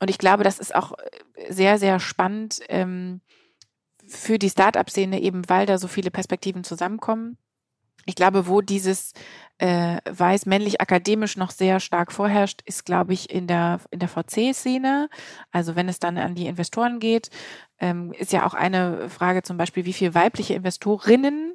Und 0.00 0.10
ich 0.10 0.18
glaube, 0.18 0.44
das 0.44 0.58
ist 0.58 0.74
auch 0.74 0.92
sehr, 1.48 1.78
sehr 1.78 2.00
spannend. 2.00 2.60
Ähm, 2.68 3.22
für 4.06 4.38
die 4.38 4.50
Start-up-Szene 4.50 5.20
eben, 5.20 5.48
weil 5.48 5.66
da 5.66 5.78
so 5.78 5.88
viele 5.88 6.10
Perspektiven 6.10 6.64
zusammenkommen. 6.64 7.38
Ich 8.06 8.16
glaube, 8.16 8.48
wo 8.48 8.60
dieses 8.60 9.12
äh, 9.58 9.98
weiß 10.04 10.46
männlich 10.46 10.80
akademisch 10.80 11.36
noch 11.36 11.50
sehr 11.50 11.80
stark 11.80 12.12
vorherrscht, 12.12 12.60
ist, 12.66 12.84
glaube 12.84 13.14
ich, 13.14 13.30
in 13.30 13.46
der 13.46 13.80
in 13.90 13.98
der 13.98 14.08
VC-Szene. 14.08 15.08
Also 15.52 15.74
wenn 15.74 15.88
es 15.88 16.00
dann 16.00 16.18
an 16.18 16.34
die 16.34 16.46
Investoren 16.46 17.00
geht, 17.00 17.30
ähm, 17.78 18.12
ist 18.12 18.32
ja 18.32 18.46
auch 18.46 18.54
eine 18.54 19.08
Frage 19.08 19.42
zum 19.42 19.56
Beispiel, 19.56 19.86
wie 19.86 19.94
viele 19.94 20.14
weibliche 20.14 20.54
Investorinnen 20.54 21.54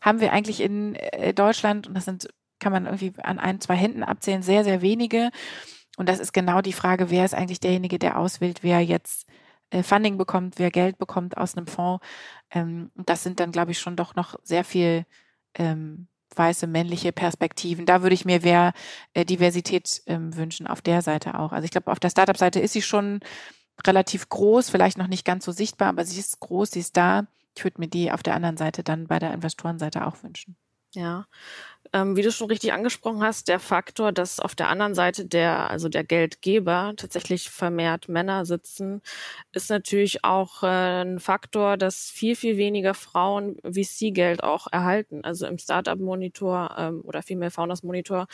haben 0.00 0.20
wir 0.20 0.32
eigentlich 0.32 0.60
in 0.60 0.94
äh, 0.94 1.34
Deutschland? 1.34 1.88
Und 1.88 1.94
das 1.94 2.04
sind 2.04 2.28
kann 2.60 2.72
man 2.72 2.86
irgendwie 2.86 3.12
an 3.22 3.38
ein, 3.38 3.60
zwei 3.60 3.76
Händen 3.76 4.02
abzählen, 4.02 4.42
sehr, 4.42 4.64
sehr 4.64 4.82
wenige. 4.82 5.30
Und 5.96 6.08
das 6.08 6.20
ist 6.20 6.32
genau 6.32 6.60
die 6.60 6.72
Frage, 6.72 7.10
wer 7.10 7.24
ist 7.24 7.34
eigentlich 7.34 7.60
derjenige, 7.60 7.98
der 7.98 8.18
auswählt, 8.18 8.62
wer 8.62 8.80
jetzt 8.80 9.26
äh, 9.70 9.82
Funding 9.82 10.18
bekommt, 10.18 10.58
wer 10.58 10.70
Geld 10.70 10.98
bekommt 10.98 11.36
aus 11.36 11.56
einem 11.56 11.66
Fonds. 11.66 12.04
Ähm, 12.50 12.90
das 12.96 13.22
sind 13.22 13.40
dann, 13.40 13.52
glaube 13.52 13.72
ich, 13.72 13.78
schon 13.78 13.96
doch 13.96 14.14
noch 14.14 14.36
sehr 14.42 14.64
viel 14.64 15.06
ähm, 15.54 16.08
weiße 16.34 16.66
männliche 16.66 17.12
Perspektiven. 17.12 17.86
Da 17.86 18.02
würde 18.02 18.14
ich 18.14 18.24
mir 18.24 18.40
mehr 18.40 18.72
äh, 19.14 19.24
Diversität 19.24 20.02
ähm, 20.06 20.36
wünschen, 20.36 20.66
auf 20.66 20.82
der 20.82 21.02
Seite 21.02 21.38
auch. 21.38 21.52
Also 21.52 21.64
ich 21.64 21.70
glaube, 21.70 21.90
auf 21.90 22.00
der 22.00 22.10
Startup-Seite 22.10 22.60
ist 22.60 22.72
sie 22.72 22.82
schon 22.82 23.20
relativ 23.86 24.28
groß, 24.28 24.70
vielleicht 24.70 24.98
noch 24.98 25.06
nicht 25.06 25.24
ganz 25.24 25.44
so 25.44 25.52
sichtbar, 25.52 25.88
aber 25.88 26.04
sie 26.04 26.18
ist 26.20 26.40
groß, 26.40 26.72
sie 26.72 26.80
ist 26.80 26.96
da. 26.96 27.26
Ich 27.56 27.64
würde 27.64 27.80
mir 27.80 27.88
die 27.88 28.12
auf 28.12 28.22
der 28.22 28.34
anderen 28.34 28.56
Seite 28.56 28.82
dann 28.82 29.06
bei 29.06 29.18
der 29.18 29.32
Investorenseite 29.32 30.06
auch 30.06 30.22
wünschen. 30.22 30.56
Ja, 30.94 31.26
ähm, 31.92 32.16
wie 32.16 32.22
du 32.22 32.30
schon 32.32 32.48
richtig 32.48 32.72
angesprochen 32.72 33.22
hast, 33.22 33.48
der 33.48 33.60
Faktor, 33.60 34.12
dass 34.12 34.40
auf 34.40 34.54
der 34.54 34.68
anderen 34.68 34.94
Seite 34.94 35.24
der, 35.26 35.70
also 35.70 35.88
der 35.88 36.04
Geldgeber 36.04 36.94
tatsächlich 36.96 37.50
vermehrt 37.50 38.08
Männer 38.08 38.44
sitzen, 38.44 39.02
ist 39.52 39.70
natürlich 39.70 40.24
auch 40.24 40.62
äh, 40.62 41.02
ein 41.02 41.20
Faktor, 41.20 41.76
dass 41.76 42.10
viel, 42.10 42.36
viel 42.36 42.56
weniger 42.56 42.94
Frauen 42.94 43.56
VC-Geld 43.64 44.42
auch 44.42 44.66
erhalten. 44.70 45.24
Also 45.24 45.46
im 45.46 45.58
Startup-Monitor 45.58 46.74
ähm, 46.78 47.00
oder 47.04 47.22
Female 47.22 47.50
Founders 47.50 47.82
Monitor 47.82 48.26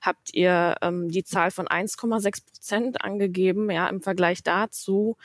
habt 0.00 0.34
ihr 0.34 0.76
ähm, 0.82 1.08
die 1.08 1.24
Zahl 1.24 1.50
von 1.50 1.66
1,6 1.66 2.44
Prozent 2.44 3.04
angegeben, 3.04 3.70
ja, 3.70 3.88
im 3.88 4.02
Vergleich 4.02 4.42
dazu 4.42 5.16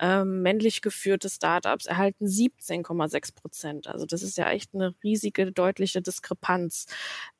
ähm, 0.00 0.42
männlich 0.42 0.80
geführte 0.80 1.28
Startups 1.28 1.86
erhalten 1.86 2.26
17,6 2.26 3.34
Prozent. 3.34 3.86
Also 3.86 4.06
das 4.06 4.22
ist 4.22 4.38
ja 4.38 4.50
echt 4.50 4.74
eine 4.74 4.94
riesige, 5.04 5.52
deutliche 5.52 6.00
Diskrepanz. 6.00 6.86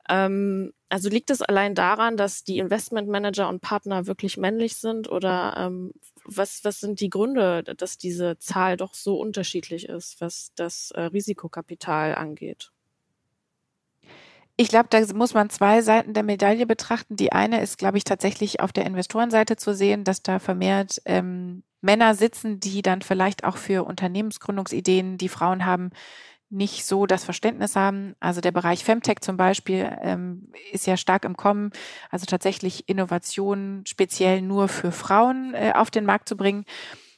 Ähm, 0.09 0.73
also 0.89 1.09
liegt 1.09 1.29
es 1.29 1.41
allein 1.41 1.75
daran, 1.75 2.17
dass 2.17 2.43
die 2.43 2.57
Investmentmanager 2.57 3.47
und 3.47 3.61
Partner 3.61 4.07
wirklich 4.07 4.37
männlich 4.37 4.75
sind 4.77 5.09
oder 5.09 5.55
ähm, 5.57 5.93
was, 6.25 6.63
was 6.63 6.79
sind 6.79 6.99
die 6.99 7.09
Gründe, 7.09 7.63
dass 7.63 7.97
diese 7.97 8.37
Zahl 8.37 8.77
doch 8.77 8.93
so 8.93 9.19
unterschiedlich 9.19 9.87
ist, 9.87 10.21
was 10.21 10.51
das 10.55 10.91
äh, 10.91 11.01
Risikokapital 11.01 12.15
angeht? 12.15 12.71
Ich 14.57 14.67
glaube, 14.67 14.89
da 14.89 15.01
muss 15.13 15.33
man 15.33 15.49
zwei 15.49 15.81
Seiten 15.81 16.13
der 16.13 16.23
Medaille 16.23 16.67
betrachten. 16.67 17.15
Die 17.15 17.31
eine 17.31 17.61
ist, 17.61 17.77
glaube 17.77 17.97
ich, 17.97 18.03
tatsächlich 18.03 18.59
auf 18.59 18.71
der 18.71 18.85
Investorenseite 18.85 19.55
zu 19.55 19.73
sehen, 19.73 20.03
dass 20.03 20.21
da 20.21 20.39
vermehrt 20.39 21.01
ähm, 21.05 21.63
Männer 21.81 22.13
sitzen, 22.13 22.59
die 22.59 22.81
dann 22.81 23.01
vielleicht 23.01 23.43
auch 23.43 23.57
für 23.57 23.85
Unternehmensgründungsideen, 23.85 25.17
die 25.17 25.29
Frauen 25.29 25.65
haben, 25.65 25.89
nicht 26.51 26.85
so 26.85 27.05
das 27.05 27.23
Verständnis 27.23 27.75
haben. 27.75 28.15
Also 28.19 28.41
der 28.41 28.51
Bereich 28.51 28.83
Femtech 28.83 29.21
zum 29.21 29.37
Beispiel 29.37 29.97
ähm, 30.01 30.51
ist 30.71 30.85
ja 30.85 30.97
stark 30.97 31.25
im 31.25 31.37
Kommen, 31.37 31.71
also 32.09 32.25
tatsächlich 32.25 32.87
Innovationen 32.89 33.85
speziell 33.85 34.41
nur 34.41 34.67
für 34.67 34.91
Frauen 34.91 35.53
äh, 35.53 35.73
auf 35.73 35.89
den 35.89 36.05
Markt 36.05 36.27
zu 36.27 36.35
bringen. 36.37 36.65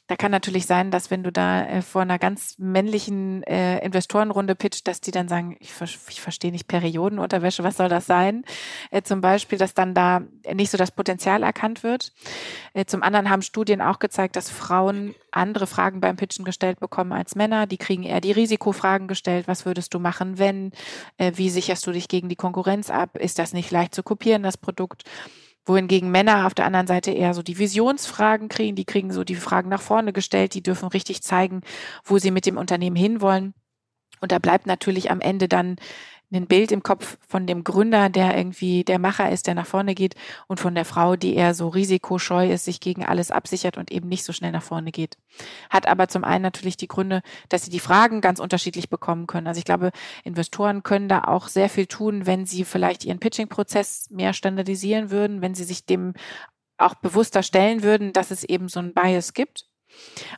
Da 0.06 0.16
kann 0.16 0.30
natürlich 0.30 0.66
sein, 0.66 0.90
dass 0.90 1.10
wenn 1.10 1.22
du 1.22 1.32
da 1.32 1.64
äh, 1.64 1.80
vor 1.80 2.02
einer 2.02 2.18
ganz 2.18 2.56
männlichen 2.58 3.42
äh, 3.44 3.78
Investorenrunde 3.78 4.54
pitcht, 4.54 4.86
dass 4.86 5.00
die 5.00 5.12
dann 5.12 5.28
sagen, 5.28 5.56
ich, 5.60 5.72
ich 6.08 6.20
verstehe 6.20 6.52
nicht 6.52 6.68
Periodenunterwäsche, 6.68 7.64
was 7.64 7.78
soll 7.78 7.88
das 7.88 8.04
sein? 8.04 8.44
Äh, 8.90 9.00
zum 9.00 9.22
Beispiel, 9.22 9.56
dass 9.56 9.72
dann 9.72 9.94
da 9.94 10.22
nicht 10.52 10.70
so 10.70 10.76
das 10.76 10.90
Potenzial 10.90 11.42
erkannt 11.42 11.82
wird. 11.82 12.12
Äh, 12.74 12.84
zum 12.84 13.02
anderen 13.02 13.30
haben 13.30 13.40
Studien 13.40 13.80
auch 13.80 13.98
gezeigt, 13.98 14.36
dass 14.36 14.50
Frauen 14.50 15.14
andere 15.30 15.66
Fragen 15.66 16.00
beim 16.00 16.16
Pitchen 16.16 16.44
gestellt 16.44 16.80
bekommen 16.80 17.12
als 17.12 17.34
Männer. 17.34 17.66
Die 17.66 17.78
kriegen 17.78 18.02
eher 18.02 18.20
die 18.20 18.32
Risikofragen 18.32 19.08
gestellt. 19.08 19.48
Was 19.48 19.64
würdest 19.64 19.94
du 19.94 20.00
machen, 20.00 20.38
wenn? 20.38 20.72
Äh, 21.16 21.32
wie 21.36 21.48
sicherst 21.48 21.86
du 21.86 21.92
dich 21.92 22.08
gegen 22.08 22.28
die 22.28 22.36
Konkurrenz 22.36 22.90
ab? 22.90 23.16
Ist 23.16 23.38
das 23.38 23.54
nicht 23.54 23.70
leicht 23.70 23.94
zu 23.94 24.02
kopieren, 24.02 24.42
das 24.42 24.58
Produkt? 24.58 25.04
Wohingegen 25.66 26.10
Männer 26.10 26.46
auf 26.46 26.54
der 26.54 26.66
anderen 26.66 26.86
Seite 26.86 27.10
eher 27.10 27.34
so 27.34 27.42
die 27.42 27.58
Visionsfragen 27.58 28.48
kriegen, 28.48 28.76
die 28.76 28.84
kriegen 28.84 29.12
so 29.12 29.24
die 29.24 29.34
Fragen 29.34 29.68
nach 29.68 29.82
vorne 29.82 30.12
gestellt, 30.12 30.54
die 30.54 30.62
dürfen 30.62 30.88
richtig 30.88 31.22
zeigen, 31.22 31.62
wo 32.04 32.18
sie 32.18 32.30
mit 32.30 32.46
dem 32.46 32.58
Unternehmen 32.58 32.96
hinwollen. 32.96 33.54
Und 34.20 34.32
da 34.32 34.38
bleibt 34.38 34.66
natürlich 34.66 35.10
am 35.10 35.20
Ende 35.20 35.48
dann 35.48 35.76
ein 36.32 36.46
Bild 36.46 36.72
im 36.72 36.82
Kopf 36.82 37.18
von 37.26 37.46
dem 37.46 37.64
Gründer, 37.64 38.08
der 38.08 38.36
irgendwie 38.36 38.84
der 38.84 38.98
Macher 38.98 39.30
ist, 39.30 39.46
der 39.46 39.54
nach 39.54 39.66
vorne 39.66 39.94
geht 39.94 40.14
und 40.46 40.60
von 40.60 40.74
der 40.74 40.84
Frau, 40.84 41.16
die 41.16 41.34
eher 41.34 41.54
so 41.54 41.68
risikoscheu 41.68 42.50
ist, 42.50 42.64
sich 42.64 42.80
gegen 42.80 43.04
alles 43.04 43.30
absichert 43.30 43.76
und 43.78 43.92
eben 43.92 44.08
nicht 44.08 44.24
so 44.24 44.32
schnell 44.32 44.52
nach 44.52 44.62
vorne 44.62 44.90
geht. 44.90 45.16
Hat 45.70 45.86
aber 45.86 46.08
zum 46.08 46.24
einen 46.24 46.42
natürlich 46.42 46.76
die 46.76 46.88
Gründe, 46.88 47.22
dass 47.48 47.64
sie 47.64 47.70
die 47.70 47.80
Fragen 47.80 48.20
ganz 48.20 48.40
unterschiedlich 48.40 48.88
bekommen 48.88 49.26
können. 49.26 49.46
Also 49.46 49.58
ich 49.58 49.64
glaube, 49.64 49.90
Investoren 50.24 50.82
können 50.82 51.08
da 51.08 51.24
auch 51.24 51.48
sehr 51.48 51.68
viel 51.68 51.86
tun, 51.86 52.26
wenn 52.26 52.46
sie 52.46 52.64
vielleicht 52.64 53.04
ihren 53.04 53.20
Pitching-Prozess 53.20 54.10
mehr 54.10 54.32
standardisieren 54.32 55.10
würden, 55.10 55.42
wenn 55.42 55.54
sie 55.54 55.64
sich 55.64 55.86
dem 55.86 56.14
auch 56.76 56.94
bewusster 56.94 57.42
stellen 57.42 57.82
würden, 57.82 58.12
dass 58.12 58.30
es 58.30 58.42
eben 58.44 58.68
so 58.68 58.80
ein 58.80 58.94
Bias 58.94 59.32
gibt 59.32 59.66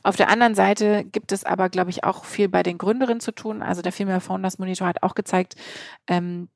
auf 0.03 0.15
der 0.15 0.29
anderen 0.29 0.55
Seite 0.55 1.03
gibt 1.05 1.31
es 1.31 1.43
aber, 1.43 1.69
glaube 1.69 1.89
ich, 1.89 2.03
auch 2.03 2.25
viel 2.25 2.49
bei 2.49 2.63
den 2.63 2.77
Gründerinnen 2.77 3.19
zu 3.19 3.31
tun. 3.31 3.61
Also 3.61 3.81
der 3.81 3.91
Female 3.91 4.21
Founders 4.21 4.59
Monitor 4.59 4.87
hat 4.87 5.03
auch 5.03 5.15
gezeigt, 5.15 5.55
ähm, 6.07 6.49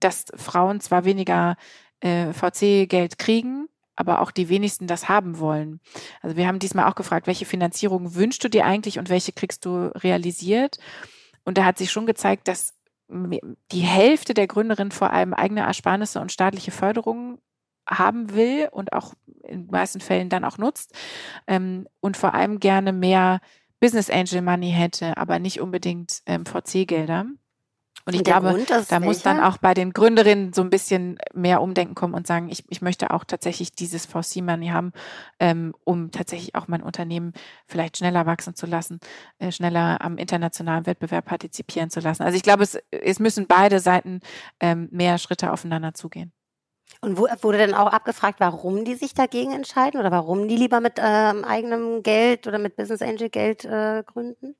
dass 0.00 0.26
Frauen 0.34 0.80
zwar 0.80 1.04
weniger 1.04 1.56
äh, 2.00 2.32
VC-Geld 2.32 3.18
kriegen, 3.18 3.68
aber 3.94 4.20
auch 4.20 4.30
die 4.30 4.48
wenigsten 4.48 4.86
das 4.86 5.08
haben 5.08 5.38
wollen. 5.38 5.80
Also 6.20 6.36
wir 6.36 6.46
haben 6.46 6.58
diesmal 6.58 6.90
auch 6.90 6.94
gefragt, 6.94 7.26
welche 7.26 7.44
Finanzierung 7.44 8.14
wünschst 8.14 8.42
du 8.42 8.48
dir 8.48 8.64
eigentlich 8.64 8.98
und 8.98 9.08
welche 9.08 9.32
kriegst 9.32 9.64
du 9.64 9.92
realisiert? 9.96 10.78
Und 11.44 11.58
da 11.58 11.64
hat 11.64 11.78
sich 11.78 11.90
schon 11.90 12.06
gezeigt, 12.06 12.48
dass 12.48 12.74
die 13.08 13.80
Hälfte 13.80 14.34
der 14.34 14.46
Gründerinnen 14.46 14.92
vor 14.92 15.12
allem 15.12 15.34
eigene 15.34 15.60
Ersparnisse 15.60 16.20
und 16.20 16.32
staatliche 16.32 16.70
Förderungen 16.70 17.38
haben 17.88 18.34
will 18.34 18.68
und 18.70 18.92
auch 18.92 19.14
in 19.44 19.66
meisten 19.66 20.00
Fällen 20.00 20.28
dann 20.28 20.44
auch 20.44 20.58
nutzt 20.58 20.94
ähm, 21.46 21.86
und 22.00 22.16
vor 22.16 22.34
allem 22.34 22.60
gerne 22.60 22.92
mehr 22.92 23.40
Business 23.80 24.10
Angel 24.10 24.42
Money 24.42 24.70
hätte, 24.70 25.16
aber 25.16 25.38
nicht 25.38 25.60
unbedingt 25.60 26.22
ähm, 26.26 26.46
VC-Gelder. 26.46 27.26
Und 28.04 28.14
ich 28.14 28.24
glaube, 28.24 28.48
Grund, 28.50 28.68
da 28.68 28.76
welcher? 28.90 29.00
muss 29.00 29.22
dann 29.22 29.40
auch 29.40 29.58
bei 29.58 29.74
den 29.74 29.92
Gründerinnen 29.92 30.52
so 30.52 30.62
ein 30.62 30.70
bisschen 30.70 31.18
mehr 31.34 31.62
Umdenken 31.62 31.94
kommen 31.94 32.14
und 32.14 32.26
sagen, 32.26 32.48
ich, 32.48 32.64
ich 32.68 32.82
möchte 32.82 33.12
auch 33.12 33.22
tatsächlich 33.24 33.72
dieses 33.72 34.06
VC-Money 34.06 34.68
haben, 34.68 34.92
ähm, 35.38 35.72
um 35.84 36.10
tatsächlich 36.10 36.56
auch 36.56 36.66
mein 36.66 36.82
Unternehmen 36.82 37.32
vielleicht 37.66 37.98
schneller 37.98 38.26
wachsen 38.26 38.56
zu 38.56 38.66
lassen, 38.66 38.98
äh, 39.38 39.52
schneller 39.52 40.00
am 40.00 40.18
internationalen 40.18 40.86
Wettbewerb 40.86 41.26
partizipieren 41.26 41.90
zu 41.90 42.00
lassen. 42.00 42.24
Also 42.24 42.36
ich 42.36 42.42
glaube, 42.42 42.64
es, 42.64 42.76
es 42.90 43.20
müssen 43.20 43.46
beide 43.46 43.78
Seiten 43.78 44.20
ähm, 44.58 44.88
mehr 44.90 45.18
Schritte 45.18 45.52
aufeinander 45.52 45.94
zugehen. 45.94 46.32
Und 47.04 47.18
wo, 47.18 47.26
wurde 47.42 47.58
dann 47.58 47.74
auch 47.74 47.92
abgefragt, 47.92 48.38
warum 48.38 48.84
die 48.84 48.94
sich 48.94 49.12
dagegen 49.12 49.52
entscheiden 49.52 49.98
oder 49.98 50.12
warum 50.12 50.46
die 50.46 50.56
lieber 50.56 50.80
mit 50.80 50.94
ähm, 50.98 51.44
eigenem 51.44 52.04
Geld 52.04 52.46
oder 52.46 52.58
mit 52.58 52.76
Business 52.76 53.02
Angel 53.02 53.28
Geld 53.28 53.64
äh, 53.64 54.04
gründen? 54.06 54.54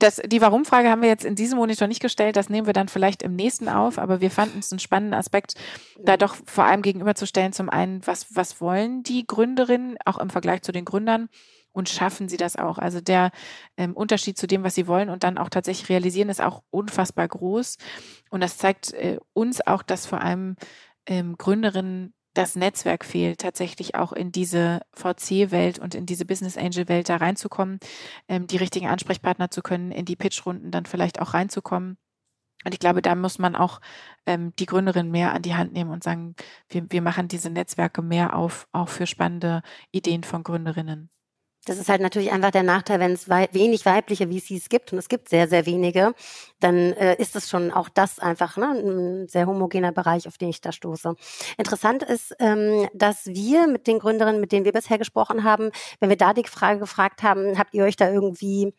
Das, 0.00 0.20
die 0.24 0.40
Warum-Frage 0.40 0.88
haben 0.88 1.02
wir 1.02 1.08
jetzt 1.08 1.24
in 1.24 1.34
diesem 1.34 1.58
Monitor 1.58 1.86
nicht 1.86 2.00
gestellt, 2.02 2.36
das 2.36 2.48
nehmen 2.48 2.66
wir 2.66 2.72
dann 2.72 2.88
vielleicht 2.88 3.22
im 3.22 3.36
nächsten 3.36 3.68
auf, 3.68 3.98
aber 3.98 4.20
wir 4.20 4.30
fanden 4.30 4.60
es 4.60 4.72
einen 4.72 4.78
spannenden 4.78 5.18
Aspekt, 5.18 5.54
da 5.98 6.16
doch 6.16 6.36
vor 6.46 6.64
allem 6.64 6.82
gegenüberzustellen, 6.82 7.52
zum 7.52 7.68
einen, 7.68 8.06
was, 8.06 8.34
was 8.34 8.60
wollen 8.60 9.02
die 9.02 9.26
Gründerinnen, 9.26 9.96
auch 10.04 10.18
im 10.18 10.30
Vergleich 10.30 10.62
zu 10.62 10.72
den 10.72 10.84
Gründern, 10.84 11.28
und 11.72 11.88
schaffen 11.88 12.28
sie 12.28 12.36
das 12.36 12.56
auch. 12.56 12.78
Also 12.78 13.00
der 13.00 13.30
ähm, 13.76 13.94
Unterschied 13.94 14.38
zu 14.38 14.46
dem, 14.46 14.64
was 14.64 14.74
sie 14.74 14.86
wollen 14.86 15.08
und 15.08 15.24
dann 15.24 15.38
auch 15.38 15.48
tatsächlich 15.48 15.88
realisieren, 15.88 16.28
ist 16.28 16.40
auch 16.40 16.62
unfassbar 16.70 17.28
groß. 17.28 17.76
Und 18.30 18.40
das 18.40 18.56
zeigt 18.58 18.92
äh, 18.92 19.18
uns 19.32 19.66
auch, 19.66 19.82
dass 19.82 20.06
vor 20.06 20.20
allem 20.20 20.56
ähm, 21.06 21.36
Gründerinnen 21.36 22.14
das 22.34 22.54
Netzwerk 22.54 23.04
fehlt, 23.04 23.40
tatsächlich 23.40 23.96
auch 23.96 24.12
in 24.12 24.30
diese 24.30 24.80
VC-Welt 24.92 25.78
und 25.78 25.94
in 25.94 26.06
diese 26.06 26.24
Business 26.24 26.56
Angel-Welt 26.56 27.08
da 27.08 27.16
reinzukommen, 27.16 27.80
ähm, 28.28 28.46
die 28.46 28.56
richtigen 28.56 28.86
Ansprechpartner 28.86 29.50
zu 29.50 29.62
können, 29.62 29.90
in 29.90 30.04
die 30.04 30.16
Pitch-Runden 30.16 30.70
dann 30.70 30.86
vielleicht 30.86 31.20
auch 31.20 31.34
reinzukommen. 31.34 31.98
Und 32.64 32.74
ich 32.74 32.78
glaube, 32.78 33.02
da 33.02 33.14
muss 33.14 33.38
man 33.38 33.56
auch 33.56 33.80
ähm, 34.26 34.52
die 34.58 34.66
Gründerin 34.66 35.10
mehr 35.10 35.32
an 35.32 35.42
die 35.42 35.54
Hand 35.54 35.72
nehmen 35.72 35.90
und 35.90 36.04
sagen, 36.04 36.34
wir, 36.68 36.84
wir 36.90 37.02
machen 37.02 37.26
diese 37.26 37.50
Netzwerke 37.50 38.02
mehr 38.02 38.36
auf, 38.36 38.68
auch 38.72 38.88
für 38.88 39.06
spannende 39.06 39.62
Ideen 39.92 40.24
von 40.24 40.42
Gründerinnen. 40.42 41.10
Das 41.66 41.76
ist 41.76 41.90
halt 41.90 42.00
natürlich 42.00 42.32
einfach 42.32 42.50
der 42.50 42.62
Nachteil, 42.62 43.00
wenn 43.00 43.12
es 43.12 43.28
wei 43.28 43.48
wenig 43.52 43.84
weibliche 43.84 44.28
VCs 44.28 44.70
gibt 44.70 44.92
und 44.92 44.98
es 44.98 45.10
gibt 45.10 45.28
sehr, 45.28 45.46
sehr 45.46 45.66
wenige, 45.66 46.14
dann 46.58 46.94
äh, 46.94 47.16
ist 47.16 47.36
es 47.36 47.50
schon 47.50 47.70
auch 47.70 47.90
das 47.90 48.18
einfach 48.18 48.56
ne, 48.56 48.70
ein 48.70 49.28
sehr 49.28 49.46
homogener 49.46 49.92
Bereich, 49.92 50.26
auf 50.26 50.38
den 50.38 50.48
ich 50.48 50.62
da 50.62 50.72
stoße. 50.72 51.14
Interessant 51.58 52.02
ist, 52.02 52.34
ähm, 52.38 52.88
dass 52.94 53.26
wir 53.26 53.66
mit 53.66 53.86
den 53.86 53.98
Gründerinnen, 53.98 54.40
mit 54.40 54.52
denen 54.52 54.64
wir 54.64 54.72
bisher 54.72 54.96
gesprochen 54.96 55.44
haben, 55.44 55.70
wenn 56.00 56.08
wir 56.08 56.16
da 56.16 56.32
die 56.32 56.44
Frage 56.44 56.80
gefragt 56.80 57.22
haben, 57.22 57.58
habt 57.58 57.74
ihr 57.74 57.84
euch 57.84 57.96
da 57.96 58.10
irgendwie 58.10 58.72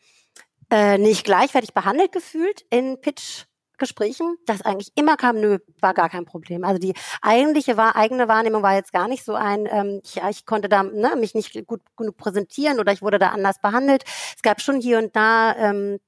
äh, 0.70 0.98
nicht 0.98 1.24
gleichwertig 1.24 1.74
behandelt 1.74 2.10
gefühlt 2.10 2.64
in 2.70 3.00
Pitch 3.00 3.44
Gesprächen, 3.82 4.36
dass 4.46 4.62
eigentlich 4.62 4.92
immer 4.94 5.16
kam, 5.16 5.40
nö, 5.40 5.58
war 5.80 5.92
gar 5.92 6.08
kein 6.08 6.24
Problem. 6.24 6.64
Also 6.64 6.78
die 6.78 6.94
eigentliche 7.20 7.76
war, 7.76 7.96
eigene 7.96 8.28
Wahrnehmung 8.28 8.62
war 8.62 8.76
jetzt 8.76 8.92
gar 8.92 9.08
nicht 9.08 9.24
so 9.24 9.34
ein, 9.34 9.66
ähm, 9.66 10.00
ja, 10.14 10.30
ich 10.30 10.46
konnte 10.46 10.68
da 10.68 10.84
ne, 10.84 11.16
mich 11.16 11.34
nicht 11.34 11.66
gut 11.66 11.80
genug 11.96 12.16
präsentieren 12.16 12.78
oder 12.78 12.92
ich 12.92 13.02
wurde 13.02 13.18
da 13.18 13.30
anders 13.30 13.60
behandelt. 13.60 14.04
Es 14.36 14.42
gab 14.42 14.60
schon 14.60 14.80
hier 14.80 14.98
und 14.98 15.16
da 15.16 15.56
ähm, 15.56 15.98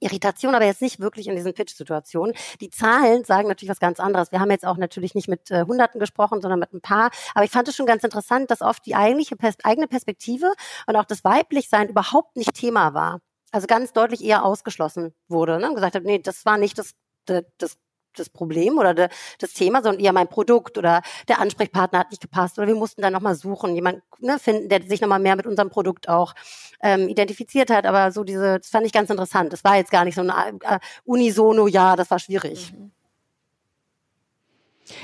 Irritation, 0.00 0.54
aber 0.54 0.64
jetzt 0.64 0.80
nicht 0.80 1.00
wirklich 1.00 1.28
in 1.28 1.36
diesen 1.36 1.52
Pitch-Situationen. 1.52 2.34
Die 2.62 2.70
Zahlen 2.70 3.24
sagen 3.24 3.46
natürlich 3.48 3.70
was 3.70 3.78
ganz 3.78 4.00
anderes. 4.00 4.32
Wir 4.32 4.40
haben 4.40 4.50
jetzt 4.50 4.66
auch 4.66 4.78
natürlich 4.78 5.14
nicht 5.14 5.28
mit 5.28 5.50
äh, 5.50 5.64
Hunderten 5.66 6.00
gesprochen, 6.00 6.40
sondern 6.40 6.60
mit 6.60 6.72
ein 6.72 6.80
paar. 6.80 7.10
Aber 7.34 7.44
ich 7.44 7.50
fand 7.50 7.68
es 7.68 7.76
schon 7.76 7.84
ganz 7.84 8.04
interessant, 8.04 8.50
dass 8.50 8.62
oft 8.62 8.86
die 8.86 8.94
eigentliche 8.94 9.36
Pers 9.36 9.56
eigene 9.64 9.88
Perspektive 9.88 10.50
und 10.86 10.96
auch 10.96 11.04
das 11.04 11.24
Weiblichsein 11.24 11.90
überhaupt 11.90 12.36
nicht 12.36 12.54
Thema 12.54 12.94
war 12.94 13.20
also 13.52 13.66
ganz 13.66 13.92
deutlich 13.92 14.24
eher 14.24 14.44
ausgeschlossen 14.44 15.14
wurde 15.28 15.58
ne? 15.58 15.68
und 15.68 15.74
gesagt 15.74 15.94
hat, 15.94 16.04
nee, 16.04 16.18
das 16.18 16.44
war 16.44 16.58
nicht 16.58 16.78
das, 16.78 16.94
das, 17.26 17.78
das 18.16 18.28
Problem 18.28 18.78
oder 18.78 18.94
de, 18.94 19.08
das 19.38 19.52
Thema, 19.52 19.82
sondern 19.82 20.02
eher 20.02 20.12
mein 20.12 20.28
Produkt 20.28 20.78
oder 20.78 21.02
der 21.28 21.40
Ansprechpartner 21.40 22.00
hat 22.00 22.10
nicht 22.10 22.22
gepasst 22.22 22.58
oder 22.58 22.66
wir 22.66 22.74
mussten 22.74 23.02
dann 23.02 23.12
nochmal 23.12 23.34
suchen, 23.34 23.74
jemand 23.74 24.02
ne, 24.18 24.38
finden, 24.38 24.68
der 24.68 24.82
sich 24.82 25.00
nochmal 25.00 25.20
mehr 25.20 25.36
mit 25.36 25.46
unserem 25.46 25.70
Produkt 25.70 26.08
auch 26.08 26.34
ähm, 26.82 27.08
identifiziert 27.08 27.70
hat. 27.70 27.86
Aber 27.86 28.12
so 28.12 28.24
diese, 28.24 28.58
das 28.58 28.68
fand 28.68 28.86
ich 28.86 28.92
ganz 28.92 29.10
interessant. 29.10 29.52
Das 29.52 29.64
war 29.64 29.76
jetzt 29.76 29.90
gar 29.90 30.04
nicht 30.04 30.14
so 30.14 30.22
ein 30.22 30.60
äh, 30.60 30.78
unisono, 31.04 31.66
ja, 31.66 31.96
das 31.96 32.10
war 32.10 32.18
schwierig. 32.18 32.72
Mhm. 32.72 32.92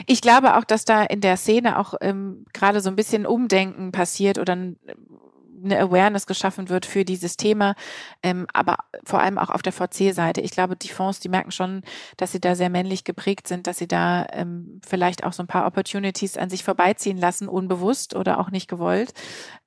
Ich 0.07 0.21
glaube 0.21 0.57
auch, 0.57 0.65
dass 0.65 0.85
da 0.85 1.03
in 1.05 1.21
der 1.21 1.37
Szene 1.37 1.79
auch 1.79 1.95
ähm, 2.01 2.45
gerade 2.53 2.81
so 2.81 2.91
ein 2.91 2.97
bisschen 2.97 3.27
Umdenken 3.27 3.93
passiert 3.93 4.39
oder 4.39 4.55
ein 4.55 4.79
eine 5.63 5.79
Awareness 5.81 6.27
geschaffen 6.27 6.69
wird 6.69 6.87
für 6.87 7.05
dieses 7.05 7.37
Thema, 7.37 7.75
ähm, 8.23 8.47
aber 8.53 8.77
vor 9.05 9.21
allem 9.21 9.39
auch 9.39 9.51
auf 9.51 9.63
der 9.63 9.73
VC-Seite. 9.73 10.41
Ich 10.41 10.51
glaube, 10.51 10.77
die 10.77 10.89
Fonds, 10.89 11.21
die 11.21 11.29
merken 11.29 11.51
schon, 11.51 11.83
dass 12.17 12.33
sie 12.33 12.41
da 12.41 12.55
sehr 12.55 12.71
männlich 12.71 13.05
geprägt 13.05 13.49
sind, 13.49 13.67
dass 13.67 13.79
sie 13.79 13.89
da 13.89 14.27
ähm, 14.33 14.81
vielleicht 14.87 15.25
auch 15.25 15.33
so 15.33 15.43
ein 15.43 15.47
paar 15.47 15.67
Opportunities 15.67 16.37
an 16.37 16.51
sich 16.51 16.65
vorbeiziehen 16.65 17.19
lassen, 17.19 17.49
unbewusst 17.49 18.15
oder 18.15 18.41
auch 18.41 18.51
nicht 18.51 18.69
gewollt. 18.69 19.13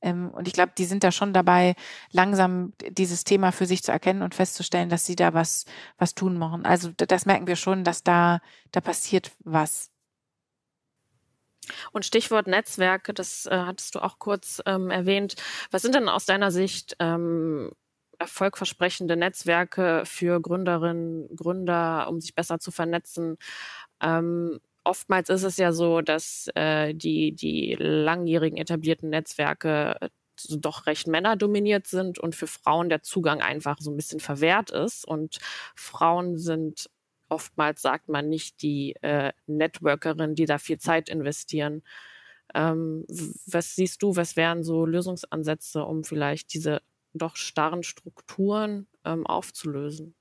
Ähm, 0.02 0.30
und 0.32 0.48
ich 0.48 0.54
glaube, 0.54 0.74
die 0.78 0.86
sind 0.86 1.04
da 1.04 1.12
schon 1.12 1.34
dabei, 1.34 1.76
langsam 2.12 2.74
dieses 2.90 3.24
Thema 3.24 3.52
für 3.52 3.66
sich 3.66 3.84
zu 3.84 3.92
erkennen 3.92 4.22
und 4.22 4.36
festzustellen, 4.36 4.90
dass 4.90 5.06
sie 5.06 5.16
da 5.16 5.34
was, 5.34 5.66
was 5.98 6.16
tun 6.16 6.38
machen. 6.38 6.66
Also 6.66 6.90
das 6.96 7.26
merken 7.26 7.48
wir 7.48 7.56
schon, 7.56 7.84
dass 7.84 8.04
da, 8.04 8.40
da 8.72 8.82
passiert 8.82 9.32
was. 9.44 9.92
Und 11.92 12.06
Stichwort 12.06 12.48
Netzwerke, 12.48 13.14
das 13.14 13.46
äh, 13.46 13.56
hattest 13.58 13.96
du 13.96 14.00
auch 14.00 14.20
kurz 14.20 14.62
ähm, 14.66 14.90
erwähnt. 14.90 15.36
Was 15.70 15.82
sind 15.82 15.96
denn 15.96 16.10
aus 16.10 16.26
deiner 16.26 16.52
Sicht 16.52 16.96
ähm, 17.00 17.72
erfolgversprechende 18.20 19.16
Netzwerke 19.18 20.04
für 20.06 20.40
Gründerinnen, 20.42 21.36
Gründer, 21.36 22.08
um 22.10 22.20
sich 22.22 22.36
besser 22.36 22.60
zu 22.60 22.72
vernetzen? 22.72 23.38
Ähm, 24.02 24.60
oftmals 24.84 25.30
ist 25.30 25.44
es 25.44 25.58
ja 25.58 25.72
so, 25.74 26.02
dass 26.02 26.50
äh, 26.56 26.94
die, 26.94 27.34
die 27.34 27.76
langjährigen 27.80 28.58
etablierten 28.58 29.10
Netzwerke 29.10 29.96
äh, 30.02 30.10
doch 30.50 30.88
recht 30.88 31.08
männerdominiert 31.08 31.88
sind 31.88 32.18
und 32.20 32.36
für 32.36 32.48
Frauen 32.48 32.90
der 32.90 33.04
Zugang 33.04 33.42
einfach 33.42 33.78
so 33.80 33.92
ein 33.92 33.98
bisschen 33.98 34.20
verwehrt 34.20 34.72
ist. 34.72 35.08
Und 35.08 35.38
Frauen 35.76 36.38
sind 36.38 36.90
oftmals 37.32 37.82
sagt 37.82 38.10
man 38.10 38.30
nicht 38.30 38.62
die 38.62 38.96
äh, 39.02 39.32
Networkerin, 39.48 40.36
die 40.36 40.46
da 40.46 40.58
viel 40.58 40.78
Zeit 40.78 41.10
investieren. 41.10 41.84
Ähm, 42.54 43.06
was 43.48 43.76
siehst 43.76 44.04
du, 44.04 44.16
was 44.16 44.36
wären 44.36 44.64
so 44.64 44.86
Lösungsansätze, 44.86 45.84
um 45.84 46.04
vielleicht 46.04 46.54
diese 46.54 46.82
doch 47.14 47.38
starren 47.38 47.84
Strukturen 47.84 48.88
ähm, 49.06 49.26
aufzulösen? 49.26 50.16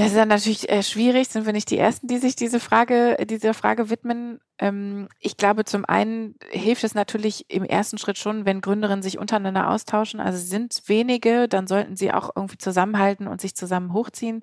Das 0.00 0.12
ist 0.12 0.16
dann 0.16 0.28
natürlich 0.28 0.70
äh, 0.70 0.82
schwierig, 0.82 1.28
sind 1.28 1.44
wir 1.44 1.52
nicht 1.52 1.70
die 1.70 1.76
Ersten, 1.76 2.06
die 2.06 2.16
sich 2.16 2.34
diese 2.34 2.58
Frage, 2.58 3.18
dieser 3.26 3.52
Frage 3.52 3.90
widmen. 3.90 4.40
Ähm, 4.58 5.08
ich 5.18 5.36
glaube, 5.36 5.66
zum 5.66 5.84
einen 5.84 6.36
hilft 6.50 6.84
es 6.84 6.94
natürlich 6.94 7.44
im 7.50 7.64
ersten 7.64 7.98
Schritt 7.98 8.16
schon, 8.16 8.46
wenn 8.46 8.62
Gründerinnen 8.62 9.02
sich 9.02 9.18
untereinander 9.18 9.68
austauschen. 9.68 10.18
Also 10.18 10.38
sind 10.38 10.82
wenige, 10.86 11.48
dann 11.48 11.66
sollten 11.66 11.96
sie 11.96 12.12
auch 12.12 12.30
irgendwie 12.34 12.56
zusammenhalten 12.56 13.28
und 13.28 13.42
sich 13.42 13.54
zusammen 13.54 13.92
hochziehen. 13.92 14.40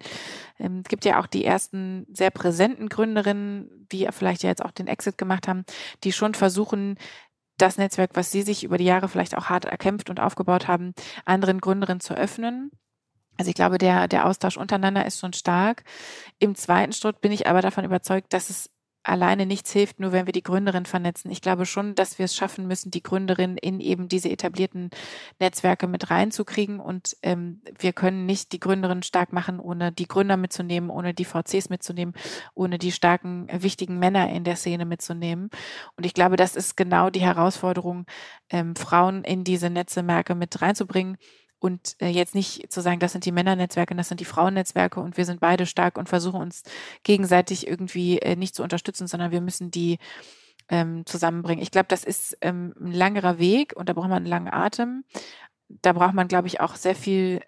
Ähm, 0.60 0.84
es 0.86 0.90
gibt 0.90 1.06
ja 1.06 1.20
auch 1.20 1.26
die 1.26 1.44
ersten 1.44 2.06
sehr 2.14 2.30
präsenten 2.30 2.88
Gründerinnen, 2.88 3.88
die 3.92 4.08
vielleicht 4.12 4.44
ja 4.44 4.50
jetzt 4.50 4.64
auch 4.64 4.72
den 4.72 4.88
Exit 4.88 5.18
gemacht 5.18 5.48
haben, 5.48 5.66
die 6.04 6.12
schon 6.12 6.36
versuchen, 6.36 7.00
das 7.58 7.80
Netzwerk, 7.80 8.12
was 8.14 8.32
sie 8.32 8.44
sich 8.44 8.64
über 8.64 8.78
die 8.78 8.86
Jahre 8.86 9.10
vielleicht 9.10 9.36
auch 9.36 9.46
hart 9.46 9.66
erkämpft 9.66 10.12
und 10.12 10.20
aufgebaut 10.20 10.68
haben, 10.68 10.94
anderen 11.26 11.60
Gründerinnen 11.60 12.00
zu 12.00 12.14
öffnen. 12.14 12.70
Also 13.38 13.50
ich 13.50 13.56
glaube, 13.56 13.78
der, 13.78 14.08
der 14.08 14.26
Austausch 14.26 14.58
untereinander 14.58 15.06
ist 15.06 15.20
schon 15.20 15.34
stark. 15.34 15.84
Im 16.40 16.56
zweiten 16.56 16.94
Schritt 16.94 17.22
bin 17.22 17.32
ich 17.32 17.48
aber 17.48 17.62
davon 17.62 17.86
überzeugt, 17.86 18.34
dass 18.34 18.50
es 18.50 18.70
alleine 19.08 19.46
nichts 19.46 19.72
hilft, 19.72 20.00
nur 20.00 20.12
wenn 20.12 20.26
wir 20.26 20.34
die 20.34 20.44
Gründerin 20.44 20.86
vernetzen. 20.86 21.32
Ich 21.32 21.42
glaube 21.42 21.66
schon, 21.66 21.96
dass 21.96 22.20
wir 22.20 22.26
es 22.26 22.36
schaffen 22.36 22.68
müssen, 22.68 22.92
die 22.92 23.02
Gründerin 23.02 23.58
in 23.58 23.80
eben 23.80 24.10
diese 24.10 24.30
etablierten 24.30 24.90
Netzwerke 25.40 25.88
mit 25.88 26.12
reinzukriegen. 26.12 26.80
Und 26.80 27.16
ähm, 27.24 27.62
wir 27.80 27.94
können 27.94 28.26
nicht 28.26 28.52
die 28.52 28.60
Gründerin 28.60 29.04
stark 29.04 29.34
machen, 29.34 29.60
ohne 29.60 29.92
die 29.92 30.08
Gründer 30.08 30.38
mitzunehmen, 30.38 30.90
ohne 30.90 31.14
die 31.14 31.26
VCs 31.26 31.70
mitzunehmen, 31.70 32.14
ohne 32.54 32.78
die 32.78 32.92
starken, 32.92 33.48
wichtigen 33.52 33.98
Männer 33.98 34.30
in 34.30 34.44
der 34.44 34.58
Szene 34.58 34.86
mitzunehmen. 34.86 35.50
Und 35.96 36.06
ich 36.06 36.14
glaube, 36.14 36.36
das 36.36 36.56
ist 36.56 36.76
genau 36.76 37.10
die 37.10 37.22
Herausforderung, 37.22 38.06
ähm, 38.50 38.76
Frauen 38.76 39.24
in 39.24 39.44
diese 39.44 39.70
Netzwerke 39.70 40.36
mit 40.36 40.62
reinzubringen 40.62 41.18
Und 41.60 41.96
äh, 42.00 42.10
jetzt 42.10 42.36
nicht 42.36 42.72
zu 42.72 42.82
sagen, 42.82 43.00
das 43.00 43.14
sind 43.14 43.26
die 43.26 43.32
Männernetzwerke, 43.32 43.96
das 43.96 44.10
sind 44.10 44.20
die 44.20 44.26
Frauennetzwerke 44.26 45.00
und 45.00 45.18
wir 45.18 45.26
sind 45.26 45.40
beide 45.40 45.66
stark 45.66 45.98
und 45.98 46.08
versuchen 46.08 46.42
uns 46.42 46.64
gegenseitig 47.04 47.68
irgendwie 47.68 48.20
äh, 48.20 48.36
nicht 48.36 48.56
zu 48.56 48.64
unterstützen, 48.64 49.08
sondern 49.08 49.32
wir 49.32 49.42
müssen 49.42 49.72
die 49.72 49.98
ähm, 50.70 51.06
zusammenbringen. 51.06 51.64
Ich 51.64 51.72
glaube, 51.72 51.88
das 51.88 52.04
ist 52.04 52.38
ähm, 52.42 52.74
ein 52.80 52.92
langerer 52.92 53.40
Weg 53.40 53.74
und 53.76 53.90
da 53.90 53.94
braucht 53.94 54.10
man 54.10 54.18
einen 54.18 54.26
langen 54.28 54.54
Atem. 54.54 55.04
Da 55.68 55.94
braucht 55.94 56.14
man, 56.14 56.28
glaube 56.28 56.48
ich, 56.48 56.62
auch 56.62 56.76
sehr 56.76 56.96
viel 56.96 57.42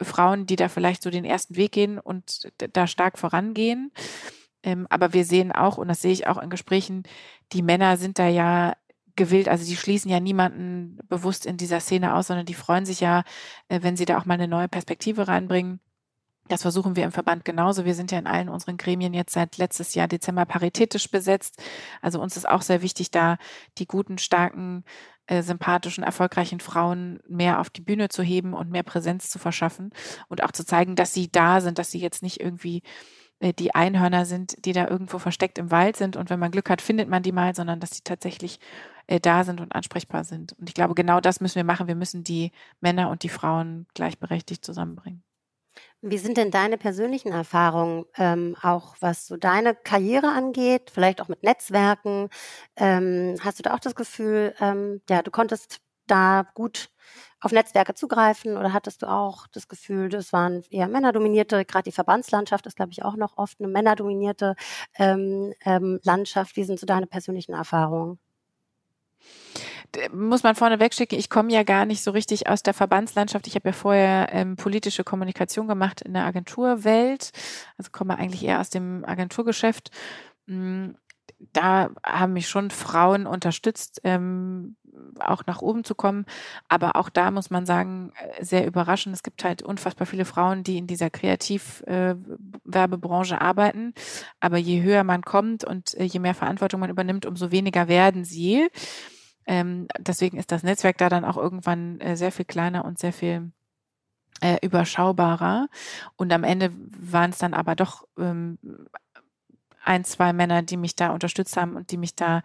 Frauen, 0.00 0.46
die 0.46 0.56
da 0.56 0.68
vielleicht 0.68 1.02
so 1.02 1.10
den 1.10 1.24
ersten 1.24 1.56
Weg 1.56 1.72
gehen 1.72 1.98
und 1.98 2.52
da 2.58 2.86
stark 2.86 3.18
vorangehen. 3.18 3.92
Ähm, 4.64 4.86
aber 4.90 5.12
wir 5.12 5.24
sehen 5.24 5.52
auch, 5.52 5.78
und 5.78 5.88
das 5.88 6.02
sehe 6.02 6.12
ich 6.12 6.26
auch 6.26 6.40
in 6.40 6.50
Gesprächen, 6.50 7.02
die 7.52 7.62
Männer 7.62 7.96
sind 7.96 8.18
da 8.18 8.28
ja 8.28 8.74
gewillt, 9.16 9.48
also 9.48 9.64
die 9.64 9.76
schließen 9.76 10.10
ja 10.10 10.20
niemanden 10.20 10.98
bewusst 11.08 11.46
in 11.46 11.56
dieser 11.56 11.80
Szene 11.80 12.14
aus, 12.14 12.28
sondern 12.28 12.46
die 12.46 12.54
freuen 12.54 12.84
sich 12.86 13.00
ja, 13.00 13.24
äh, 13.68 13.80
wenn 13.82 13.96
sie 13.96 14.04
da 14.04 14.18
auch 14.18 14.24
mal 14.24 14.34
eine 14.34 14.48
neue 14.48 14.68
Perspektive 14.68 15.28
reinbringen. 15.28 15.80
Das 16.48 16.62
versuchen 16.62 16.96
wir 16.96 17.04
im 17.04 17.12
Verband 17.12 17.44
genauso. 17.44 17.84
Wir 17.84 17.94
sind 17.94 18.10
ja 18.10 18.18
in 18.18 18.26
allen 18.26 18.48
unseren 18.48 18.76
Gremien 18.76 19.14
jetzt 19.14 19.32
seit 19.32 19.58
letztes 19.58 19.94
Jahr 19.94 20.08
Dezember 20.08 20.44
paritätisch 20.44 21.10
besetzt. 21.10 21.62
Also 22.00 22.20
uns 22.20 22.36
ist 22.36 22.48
auch 22.48 22.62
sehr 22.62 22.82
wichtig, 22.82 23.10
da 23.10 23.38
die 23.78 23.86
guten, 23.86 24.18
starken, 24.18 24.84
äh, 25.26 25.42
sympathischen, 25.42 26.02
erfolgreichen 26.02 26.60
Frauen 26.60 27.20
mehr 27.28 27.60
auf 27.60 27.70
die 27.70 27.80
Bühne 27.80 28.08
zu 28.08 28.22
heben 28.22 28.54
und 28.54 28.70
mehr 28.70 28.82
Präsenz 28.82 29.30
zu 29.30 29.38
verschaffen 29.38 29.90
und 30.28 30.42
auch 30.42 30.50
zu 30.50 30.66
zeigen, 30.66 30.96
dass 30.96 31.14
sie 31.14 31.30
da 31.30 31.60
sind, 31.60 31.78
dass 31.78 31.92
sie 31.92 32.00
jetzt 32.00 32.22
nicht 32.22 32.40
irgendwie 32.40 32.82
äh, 33.38 33.52
die 33.52 33.74
Einhörner 33.74 34.24
sind, 34.26 34.54
die 34.64 34.72
da 34.72 34.88
irgendwo 34.88 35.18
versteckt 35.18 35.58
im 35.58 35.70
Wald 35.70 35.96
sind 35.96 36.16
und 36.16 36.28
wenn 36.30 36.38
man 36.40 36.50
Glück 36.50 36.70
hat, 36.70 36.82
findet 36.82 37.08
man 37.08 37.22
die 37.22 37.32
mal, 37.32 37.54
sondern 37.54 37.80
dass 37.80 37.90
sie 37.90 38.02
tatsächlich 38.04 38.58
äh, 39.06 39.20
da 39.20 39.44
sind 39.44 39.60
und 39.60 39.74
ansprechbar 39.74 40.24
sind. 40.24 40.52
Und 40.58 40.68
ich 40.68 40.74
glaube, 40.74 40.94
genau 40.94 41.20
das 41.20 41.40
müssen 41.40 41.56
wir 41.56 41.64
machen. 41.64 41.88
Wir 41.88 41.94
müssen 41.94 42.24
die 42.24 42.52
Männer 42.80 43.10
und 43.10 43.22
die 43.22 43.28
Frauen 43.28 43.86
gleichberechtigt 43.94 44.64
zusammenbringen. 44.64 45.22
Wie 46.02 46.18
sind 46.18 46.36
denn 46.36 46.50
deine 46.50 46.78
persönlichen 46.78 47.32
Erfahrungen, 47.32 48.04
ähm, 48.16 48.56
auch 48.60 48.96
was 49.00 49.26
so 49.26 49.36
deine 49.36 49.74
Karriere 49.74 50.28
angeht, 50.28 50.90
vielleicht 50.92 51.20
auch 51.20 51.28
mit 51.28 51.44
Netzwerken? 51.44 52.28
Ähm, 52.76 53.36
hast 53.40 53.58
du 53.58 53.62
da 53.62 53.74
auch 53.74 53.78
das 53.78 53.94
Gefühl, 53.94 54.54
ähm, 54.60 55.00
ja, 55.08 55.22
du 55.22 55.30
konntest 55.30 55.80
da 56.08 56.44
gut 56.54 56.90
auf 57.40 57.52
Netzwerke 57.52 57.94
zugreifen 57.94 58.56
oder 58.56 58.72
hattest 58.72 59.02
du 59.02 59.06
auch 59.06 59.46
das 59.48 59.68
Gefühl, 59.68 60.08
das 60.08 60.32
waren 60.32 60.62
eher 60.70 60.88
männerdominierte, 60.88 61.64
gerade 61.64 61.84
die 61.84 61.92
Verbandslandschaft 61.92 62.66
ist, 62.66 62.76
glaube 62.76 62.92
ich, 62.92 63.04
auch 63.04 63.16
noch 63.16 63.38
oft 63.38 63.60
eine 63.60 63.68
männerdominierte 63.68 64.54
ähm, 64.98 65.52
ähm, 65.64 66.00
Landschaft. 66.04 66.56
Wie 66.56 66.64
sind 66.64 66.80
so 66.80 66.86
deine 66.86 67.06
persönlichen 67.06 67.54
Erfahrungen? 67.54 68.18
Muss 70.12 70.42
man 70.42 70.54
vorne 70.54 70.80
wegschicken, 70.80 71.18
ich 71.18 71.30
komme 71.30 71.52
ja 71.52 71.62
gar 71.62 71.86
nicht 71.86 72.02
so 72.02 72.10
richtig 72.10 72.48
aus 72.48 72.62
der 72.62 72.74
Verbandslandschaft. 72.74 73.46
Ich 73.46 73.54
habe 73.54 73.68
ja 73.68 73.72
vorher 73.72 74.28
ähm, 74.32 74.56
politische 74.56 75.04
Kommunikation 75.04 75.68
gemacht 75.68 76.02
in 76.02 76.14
der 76.14 76.24
Agenturwelt, 76.24 77.32
also 77.78 77.90
komme 77.90 78.18
eigentlich 78.18 78.44
eher 78.44 78.60
aus 78.60 78.70
dem 78.70 79.04
Agenturgeschäft. 79.04 79.90
Mm, 80.46 80.90
da 81.52 81.90
haben 82.04 82.34
mich 82.34 82.48
schon 82.48 82.70
Frauen 82.70 83.26
unterstützt, 83.26 84.00
ähm, 84.04 84.76
auch 85.18 85.44
nach 85.46 85.62
oben 85.62 85.84
zu 85.84 85.94
kommen. 85.94 86.26
Aber 86.68 86.96
auch 86.96 87.08
da 87.08 87.30
muss 87.30 87.48
man 87.50 87.64
sagen, 87.66 88.12
äh, 88.38 88.44
sehr 88.44 88.66
überraschend. 88.66 89.14
Es 89.14 89.22
gibt 89.22 89.44
halt 89.44 89.62
unfassbar 89.62 90.06
viele 90.06 90.24
Frauen, 90.24 90.64
die 90.64 90.78
in 90.78 90.86
dieser 90.86 91.10
Kreativwerbebranche 91.10 93.34
äh, 93.34 93.38
arbeiten. 93.38 93.92
Aber 94.40 94.56
je 94.58 94.82
höher 94.82 95.04
man 95.04 95.22
kommt 95.22 95.64
und 95.64 95.94
äh, 95.94 96.04
je 96.04 96.20
mehr 96.20 96.34
Verantwortung 96.34 96.80
man 96.80 96.90
übernimmt, 96.90 97.26
umso 97.26 97.50
weniger 97.50 97.88
werden 97.88 98.24
sie. 98.24 98.68
Ähm, 99.46 99.88
deswegen 99.98 100.38
ist 100.38 100.52
das 100.52 100.62
Netzwerk 100.62 100.98
da 100.98 101.08
dann 101.08 101.24
auch 101.24 101.36
irgendwann 101.36 102.00
äh, 102.00 102.16
sehr 102.16 102.32
viel 102.32 102.44
kleiner 102.44 102.84
und 102.84 102.98
sehr 102.98 103.12
viel 103.12 103.50
äh, 104.40 104.58
überschaubarer. 104.62 105.68
Und 106.16 106.32
am 106.32 106.44
Ende 106.44 106.72
waren 106.98 107.30
es 107.30 107.38
dann 107.38 107.54
aber 107.54 107.74
doch 107.74 108.06
ähm, 108.18 108.58
ein, 109.84 110.04
zwei 110.04 110.32
Männer, 110.32 110.62
die 110.62 110.76
mich 110.76 110.94
da 110.96 111.10
unterstützt 111.10 111.56
haben 111.56 111.76
und 111.76 111.90
die 111.90 111.96
mich 111.96 112.14
da 112.14 112.42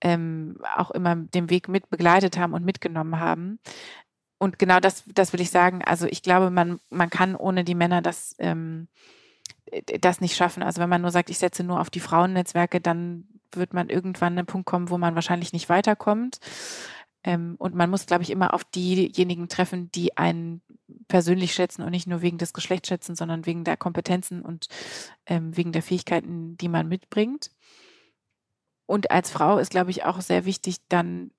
ähm, 0.00 0.58
auch 0.76 0.90
immer 0.90 1.16
den 1.16 1.50
Weg 1.50 1.68
mit 1.68 1.88
begleitet 1.90 2.36
haben 2.38 2.52
und 2.52 2.64
mitgenommen 2.64 3.20
haben. 3.20 3.58
Und 4.38 4.58
genau 4.58 4.80
das, 4.80 5.04
das 5.14 5.32
will 5.32 5.40
ich 5.40 5.50
sagen. 5.50 5.82
Also 5.84 6.06
ich 6.06 6.22
glaube, 6.22 6.50
man, 6.50 6.80
man 6.88 7.10
kann 7.10 7.36
ohne 7.36 7.62
die 7.62 7.74
Männer 7.74 8.00
das, 8.02 8.34
ähm, 8.38 8.88
das 10.00 10.20
nicht 10.20 10.36
schaffen. 10.36 10.62
Also 10.62 10.80
wenn 10.80 10.88
man 10.88 11.02
nur 11.02 11.10
sagt, 11.10 11.30
ich 11.30 11.38
setze 11.38 11.64
nur 11.64 11.80
auf 11.80 11.90
die 11.90 12.00
Frauennetzwerke, 12.00 12.80
dann 12.80 13.28
wird 13.52 13.74
man 13.74 13.88
irgendwann 13.88 14.34
an 14.34 14.38
einen 14.38 14.46
Punkt 14.46 14.66
kommen, 14.66 14.90
wo 14.90 14.98
man 14.98 15.14
wahrscheinlich 15.14 15.52
nicht 15.52 15.68
weiterkommt. 15.68 16.38
Ähm, 17.22 17.56
und 17.58 17.74
man 17.74 17.90
muss, 17.90 18.06
glaube 18.06 18.22
ich, 18.22 18.30
immer 18.30 18.54
auf 18.54 18.64
diejenigen 18.64 19.48
treffen, 19.48 19.90
die 19.92 20.16
einen 20.16 20.62
persönlich 21.08 21.52
schätzen 21.52 21.82
und 21.82 21.90
nicht 21.90 22.06
nur 22.06 22.22
wegen 22.22 22.38
des 22.38 22.52
Geschlechts 22.52 22.88
schätzen, 22.88 23.14
sondern 23.14 23.46
wegen 23.46 23.64
der 23.64 23.76
Kompetenzen 23.76 24.42
und 24.42 24.68
ähm, 25.26 25.56
wegen 25.56 25.72
der 25.72 25.82
Fähigkeiten, 25.82 26.56
die 26.56 26.68
man 26.68 26.88
mitbringt. 26.88 27.50
Und 28.86 29.10
als 29.10 29.30
Frau 29.30 29.58
ist, 29.58 29.70
glaube 29.70 29.90
ich, 29.90 30.04
auch 30.04 30.20
sehr 30.20 30.44
wichtig, 30.44 30.78
dann, 30.88 31.30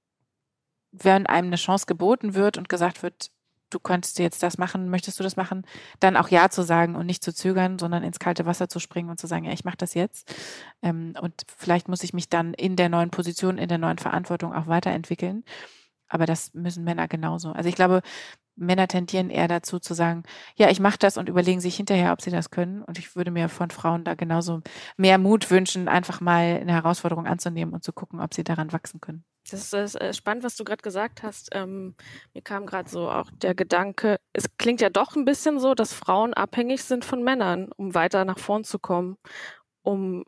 wenn 0.92 1.26
einem 1.26 1.48
eine 1.48 1.56
Chance 1.56 1.86
geboten 1.86 2.34
wird 2.36 2.58
und 2.58 2.70
gesagt 2.70 3.02
wird, 3.02 3.32
du 3.72 3.80
könntest 3.80 4.20
jetzt 4.20 4.44
das 4.44 4.58
machen, 4.58 4.90
möchtest 4.90 5.20
du 5.20 5.24
das 5.24 5.36
machen, 5.36 5.66
dann 6.00 6.18
auch 6.18 6.30
Ja 6.30 6.50
zu 6.50 6.62
sagen 6.64 6.96
und 6.96 7.06
nicht 7.06 7.24
zu 7.24 7.34
zögern, 7.34 7.80
sondern 7.80 8.04
ins 8.04 8.20
kalte 8.20 8.46
Wasser 8.46 8.70
zu 8.70 8.80
springen 8.80 9.10
und 9.10 9.20
zu 9.20 9.28
sagen, 9.28 9.46
ja, 9.46 9.52
ich 9.54 9.66
mache 9.66 9.78
das 9.78 9.94
jetzt. 9.94 10.34
Ähm, 10.82 11.14
und 11.22 11.44
vielleicht 11.58 11.88
muss 11.90 12.04
ich 12.04 12.14
mich 12.14 12.30
dann 12.30 12.54
in 12.54 12.76
der 12.76 12.90
neuen 12.90 13.10
Position, 13.10 13.58
in 13.58 13.70
der 13.70 13.78
neuen 13.80 13.98
Verantwortung 13.98 14.54
auch 14.54 14.68
weiterentwickeln. 14.68 15.44
Aber 16.10 16.26
das 16.26 16.54
müssen 16.54 16.84
Männer 16.84 17.08
genauso. 17.08 17.52
Also 17.52 17.70
ich 17.70 17.76
glaube, 17.76 18.02
Männer 18.56 18.88
tendieren 18.88 19.30
eher 19.30 19.48
dazu 19.48 19.80
zu 19.80 19.94
sagen, 19.94 20.24
ja, 20.56 20.70
ich 20.70 20.80
mache 20.80 20.98
das 21.00 21.18
und 21.18 21.30
überlegen 21.30 21.62
sich 21.62 21.76
hinterher, 21.76 22.14
ob 22.14 22.22
sie 22.22 22.32
das 22.32 22.52
können. 22.52 22.84
Und 22.84 23.00
ich 23.00 23.16
würde 23.16 23.32
mir 23.32 23.50
von 23.50 23.72
Frauen 23.72 24.04
da 24.04 24.16
genauso 24.16 24.62
mehr 24.98 25.18
Mut 25.18 25.50
wünschen, 25.52 25.88
einfach 25.88 26.22
mal 26.22 26.60
eine 26.62 26.74
Herausforderung 26.74 27.28
anzunehmen 27.28 27.74
und 27.74 27.84
zu 27.84 27.94
gucken, 27.94 28.20
ob 28.20 28.34
sie 28.34 28.44
daran 28.44 28.74
wachsen 28.74 29.02
können. 29.02 29.24
Das 29.50 29.74
ist 29.74 29.96
äh, 29.96 30.14
spannend, 30.14 30.44
was 30.44 30.56
du 30.56 30.64
gerade 30.64 30.82
gesagt 30.82 31.24
hast. 31.24 31.50
Ähm, 31.54 31.96
mir 32.34 32.42
kam 32.42 32.66
gerade 32.66 32.90
so 32.90 33.10
auch 33.10 33.30
der 33.32 33.56
Gedanke, 33.56 34.18
es 34.34 34.46
klingt 34.58 34.82
ja 34.82 34.90
doch 34.90 35.16
ein 35.16 35.26
bisschen 35.26 35.60
so, 35.60 35.74
dass 35.74 35.94
Frauen 35.94 36.34
abhängig 36.34 36.84
sind 36.84 37.04
von 37.06 37.24
Männern, 37.24 37.70
um 37.76 37.96
weiter 37.96 38.24
nach 38.26 38.40
vorn 38.40 38.64
zu 38.64 38.78
kommen, 38.80 39.18
um 39.84 40.24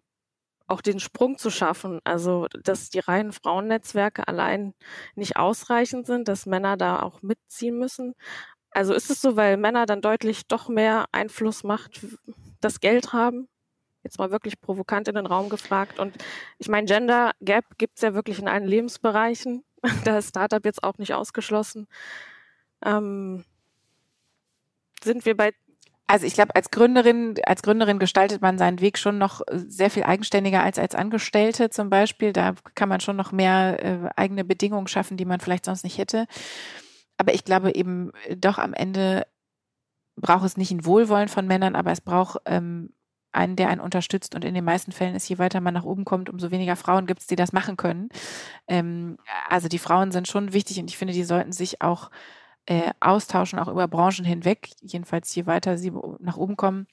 auch 0.67 0.81
den 0.81 0.99
Sprung 0.99 1.37
zu 1.37 1.51
schaffen. 1.51 1.99
Also, 2.05 2.47
dass 2.63 2.89
die 2.89 2.99
reinen 2.99 3.33
Frauennetzwerke 3.33 4.27
allein 4.27 4.73
nicht 5.15 5.37
ausreichend 5.37 6.07
sind, 6.07 6.27
dass 6.27 6.45
Männer 6.47 6.77
da 6.77 7.01
auch 7.01 7.21
mitziehen 7.21 7.77
müssen. 7.77 8.15
Also 8.71 8.93
ist 8.93 9.11
es 9.11 9.21
so, 9.21 9.35
weil 9.37 9.57
Männer 9.57 9.85
dann 9.85 10.01
deutlich 10.01 10.47
doch 10.47 10.69
mehr 10.69 11.05
Einflussmacht 11.11 12.05
das 12.61 12.79
Geld 12.79 13.13
haben? 13.13 13.47
Jetzt 14.03 14.19
mal 14.19 14.31
wirklich 14.31 14.59
provokant 14.59 15.07
in 15.07 15.15
den 15.15 15.25
Raum 15.25 15.49
gefragt. 15.49 15.99
Und 15.99 16.13
ich 16.57 16.67
meine, 16.67 16.87
Gender 16.87 17.31
Gap 17.41 17.77
gibt 17.77 17.97
es 17.97 18.01
ja 18.01 18.13
wirklich 18.13 18.39
in 18.39 18.47
allen 18.47 18.67
Lebensbereichen. 18.67 19.63
da 20.05 20.17
ist 20.17 20.29
Startup 20.29 20.63
jetzt 20.65 20.83
auch 20.83 20.97
nicht 20.97 21.13
ausgeschlossen. 21.13 21.87
Ähm, 22.85 23.45
sind 25.03 25.25
wir 25.25 25.35
bei 25.35 25.53
also 26.05 26.27
ich 26.27 26.33
glaube, 26.33 26.55
als 26.55 26.69
Gründerin, 26.69 27.35
als 27.45 27.63
Gründerin 27.63 27.97
gestaltet 27.97 28.41
man 28.41 28.57
seinen 28.57 28.81
Weg 28.81 28.97
schon 28.97 29.17
noch 29.17 29.41
sehr 29.51 29.89
viel 29.89 30.03
eigenständiger 30.03 30.61
als 30.61 30.77
als 30.77 30.95
Angestellte 30.95 31.69
zum 31.69 31.89
Beispiel. 31.89 32.33
Da 32.33 32.55
kann 32.75 32.89
man 32.89 32.99
schon 32.99 33.15
noch 33.15 33.31
mehr 33.31 33.83
äh, 33.83 34.09
eigene 34.15 34.43
Bedingungen 34.43 34.87
schaffen, 34.87 35.17
die 35.17 35.25
man 35.25 35.39
vielleicht 35.39 35.65
sonst 35.65 35.83
nicht 35.83 35.97
hätte. 35.97 36.25
Aber 37.17 37.33
ich 37.33 37.45
glaube 37.45 37.73
eben 37.73 38.11
doch 38.35 38.57
am 38.57 38.73
Ende 38.73 39.25
braucht 40.15 40.45
es 40.45 40.57
nicht 40.57 40.71
ein 40.71 40.85
Wohlwollen 40.85 41.29
von 41.29 41.47
Männern, 41.47 41.75
aber 41.75 41.91
es 41.91 42.01
braucht 42.01 42.37
ähm, 42.45 42.93
einen, 43.33 43.55
der 43.55 43.69
einen 43.69 43.81
unterstützt. 43.81 44.35
Und 44.35 44.45
in 44.45 44.53
den 44.53 44.65
meisten 44.65 44.91
Fällen 44.91 45.15
ist, 45.15 45.27
je 45.29 45.37
weiter 45.37 45.61
man 45.61 45.73
nach 45.73 45.83
oben 45.83 46.05
kommt, 46.05 46.29
umso 46.29 46.51
weniger 46.51 46.75
Frauen 46.75 47.07
gibt 47.07 47.21
es, 47.21 47.27
die 47.27 47.35
das 47.35 47.53
machen 47.53 47.77
können. 47.77 48.09
Ähm, 48.67 49.17
also 49.49 49.67
die 49.67 49.79
Frauen 49.79 50.11
sind 50.11 50.27
schon 50.27 50.53
wichtig 50.53 50.79
und 50.79 50.89
ich 50.89 50.97
finde, 50.97 51.13
die 51.13 51.23
sollten 51.23 51.51
sich 51.51 51.81
auch 51.81 52.09
äh, 52.65 52.91
austauschen, 52.99 53.59
auch 53.59 53.67
über 53.67 53.87
Branchen 53.87 54.25
hinweg, 54.25 54.69
jedenfalls 54.81 55.33
je 55.35 55.45
weiter 55.45 55.77
sie 55.77 55.91
nach 56.19 56.37
oben 56.37 56.57
kommen. 56.57 56.87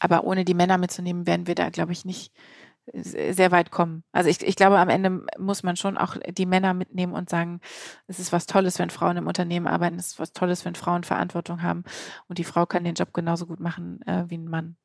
Aber 0.00 0.24
ohne 0.24 0.44
die 0.44 0.54
Männer 0.54 0.78
mitzunehmen, 0.78 1.26
werden 1.26 1.46
wir 1.46 1.54
da, 1.54 1.70
glaube 1.70 1.92
ich, 1.92 2.04
nicht 2.04 2.32
sehr 2.94 3.50
weit 3.50 3.70
kommen. 3.70 4.04
Also 4.12 4.30
ich, 4.30 4.42
ich 4.42 4.56
glaube, 4.56 4.78
am 4.78 4.88
Ende 4.88 5.26
muss 5.38 5.62
man 5.62 5.76
schon 5.76 5.98
auch 5.98 6.16
die 6.28 6.46
Männer 6.46 6.74
mitnehmen 6.74 7.14
und 7.14 7.28
sagen, 7.28 7.60
es 8.06 8.20
ist 8.20 8.32
was 8.32 8.46
Tolles, 8.46 8.78
wenn 8.78 8.90
Frauen 8.90 9.16
im 9.16 9.26
Unternehmen 9.26 9.66
arbeiten, 9.66 9.98
es 9.98 10.08
ist 10.08 10.20
was 10.20 10.32
Tolles, 10.32 10.64
wenn 10.64 10.74
Frauen 10.76 11.04
Verantwortung 11.04 11.62
haben 11.62 11.84
und 12.28 12.38
die 12.38 12.44
Frau 12.44 12.66
kann 12.66 12.84
den 12.84 12.94
Job 12.94 13.12
genauso 13.12 13.46
gut 13.46 13.60
machen 13.60 14.00
äh, 14.06 14.24
wie 14.28 14.38
ein 14.38 14.48
Mann. 14.48 14.76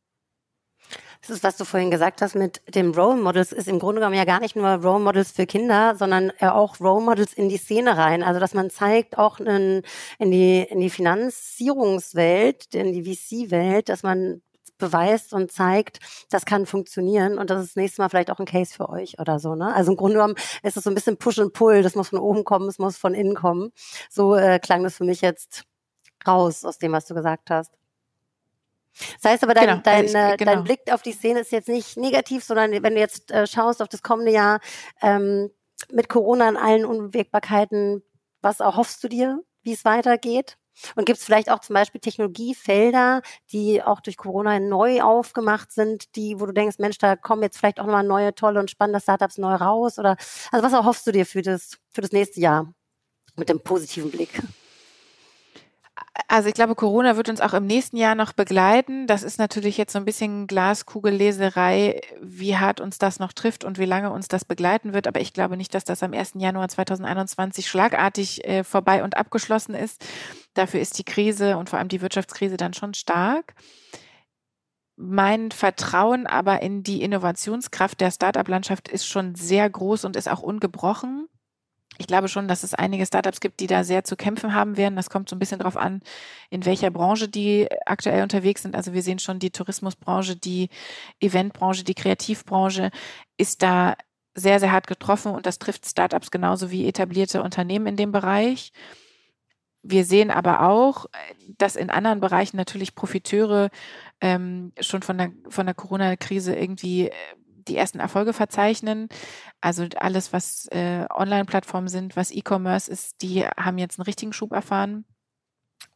Das 1.21 1.29
ist, 1.29 1.43
was 1.43 1.55
du 1.55 1.65
vorhin 1.65 1.91
gesagt 1.91 2.21
hast 2.23 2.33
mit 2.33 2.61
dem 2.73 2.91
Role 2.91 3.21
Models, 3.21 3.51
ist 3.51 3.67
im 3.67 3.77
Grunde 3.77 4.01
genommen 4.01 4.15
ja 4.15 4.25
gar 4.25 4.39
nicht 4.39 4.55
nur 4.55 4.67
Role 4.67 5.03
Models 5.03 5.31
für 5.31 5.45
Kinder, 5.45 5.95
sondern 5.95 6.31
auch 6.39 6.79
Role 6.79 7.05
Models 7.05 7.33
in 7.33 7.47
die 7.47 7.57
Szene 7.57 7.95
rein. 7.95 8.23
Also, 8.23 8.39
dass 8.39 8.55
man 8.55 8.71
zeigt 8.71 9.19
auch 9.19 9.39
in, 9.39 9.83
in 10.17 10.31
die, 10.31 10.61
in 10.63 10.79
die 10.79 10.89
Finanzierungswelt, 10.89 12.73
in 12.73 12.91
die 12.91 13.03
VC-Welt, 13.03 13.89
dass 13.89 14.01
man 14.01 14.41
beweist 14.79 15.33
und 15.33 15.51
zeigt, 15.51 15.99
das 16.29 16.43
kann 16.45 16.65
funktionieren 16.65 17.37
und 17.37 17.49
das 17.51 17.61
ist 17.61 17.69
das 17.69 17.75
nächste 17.75 18.01
Mal 18.01 18.09
vielleicht 18.09 18.31
auch 18.31 18.39
ein 18.39 18.45
Case 18.45 18.73
für 18.73 18.89
euch 18.89 19.19
oder 19.19 19.39
so. 19.39 19.53
Ne? 19.53 19.73
Also 19.73 19.91
im 19.91 19.97
Grunde 19.97 20.15
genommen 20.15 20.35
ist 20.63 20.75
es 20.75 20.83
so 20.83 20.89
ein 20.89 20.95
bisschen 20.95 21.17
Push 21.17 21.37
und 21.37 21.53
Pull, 21.53 21.83
das 21.83 21.95
muss 21.95 22.09
von 22.09 22.19
oben 22.19 22.43
kommen, 22.43 22.67
es 22.67 22.79
muss 22.79 22.97
von 22.97 23.13
innen 23.13 23.35
kommen. 23.35 23.71
So 24.09 24.35
äh, 24.35 24.59
klang 24.59 24.83
das 24.83 24.97
für 24.97 25.05
mich 25.05 25.21
jetzt 25.21 25.63
raus 26.27 26.65
aus 26.65 26.79
dem, 26.79 26.91
was 26.91 27.05
du 27.05 27.13
gesagt 27.13 27.51
hast. 27.51 27.71
Das 29.21 29.31
heißt 29.31 29.43
aber, 29.43 29.53
dein, 29.53 29.67
genau, 29.67 29.81
dein, 29.83 30.05
ich, 30.05 30.15
äh, 30.15 30.37
genau. 30.37 30.53
dein 30.53 30.63
Blick 30.63 30.81
auf 30.91 31.01
die 31.01 31.13
Szene 31.13 31.39
ist 31.41 31.51
jetzt 31.51 31.69
nicht 31.69 31.97
negativ, 31.97 32.43
sondern 32.43 32.71
wenn 32.71 32.93
du 32.95 32.99
jetzt 32.99 33.31
äh, 33.31 33.47
schaust 33.47 33.81
auf 33.81 33.87
das 33.87 34.03
kommende 34.03 34.31
Jahr 34.31 34.59
ähm, 35.01 35.49
mit 35.91 36.09
Corona 36.09 36.49
und 36.49 36.57
allen 36.57 36.85
Unwägbarkeiten, 36.85 38.03
was 38.41 38.59
erhoffst 38.59 39.03
du 39.03 39.07
dir, 39.07 39.41
wie 39.63 39.73
es 39.73 39.85
weitergeht? 39.85 40.57
Und 40.95 41.05
gibt 41.05 41.19
es 41.19 41.25
vielleicht 41.25 41.49
auch 41.51 41.59
zum 41.59 41.73
Beispiel 41.73 42.01
Technologiefelder, 42.01 43.21
die 43.51 43.83
auch 43.83 43.99
durch 43.99 44.17
Corona 44.17 44.59
neu 44.59 45.01
aufgemacht 45.01 45.71
sind, 45.71 46.15
die, 46.15 46.39
wo 46.39 46.45
du 46.45 46.53
denkst, 46.53 46.77
Mensch, 46.79 46.97
da 46.97 47.15
kommen 47.15 47.43
jetzt 47.43 47.57
vielleicht 47.57 47.79
auch 47.79 47.85
nochmal 47.85 48.03
neue, 48.03 48.33
tolle 48.33 48.59
und 48.59 48.71
spannende 48.71 49.01
Startups 49.01 49.37
neu 49.37 49.53
raus? 49.55 49.99
Oder 49.99 50.15
also 50.51 50.65
was 50.65 50.73
erhoffst 50.73 51.05
du 51.05 51.11
dir 51.11 51.25
für 51.25 51.41
das, 51.41 51.77
für 51.91 52.01
das 52.01 52.11
nächste 52.11 52.39
Jahr 52.39 52.73
mit 53.35 53.49
dem 53.49 53.59
positiven 53.59 54.11
Blick? 54.11 54.41
Also 56.33 56.47
ich 56.47 56.55
glaube, 56.55 56.75
Corona 56.75 57.17
wird 57.17 57.27
uns 57.27 57.41
auch 57.41 57.53
im 57.53 57.65
nächsten 57.65 57.97
Jahr 57.97 58.15
noch 58.15 58.31
begleiten. 58.31 59.05
Das 59.05 59.21
ist 59.21 59.37
natürlich 59.37 59.77
jetzt 59.77 59.91
so 59.91 59.99
ein 59.99 60.05
bisschen 60.05 60.47
Glaskugelleserei, 60.47 61.99
wie 62.21 62.55
hart 62.55 62.79
uns 62.79 62.97
das 62.97 63.19
noch 63.19 63.33
trifft 63.33 63.65
und 63.65 63.77
wie 63.77 63.85
lange 63.85 64.11
uns 64.11 64.29
das 64.29 64.45
begleiten 64.45 64.93
wird. 64.93 65.07
Aber 65.07 65.19
ich 65.19 65.33
glaube 65.33 65.57
nicht, 65.57 65.75
dass 65.75 65.83
das 65.83 66.03
am 66.03 66.13
1. 66.13 66.35
Januar 66.35 66.69
2021 66.69 67.67
schlagartig 67.67 68.47
äh, 68.47 68.63
vorbei 68.63 69.03
und 69.03 69.17
abgeschlossen 69.17 69.75
ist. 69.75 70.05
Dafür 70.53 70.79
ist 70.79 70.97
die 70.99 71.03
Krise 71.03 71.57
und 71.57 71.69
vor 71.69 71.79
allem 71.79 71.89
die 71.89 72.01
Wirtschaftskrise 72.01 72.55
dann 72.55 72.73
schon 72.73 72.93
stark. 72.93 73.53
Mein 74.95 75.51
Vertrauen 75.51 76.27
aber 76.27 76.61
in 76.61 76.81
die 76.81 77.01
Innovationskraft 77.01 77.99
der 77.99 78.11
Startup-Landschaft 78.11 78.87
ist 78.87 79.05
schon 79.05 79.35
sehr 79.35 79.69
groß 79.69 80.05
und 80.05 80.15
ist 80.15 80.29
auch 80.29 80.41
ungebrochen 80.41 81.27
ich 81.97 82.07
glaube 82.07 82.27
schon, 82.27 82.47
dass 82.47 82.63
es 82.63 82.73
einige 82.73 83.05
Startups 83.05 83.39
gibt, 83.39 83.59
die 83.59 83.67
da 83.67 83.83
sehr 83.83 84.03
zu 84.03 84.15
kämpfen 84.15 84.55
haben 84.55 84.77
werden. 84.77 84.95
Das 84.95 85.09
kommt 85.09 85.29
so 85.29 85.35
ein 85.35 85.39
bisschen 85.39 85.59
darauf 85.59 85.77
an, 85.77 86.01
in 86.49 86.65
welcher 86.65 86.89
Branche 86.89 87.27
die 87.27 87.67
aktuell 87.85 88.23
unterwegs 88.23 88.63
sind. 88.63 88.75
Also 88.75 88.93
wir 88.93 89.03
sehen 89.03 89.19
schon, 89.19 89.39
die 89.39 89.51
Tourismusbranche, 89.51 90.35
die 90.35 90.69
Eventbranche, 91.19 91.83
die 91.83 91.93
Kreativbranche 91.93 92.91
ist 93.37 93.61
da 93.61 93.95
sehr, 94.33 94.59
sehr 94.59 94.71
hart 94.71 94.87
getroffen 94.87 95.33
und 95.33 95.45
das 95.45 95.59
trifft 95.59 95.85
Startups 95.85 96.31
genauso 96.31 96.71
wie 96.71 96.87
etablierte 96.87 97.43
Unternehmen 97.43 97.87
in 97.87 97.97
dem 97.97 98.11
Bereich. 98.11 98.71
Wir 99.83 100.05
sehen 100.05 100.31
aber 100.31 100.61
auch, 100.69 101.07
dass 101.57 101.75
in 101.75 101.89
anderen 101.89 102.19
Bereichen 102.19 102.55
natürlich 102.55 102.95
Profiteure 102.95 103.69
ähm, 104.21 104.71
schon 104.79 105.01
von 105.01 105.17
der, 105.17 105.31
von 105.49 105.65
der 105.65 105.75
Corona-Krise 105.75 106.55
irgendwie 106.55 107.07
äh, 107.07 107.13
die 107.67 107.77
ersten 107.77 107.99
Erfolge 107.99 108.33
verzeichnen. 108.33 109.07
Also 109.61 109.85
alles, 109.97 110.33
was 110.33 110.67
äh, 110.67 111.05
Online-Plattformen 111.13 111.87
sind, 111.87 112.15
was 112.15 112.31
E-Commerce 112.31 112.91
ist, 112.91 113.21
die 113.21 113.45
haben 113.45 113.77
jetzt 113.77 113.99
einen 113.99 114.05
richtigen 114.05 114.33
Schub 114.33 114.51
erfahren. 114.51 115.05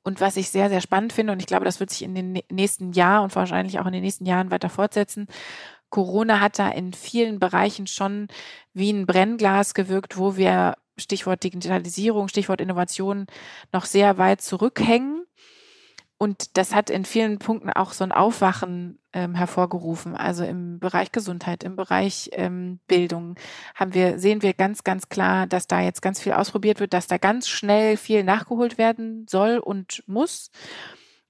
Und 0.03 0.21
was 0.21 0.37
ich 0.37 0.49
sehr, 0.49 0.69
sehr 0.69 0.81
spannend 0.81 1.13
finde, 1.13 1.33
und 1.33 1.39
ich 1.39 1.47
glaube, 1.47 1.65
das 1.65 1.79
wird 1.79 1.89
sich 1.89 2.03
in 2.03 2.15
den 2.15 2.39
nächsten 2.51 2.91
Jahren 2.93 3.23
und 3.23 3.35
wahrscheinlich 3.35 3.79
auch 3.79 3.87
in 3.87 3.93
den 3.93 4.03
nächsten 4.03 4.25
Jahren 4.25 4.51
weiter 4.51 4.69
fortsetzen, 4.69 5.27
Corona 5.89 6.39
hat 6.39 6.59
da 6.59 6.69
in 6.69 6.93
vielen 6.93 7.39
Bereichen 7.39 7.87
schon 7.87 8.27
wie 8.73 8.91
ein 8.91 9.05
Brennglas 9.05 9.73
gewirkt, 9.73 10.17
wo 10.17 10.35
wir 10.37 10.75
Stichwort 10.97 11.43
Digitalisierung, 11.43 12.27
Stichwort 12.27 12.61
Innovation 12.61 13.27
noch 13.71 13.85
sehr 13.85 14.17
weit 14.17 14.41
zurückhängen 14.41 15.24
und 16.25 16.57
das 16.57 16.73
hat 16.73 16.89
in 16.89 17.05
vielen 17.05 17.37
Punkten 17.37 17.69
auch 17.69 17.93
so 17.93 18.03
ein 18.03 18.11
Aufwachen 18.11 18.97
ähm, 19.13 19.35
hervorgerufen. 19.35 20.15
Also 20.15 20.43
im 20.43 20.79
Bereich 20.79 21.11
Gesundheit, 21.11 21.63
im 21.63 21.75
Bereich 21.75 22.31
ähm, 22.33 22.79
Bildung 22.87 23.35
haben 23.75 23.93
wir, 23.93 24.17
sehen 24.17 24.41
wir 24.41 24.55
ganz, 24.55 24.83
ganz 24.83 25.07
klar, 25.07 25.45
dass 25.45 25.67
da 25.67 25.81
jetzt 25.81 26.01
ganz 26.01 26.19
viel 26.19 26.33
ausprobiert 26.33 26.79
wird, 26.79 26.93
dass 26.93 27.05
da 27.05 27.19
ganz 27.19 27.47
schnell 27.47 27.95
viel 27.95 28.23
nachgeholt 28.23 28.79
werden 28.79 29.27
soll 29.29 29.59
und 29.59 30.01
muss. 30.07 30.49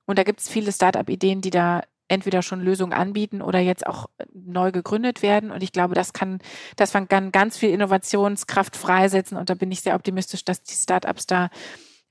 Und 0.05 0.17
da 0.17 0.23
gibt 0.23 0.39
es 0.39 0.47
viele 0.47 0.71
Start-up-Ideen, 0.71 1.41
die 1.41 1.49
da 1.49 1.81
entweder 2.07 2.41
schon 2.41 2.61
Lösungen 2.61 2.93
anbieten 2.93 3.41
oder 3.41 3.59
jetzt 3.59 3.85
auch 3.85 4.05
neu 4.33 4.71
gegründet 4.71 5.21
werden. 5.21 5.51
Und 5.51 5.61
ich 5.61 5.73
glaube, 5.73 5.93
das 5.93 6.13
kann, 6.13 6.39
das 6.77 6.93
kann 6.93 7.33
ganz 7.33 7.57
viel 7.57 7.71
Innovationskraft 7.71 8.77
freisetzen. 8.77 9.37
Und 9.37 9.49
da 9.49 9.55
bin 9.55 9.73
ich 9.73 9.81
sehr 9.81 9.95
optimistisch, 9.95 10.45
dass 10.45 10.63
die 10.63 10.75
Start-ups 10.75 11.25
da 11.25 11.49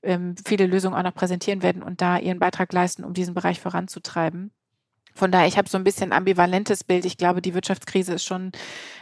ähm, 0.05 0.35
viele 0.45 0.67
Lösungen 0.67 0.95
auch 0.95 1.03
noch 1.03 1.13
präsentieren 1.13 1.63
werden 1.63 1.83
und 1.83 2.01
da 2.01 2.17
ihren 2.17 2.39
Beitrag 2.39 2.71
leisten, 2.73 3.03
um 3.03 3.13
diesen 3.13 3.33
Bereich 3.33 3.59
voranzutreiben. 3.59 4.51
Von 5.13 5.31
daher, 5.31 5.47
ich 5.47 5.57
habe 5.57 5.69
so 5.69 5.77
ein 5.77 5.83
bisschen 5.83 6.11
ambivalentes 6.11 6.83
Bild. 6.83 7.05
Ich 7.05 7.17
glaube, 7.17 7.41
die 7.41 7.53
Wirtschaftskrise 7.53 8.13
ist 8.13 8.25
schon 8.25 8.51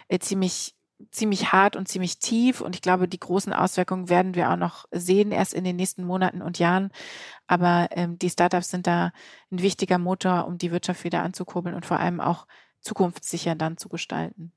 äh, 0.07 0.19
ziemlich 0.19 0.75
ziemlich 1.11 1.51
hart 1.51 1.75
und 1.75 1.87
ziemlich 1.87 2.19
tief 2.19 2.61
und 2.61 2.75
ich 2.75 2.81
glaube, 2.81 3.07
die 3.07 3.19
großen 3.19 3.53
Auswirkungen 3.53 4.09
werden 4.09 4.35
wir 4.35 4.51
auch 4.51 4.55
noch 4.55 4.85
sehen 4.91 5.31
erst 5.31 5.53
in 5.53 5.63
den 5.63 5.75
nächsten 5.75 6.05
Monaten 6.05 6.41
und 6.41 6.59
Jahren. 6.59 6.91
Aber 7.47 7.89
ähm, 7.91 8.17
die 8.19 8.29
Startups 8.29 8.69
sind 8.69 8.87
da 8.87 9.11
ein 9.51 9.61
wichtiger 9.61 9.97
Motor, 9.97 10.47
um 10.47 10.57
die 10.57 10.71
Wirtschaft 10.71 11.03
wieder 11.03 11.23
anzukurbeln 11.23 11.75
und 11.75 11.85
vor 11.85 11.99
allem 11.99 12.19
auch 12.21 12.47
zukunftssicher 12.79 13.55
dann 13.55 13.77
zu 13.77 13.89
gestalten. 13.89 14.53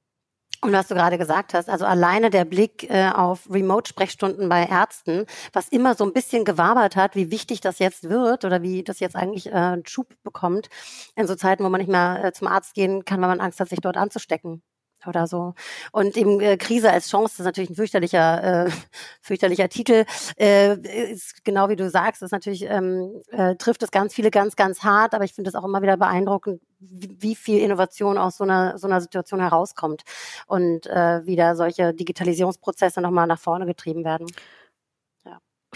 Und 0.63 0.73
was 0.73 0.89
du 0.89 0.95
gerade 0.95 1.19
gesagt 1.19 1.55
hast, 1.55 1.69
also 1.69 1.85
alleine 1.85 2.31
der 2.31 2.45
Blick 2.45 2.89
äh, 2.91 3.11
auf 3.15 3.49
Remote-Sprechstunden 3.51 4.49
bei 4.49 4.65
Ärzten, 4.65 5.27
was 5.53 5.69
immer 5.69 5.95
so 5.95 6.05
ein 6.05 6.13
bisschen 6.13 6.45
gewabert 6.45 6.97
hat, 6.97 7.15
wie 7.15 7.31
wichtig 7.31 7.61
das 7.61 7.79
jetzt 7.79 8.09
wird 8.09 8.45
oder 8.45 8.63
wie 8.63 8.83
das 8.83 9.01
jetzt 9.01 9.17
eigentlich 9.17 9.47
äh, 9.47 9.53
einen 9.53 9.87
Schub 9.87 10.15
bekommt, 10.25 10.69
in 11.15 11.27
so 11.27 11.35
Zeiten, 11.35 11.65
wo 11.65 11.69
man 11.69 11.81
nicht 11.81 11.91
mehr 11.91 12.25
äh, 12.25 12.33
zum 12.33 12.49
Arzt 12.49 12.75
gehen 12.75 13.05
kann, 13.05 13.21
weil 13.21 13.29
man 13.29 13.41
Angst 13.41 13.61
hat, 13.61 13.69
sich 13.69 13.81
dort 13.81 13.97
anzustecken 13.97 14.63
oder 15.07 15.26
so. 15.26 15.55
Und 15.92 16.16
eben 16.16 16.40
äh, 16.40 16.57
Krise 16.57 16.90
als 16.90 17.09
Chance, 17.09 17.34
das 17.34 17.40
ist 17.40 17.47
natürlich 17.47 17.70
ein 17.70 17.76
fürchterlicher, 17.76 18.66
äh, 18.66 18.70
fürchterlicher 19.20 19.68
Titel. 19.68 20.05
Äh, 20.38 20.76
ist 21.12 21.44
genau 21.44 21.68
wie 21.68 21.76
du 21.76 21.88
sagst, 21.90 22.22
ist 22.22 22.32
natürlich 22.32 22.62
ähm, 22.68 23.22
äh, 23.30 23.57
trifft 23.57 23.82
es 23.82 23.90
ganz 23.90 24.14
viele 24.14 24.30
ganz, 24.30 24.57
ganz 24.57 24.82
hart, 24.82 25.14
aber 25.14 25.24
ich 25.24 25.34
finde 25.34 25.49
es 25.49 25.55
auch 25.55 25.64
immer 25.64 25.82
wieder 25.82 25.97
beeindruckend, 25.97 26.61
wie, 26.78 27.16
wie 27.18 27.34
viel 27.34 27.61
Innovation 27.61 28.18
aus 28.18 28.36
so 28.36 28.44
einer 28.44 28.78
so 28.78 28.86
einer 28.86 29.01
Situation 29.01 29.40
herauskommt 29.40 30.03
und 30.47 30.86
äh, 30.86 31.24
wie 31.26 31.36
da 31.36 31.57
solche 31.57 31.94
Digitalisierungsprozesse 31.94 33.01
nochmal 33.01 33.26
nach 33.26 33.40
vorne 33.40 33.66
getrieben 33.66 34.05
werden. 34.05 34.26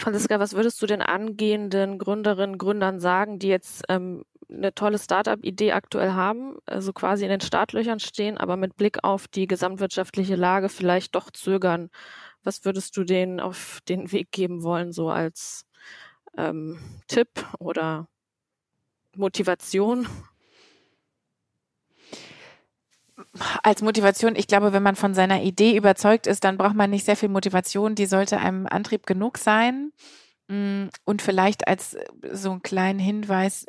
Franziska, 0.01 0.39
was 0.39 0.53
würdest 0.53 0.81
du 0.81 0.87
den 0.87 1.01
angehenden 1.01 1.99
Gründerinnen, 1.99 2.57
Gründern 2.57 2.99
sagen, 2.99 3.37
die 3.37 3.49
jetzt 3.49 3.83
ähm, 3.87 4.23
eine 4.51 4.73
tolle 4.73 4.99
Startup-Idee 4.99 5.71
aktuell 5.71 6.11
haben, 6.11 6.57
also 6.65 6.93
quasi 6.93 7.23
in 7.23 7.29
den 7.29 7.41
Startlöchern 7.41 7.99
stehen, 7.99 8.37
aber 8.37 8.57
mit 8.57 8.75
Blick 8.75 9.03
auf 9.03 9.27
die 9.27 9.47
gesamtwirtschaftliche 9.47 10.35
Lage 10.35 10.69
vielleicht 10.69 11.15
doch 11.15 11.31
zögern? 11.31 11.89
Was 12.43 12.65
würdest 12.65 12.97
du 12.97 13.03
denen 13.03 13.39
auf 13.39 13.79
den 13.87 14.11
Weg 14.11 14.31
geben 14.31 14.63
wollen, 14.63 14.91
so 14.91 15.09
als 15.09 15.65
ähm, 16.37 16.79
Tipp 17.07 17.29
oder 17.59 18.07
Motivation? 19.15 20.07
als 23.63 23.81
Motivation, 23.81 24.35
ich 24.35 24.47
glaube, 24.47 24.73
wenn 24.73 24.83
man 24.83 24.95
von 24.95 25.13
seiner 25.13 25.41
Idee 25.41 25.77
überzeugt 25.77 26.27
ist, 26.27 26.43
dann 26.43 26.57
braucht 26.57 26.75
man 26.75 26.89
nicht 26.89 27.05
sehr 27.05 27.15
viel 27.15 27.29
Motivation. 27.29 27.95
Die 27.95 28.05
sollte 28.05 28.39
einem 28.39 28.67
Antrieb 28.67 29.05
genug 29.05 29.37
sein. 29.37 29.91
Mm, 30.47 30.87
und 31.05 31.21
vielleicht 31.21 31.67
als 31.67 31.93
äh, 31.93 32.05
so 32.33 32.51
einen 32.51 32.61
kleinen 32.61 32.99
Hinweis, 32.99 33.65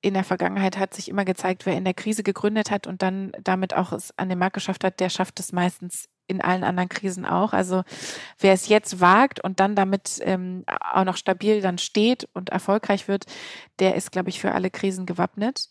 in 0.00 0.14
der 0.14 0.24
Vergangenheit 0.24 0.78
hat 0.78 0.94
sich 0.94 1.08
immer 1.08 1.24
gezeigt, 1.24 1.66
wer 1.66 1.76
in 1.76 1.84
der 1.84 1.94
Krise 1.94 2.22
gegründet 2.22 2.70
hat 2.70 2.86
und 2.86 3.02
dann 3.02 3.32
damit 3.42 3.74
auch 3.74 3.92
es 3.92 4.16
an 4.18 4.28
den 4.28 4.38
Markt 4.38 4.54
geschafft 4.54 4.84
hat, 4.84 5.00
der 5.00 5.10
schafft 5.10 5.40
es 5.40 5.52
meistens 5.52 6.08
in 6.26 6.40
allen 6.40 6.64
anderen 6.64 6.88
Krisen 6.88 7.26
auch. 7.26 7.52
Also 7.52 7.82
wer 8.38 8.52
es 8.52 8.68
jetzt 8.68 9.00
wagt 9.00 9.42
und 9.42 9.60
dann 9.60 9.74
damit 9.74 10.20
ähm, 10.22 10.64
auch 10.66 11.04
noch 11.04 11.16
stabil 11.16 11.60
dann 11.60 11.78
steht 11.78 12.28
und 12.32 12.50
erfolgreich 12.50 13.08
wird, 13.08 13.26
der 13.80 13.96
ist, 13.96 14.12
glaube 14.12 14.30
ich, 14.30 14.40
für 14.40 14.52
alle 14.52 14.70
Krisen 14.70 15.06
gewappnet. 15.06 15.68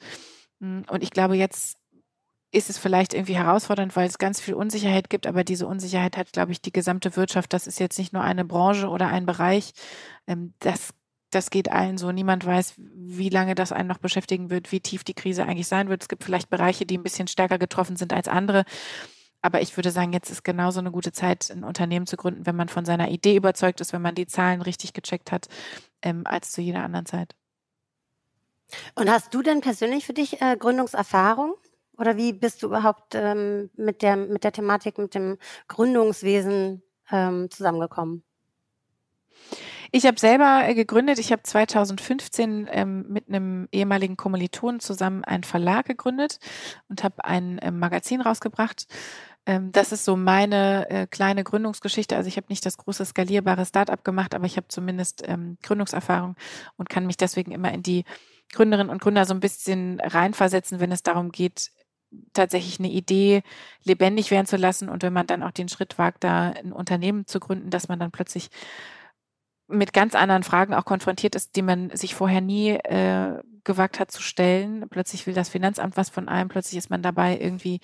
Mm, 0.60 0.82
und 0.90 1.02
ich 1.02 1.12
glaube, 1.12 1.36
jetzt 1.36 1.78
ist 2.52 2.70
es 2.70 2.78
vielleicht 2.78 3.14
irgendwie 3.14 3.38
herausfordernd, 3.38 3.96
weil 3.96 4.08
es 4.08 4.18
ganz 4.18 4.42
viel 4.42 4.56
Unsicherheit 4.56 5.10
gibt, 5.10 5.28
aber 5.28 5.44
diese 5.44 5.68
Unsicherheit 5.68 6.18
hat, 6.18 6.34
glaube 6.34 6.52
ich, 6.52 6.62
die 6.62 6.74
gesamte 6.74 7.16
Wirtschaft. 7.16 7.54
Das 7.54 7.68
ist 7.68 7.80
jetzt 7.80 8.00
nicht 8.00 8.12
nur 8.12 8.24
eine 8.24 8.44
Branche 8.44 8.90
oder 8.90 9.08
ein 9.08 9.26
Bereich. 9.26 9.74
Ähm, 10.28 10.54
das, 10.60 10.94
das 11.32 11.50
geht 11.50 11.72
allen 11.72 11.98
so. 11.98 12.12
Niemand 12.12 12.46
weiß, 12.46 12.76
wie 12.78 13.30
lange 13.30 13.56
das 13.56 13.72
einen 13.72 13.88
noch 13.88 14.00
beschäftigen 14.00 14.50
wird, 14.50 14.72
wie 14.72 14.80
tief 14.80 15.04
die 15.04 15.14
Krise 15.14 15.44
eigentlich 15.44 15.68
sein 15.68 15.90
wird. 15.90 16.02
Es 16.02 16.10
gibt 16.10 16.24
vielleicht 16.24 16.50
Bereiche, 16.50 16.86
die 16.86 16.98
ein 16.98 17.04
bisschen 17.04 17.28
stärker 17.28 17.58
getroffen 17.58 17.96
sind 17.96 18.14
als 18.14 18.28
andere. 18.28 18.66
Aber 19.42 19.62
ich 19.62 19.78
würde 19.78 19.92
sagen, 19.92 20.12
jetzt 20.12 20.30
ist 20.30 20.44
genauso 20.44 20.80
eine 20.80 20.92
gute 20.92 21.12
Zeit, 21.12 21.50
ein 21.50 21.64
Unternehmen 21.64 22.08
zu 22.08 22.18
gründen, 22.18 22.46
wenn 22.46 22.56
man 22.56 22.68
von 22.68 22.84
seiner 22.84 23.10
Idee 23.10 23.38
überzeugt 23.38 23.80
ist, 23.80 23.94
wenn 23.94 24.02
man 24.02 24.16
die 24.16 24.28
Zahlen 24.28 24.62
richtig 24.62 24.94
gecheckt 24.94 25.32
hat, 25.32 25.48
ähm, 26.02 26.24
als 26.26 26.52
zu 26.52 26.62
jeder 26.62 26.84
anderen 26.84 27.06
Zeit. 27.06 27.36
Und 28.96 29.10
hast 29.10 29.34
du 29.34 29.42
denn 29.42 29.62
persönlich 29.62 30.06
für 30.06 30.14
dich 30.14 30.42
äh, 30.42 30.58
Gründungserfahrung? 30.58 31.56
Oder 31.98 32.18
wie 32.18 32.34
bist 32.34 32.64
du 32.64 32.68
überhaupt 32.68 33.16
ähm, 33.16 33.70
mit, 33.76 34.02
der, 34.02 34.16
mit 34.16 34.44
der 34.44 34.52
Thematik, 34.52 34.98
mit 34.98 35.16
dem 35.16 35.38
Gründungswesen 35.68 36.82
ähm, 37.12 37.50
zusammengekommen? 37.50 38.24
Ich 39.92 40.06
habe 40.06 40.20
selber 40.20 40.62
äh, 40.68 40.76
gegründet. 40.76 41.20
Ich 41.20 41.32
habe 41.32 41.44
2015 41.44 42.70
ähm, 42.72 43.06
mit 43.10 43.28
einem 43.28 43.68
ehemaligen 43.72 44.18
Kommilitonen 44.18 44.80
zusammen 44.80 45.24
einen 45.24 45.44
Verlag 45.44 45.86
gegründet 45.86 46.40
und 46.90 47.04
habe 47.04 47.24
ein 47.26 47.60
ähm, 47.62 47.80
Magazin 47.80 48.22
rausgebracht 48.22 48.88
Ähm, 49.46 49.72
das 49.72 49.92
ist 49.92 50.06
so 50.06 50.16
meine 50.18 50.90
äh, 50.90 51.08
kleine 51.08 51.44
Gründungsgeschichte. 51.44 52.16
Also 52.16 52.28
ich 52.28 52.38
habe 52.38 52.48
nicht 52.50 52.66
das 52.66 52.78
große 52.78 53.06
skalierbare 53.06 53.66
Startup 53.66 54.04
gemacht, 54.04 54.36
aber 54.36 54.46
ich 54.46 54.58
habe 54.58 54.68
zumindest 54.68 55.24
ähm, 55.28 55.58
Gründungserfahrung 55.64 56.36
und 56.78 56.90
kann 56.90 57.08
mich 57.08 57.18
deswegen 57.18 57.52
immer 57.52 57.72
in 57.74 57.84
die 57.84 58.04
Gründerinnen 58.54 58.92
und 58.92 59.02
Gründer 59.02 59.26
so 59.26 59.34
ein 59.34 59.40
bisschen 59.40 60.00
reinversetzen, 60.02 60.80
wenn 60.80 60.92
es 60.92 61.04
darum 61.04 61.32
geht, 61.32 61.72
tatsächlich 62.34 62.80
eine 62.80 62.90
Idee 62.90 63.44
lebendig 63.84 64.32
werden 64.32 64.48
zu 64.48 64.58
lassen 64.58 64.90
und 64.90 65.04
wenn 65.04 65.14
man 65.14 65.28
dann 65.28 65.44
auch 65.44 65.52
den 65.52 65.70
Schritt 65.70 65.98
wagt, 65.98 66.24
da 66.24 66.52
ein 66.52 66.74
Unternehmen 66.74 67.28
zu 67.28 67.40
gründen, 67.40 67.70
dass 67.70 67.88
man 67.88 68.00
dann 68.00 68.12
plötzlich 68.12 68.50
mit 69.70 69.94
ganz 69.94 70.16
anderen 70.16 70.44
Fragen 70.44 70.74
auch 70.74 70.86
konfrontiert 70.86 71.36
ist, 71.36 71.56
die 71.56 71.62
man 71.62 71.90
sich 71.96 72.16
vorher 72.16 72.42
nie 72.42 72.72
äh, 72.72 73.40
gewagt 73.64 74.00
hat 74.00 74.12
zu 74.12 74.22
stellen. 74.22 74.86
Plötzlich 74.90 75.28
will 75.28 75.34
das 75.34 75.50
Finanzamt 75.50 75.96
was 75.98 76.10
von 76.10 76.28
einem, 76.28 76.50
plötzlich 76.50 76.78
ist 76.78 76.90
man 76.90 77.02
dabei, 77.02 77.38
irgendwie 77.40 77.80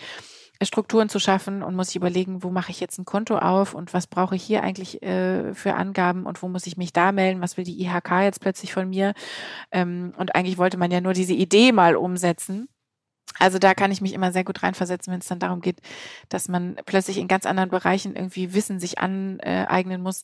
Strukturen 0.61 1.09
zu 1.09 1.19
schaffen 1.19 1.63
und 1.63 1.75
muss 1.75 1.87
sich 1.87 1.97
überlegen, 1.97 2.43
wo 2.43 2.49
mache 2.49 2.71
ich 2.71 2.79
jetzt 2.79 2.97
ein 2.97 3.05
Konto 3.05 3.37
auf 3.37 3.73
und 3.73 3.93
was 3.93 4.07
brauche 4.07 4.35
ich 4.35 4.43
hier 4.43 4.63
eigentlich 4.63 5.03
äh, 5.03 5.53
für 5.53 5.75
Angaben 5.75 6.25
und 6.25 6.41
wo 6.41 6.47
muss 6.47 6.65
ich 6.65 6.77
mich 6.77 6.93
da 6.93 7.11
melden, 7.11 7.41
was 7.41 7.57
will 7.57 7.65
die 7.65 7.81
IHK 7.81 8.21
jetzt 8.21 8.39
plötzlich 8.39 8.73
von 8.73 8.89
mir. 8.89 9.13
Ähm, 9.71 10.13
und 10.17 10.35
eigentlich 10.35 10.57
wollte 10.57 10.77
man 10.77 10.91
ja 10.91 11.01
nur 11.01 11.13
diese 11.13 11.33
Idee 11.33 11.71
mal 11.71 11.95
umsetzen. 11.95 12.69
Also 13.39 13.59
da 13.59 13.73
kann 13.73 13.91
ich 13.91 14.01
mich 14.01 14.13
immer 14.13 14.31
sehr 14.31 14.43
gut 14.43 14.63
reinversetzen, 14.63 15.11
wenn 15.11 15.19
es 15.19 15.27
dann 15.27 15.39
darum 15.39 15.61
geht, 15.61 15.81
dass 16.29 16.47
man 16.47 16.77
plötzlich 16.85 17.17
in 17.17 17.27
ganz 17.27 17.45
anderen 17.45 17.69
Bereichen 17.69 18.15
irgendwie 18.15 18.53
Wissen 18.53 18.79
sich 18.79 18.99
aneignen 18.99 20.01
muss, 20.01 20.23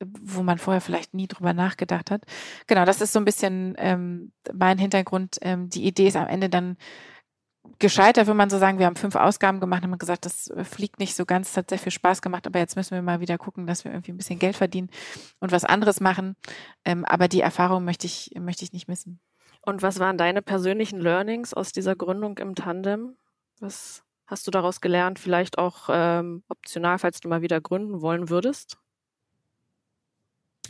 wo 0.00 0.42
man 0.42 0.58
vorher 0.58 0.80
vielleicht 0.80 1.12
nie 1.12 1.28
drüber 1.28 1.52
nachgedacht 1.52 2.10
hat. 2.10 2.22
Genau, 2.66 2.84
das 2.84 3.00
ist 3.00 3.12
so 3.12 3.18
ein 3.18 3.24
bisschen 3.24 3.74
ähm, 3.78 4.32
mein 4.54 4.78
Hintergrund. 4.78 5.36
Ähm, 5.42 5.68
die 5.68 5.84
Idee 5.84 6.08
ist 6.08 6.16
am 6.16 6.28
Ende 6.28 6.48
dann 6.48 6.76
gescheitert, 7.78 8.26
wenn 8.26 8.36
man 8.36 8.48
so 8.50 8.58
sagen, 8.58 8.78
wir 8.78 8.86
haben 8.86 8.96
fünf 8.96 9.16
Ausgaben 9.16 9.60
gemacht, 9.60 9.82
haben 9.82 9.98
gesagt, 9.98 10.24
das 10.24 10.52
fliegt 10.62 10.98
nicht 10.98 11.14
so 11.14 11.26
ganz, 11.26 11.56
hat 11.56 11.68
sehr 11.68 11.78
viel 11.78 11.92
Spaß 11.92 12.22
gemacht, 12.22 12.46
aber 12.46 12.58
jetzt 12.58 12.76
müssen 12.76 12.94
wir 12.94 13.02
mal 13.02 13.20
wieder 13.20 13.38
gucken, 13.38 13.66
dass 13.66 13.84
wir 13.84 13.92
irgendwie 13.92 14.12
ein 14.12 14.16
bisschen 14.16 14.38
Geld 14.38 14.56
verdienen 14.56 14.88
und 15.40 15.52
was 15.52 15.64
anderes 15.64 16.00
machen. 16.00 16.36
Ähm, 16.84 17.04
aber 17.04 17.28
die 17.28 17.40
Erfahrung 17.40 17.84
möchte 17.84 18.06
ich, 18.06 18.30
möchte 18.38 18.64
ich 18.64 18.72
nicht 18.72 18.88
missen. 18.88 19.20
Und 19.66 19.82
was 19.82 19.98
waren 19.98 20.16
deine 20.16 20.42
persönlichen 20.42 21.00
Learnings 21.00 21.52
aus 21.52 21.72
dieser 21.72 21.96
Gründung 21.96 22.38
im 22.38 22.54
Tandem? 22.54 23.16
Was 23.60 24.04
hast 24.26 24.46
du 24.46 24.50
daraus 24.52 24.80
gelernt? 24.80 25.18
Vielleicht 25.18 25.58
auch 25.58 25.88
ähm, 25.90 26.44
optional, 26.48 26.98
falls 26.98 27.20
du 27.20 27.28
mal 27.28 27.42
wieder 27.42 27.60
gründen 27.60 28.00
wollen 28.00 28.30
würdest? 28.30 28.78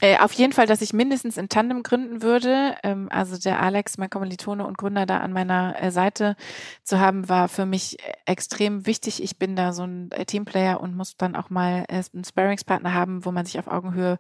Äh, 0.01 0.19
auf 0.19 0.33
jeden 0.35 0.53
Fall, 0.53 0.67
dass 0.67 0.83
ich 0.83 0.93
mindestens 0.93 1.39
in 1.39 1.49
Tandem 1.49 1.83
gründen 1.83 2.23
würde. 2.23 2.77
Ähm, 2.83 3.09
also 3.11 3.39
der 3.39 3.61
Alex, 3.63 3.97
mein 3.97 4.11
Kommilitone 4.11 4.67
und 4.67 4.77
Gründer 4.77 5.07
da 5.07 5.19
an 5.19 5.33
meiner 5.33 5.81
äh, 5.83 5.91
Seite 5.91 6.37
zu 6.83 7.01
haben, 7.01 7.29
war 7.31 7.49
für 7.49 7.65
mich 7.65 7.99
äh, 8.01 8.13
extrem 8.27 8.85
wichtig. 8.85 9.23
Ich 9.23 9.39
bin 9.39 9.57
da 9.57 9.73
so 9.73 9.85
ein 9.85 10.11
äh, 10.11 10.27
Teamplayer 10.27 10.81
und 10.81 10.97
muss 10.97 11.17
dann 11.17 11.35
auch 11.35 11.49
mal 11.49 11.85
äh, 11.89 12.03
einen 12.13 12.25
Sparringspartner 12.25 12.93
haben, 12.93 13.25
wo 13.25 13.33
man 13.33 13.47
sich 13.47 13.59
auf 13.59 13.69
Augenhöhe 13.69 14.19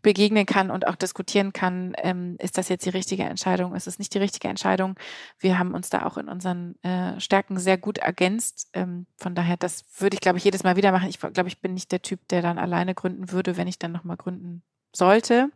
begegnen 0.00 0.46
kann 0.46 0.70
und 0.70 0.86
auch 0.86 0.96
diskutieren 0.96 1.52
kann, 1.52 1.92
ähm, 1.98 2.36
ist 2.38 2.56
das 2.56 2.68
jetzt 2.70 2.86
die 2.86 2.90
richtige 2.90 3.24
Entscheidung, 3.24 3.74
ist 3.74 3.86
es 3.86 3.98
nicht 3.98 4.14
die 4.14 4.18
richtige 4.18 4.48
Entscheidung. 4.48 4.96
Wir 5.38 5.58
haben 5.58 5.74
uns 5.74 5.90
da 5.90 6.06
auch 6.06 6.16
in 6.16 6.28
unseren 6.28 6.82
äh, 6.82 7.20
Stärken 7.20 7.58
sehr 7.58 7.76
gut 7.76 7.98
ergänzt. 7.98 8.68
Ähm, 8.72 9.06
von 9.16 9.34
daher, 9.34 9.58
das 9.58 9.84
würde 9.98 10.14
ich, 10.14 10.20
glaube 10.20 10.38
ich, 10.38 10.44
jedes 10.44 10.64
Mal 10.64 10.76
wieder 10.76 10.92
machen. 10.92 11.08
Ich 11.10 11.18
glaube, 11.18 11.48
ich 11.48 11.60
bin 11.60 11.74
nicht 11.74 11.92
der 11.92 12.00
Typ, 12.00 12.26
der 12.28 12.40
dann 12.40 12.58
alleine 12.58 12.94
gründen 12.94 13.30
würde, 13.32 13.58
wenn 13.58 13.68
ich 13.68 13.78
dann 13.78 13.92
nochmal 13.92 14.16
gründen 14.16 14.62
sollte. 14.94 15.50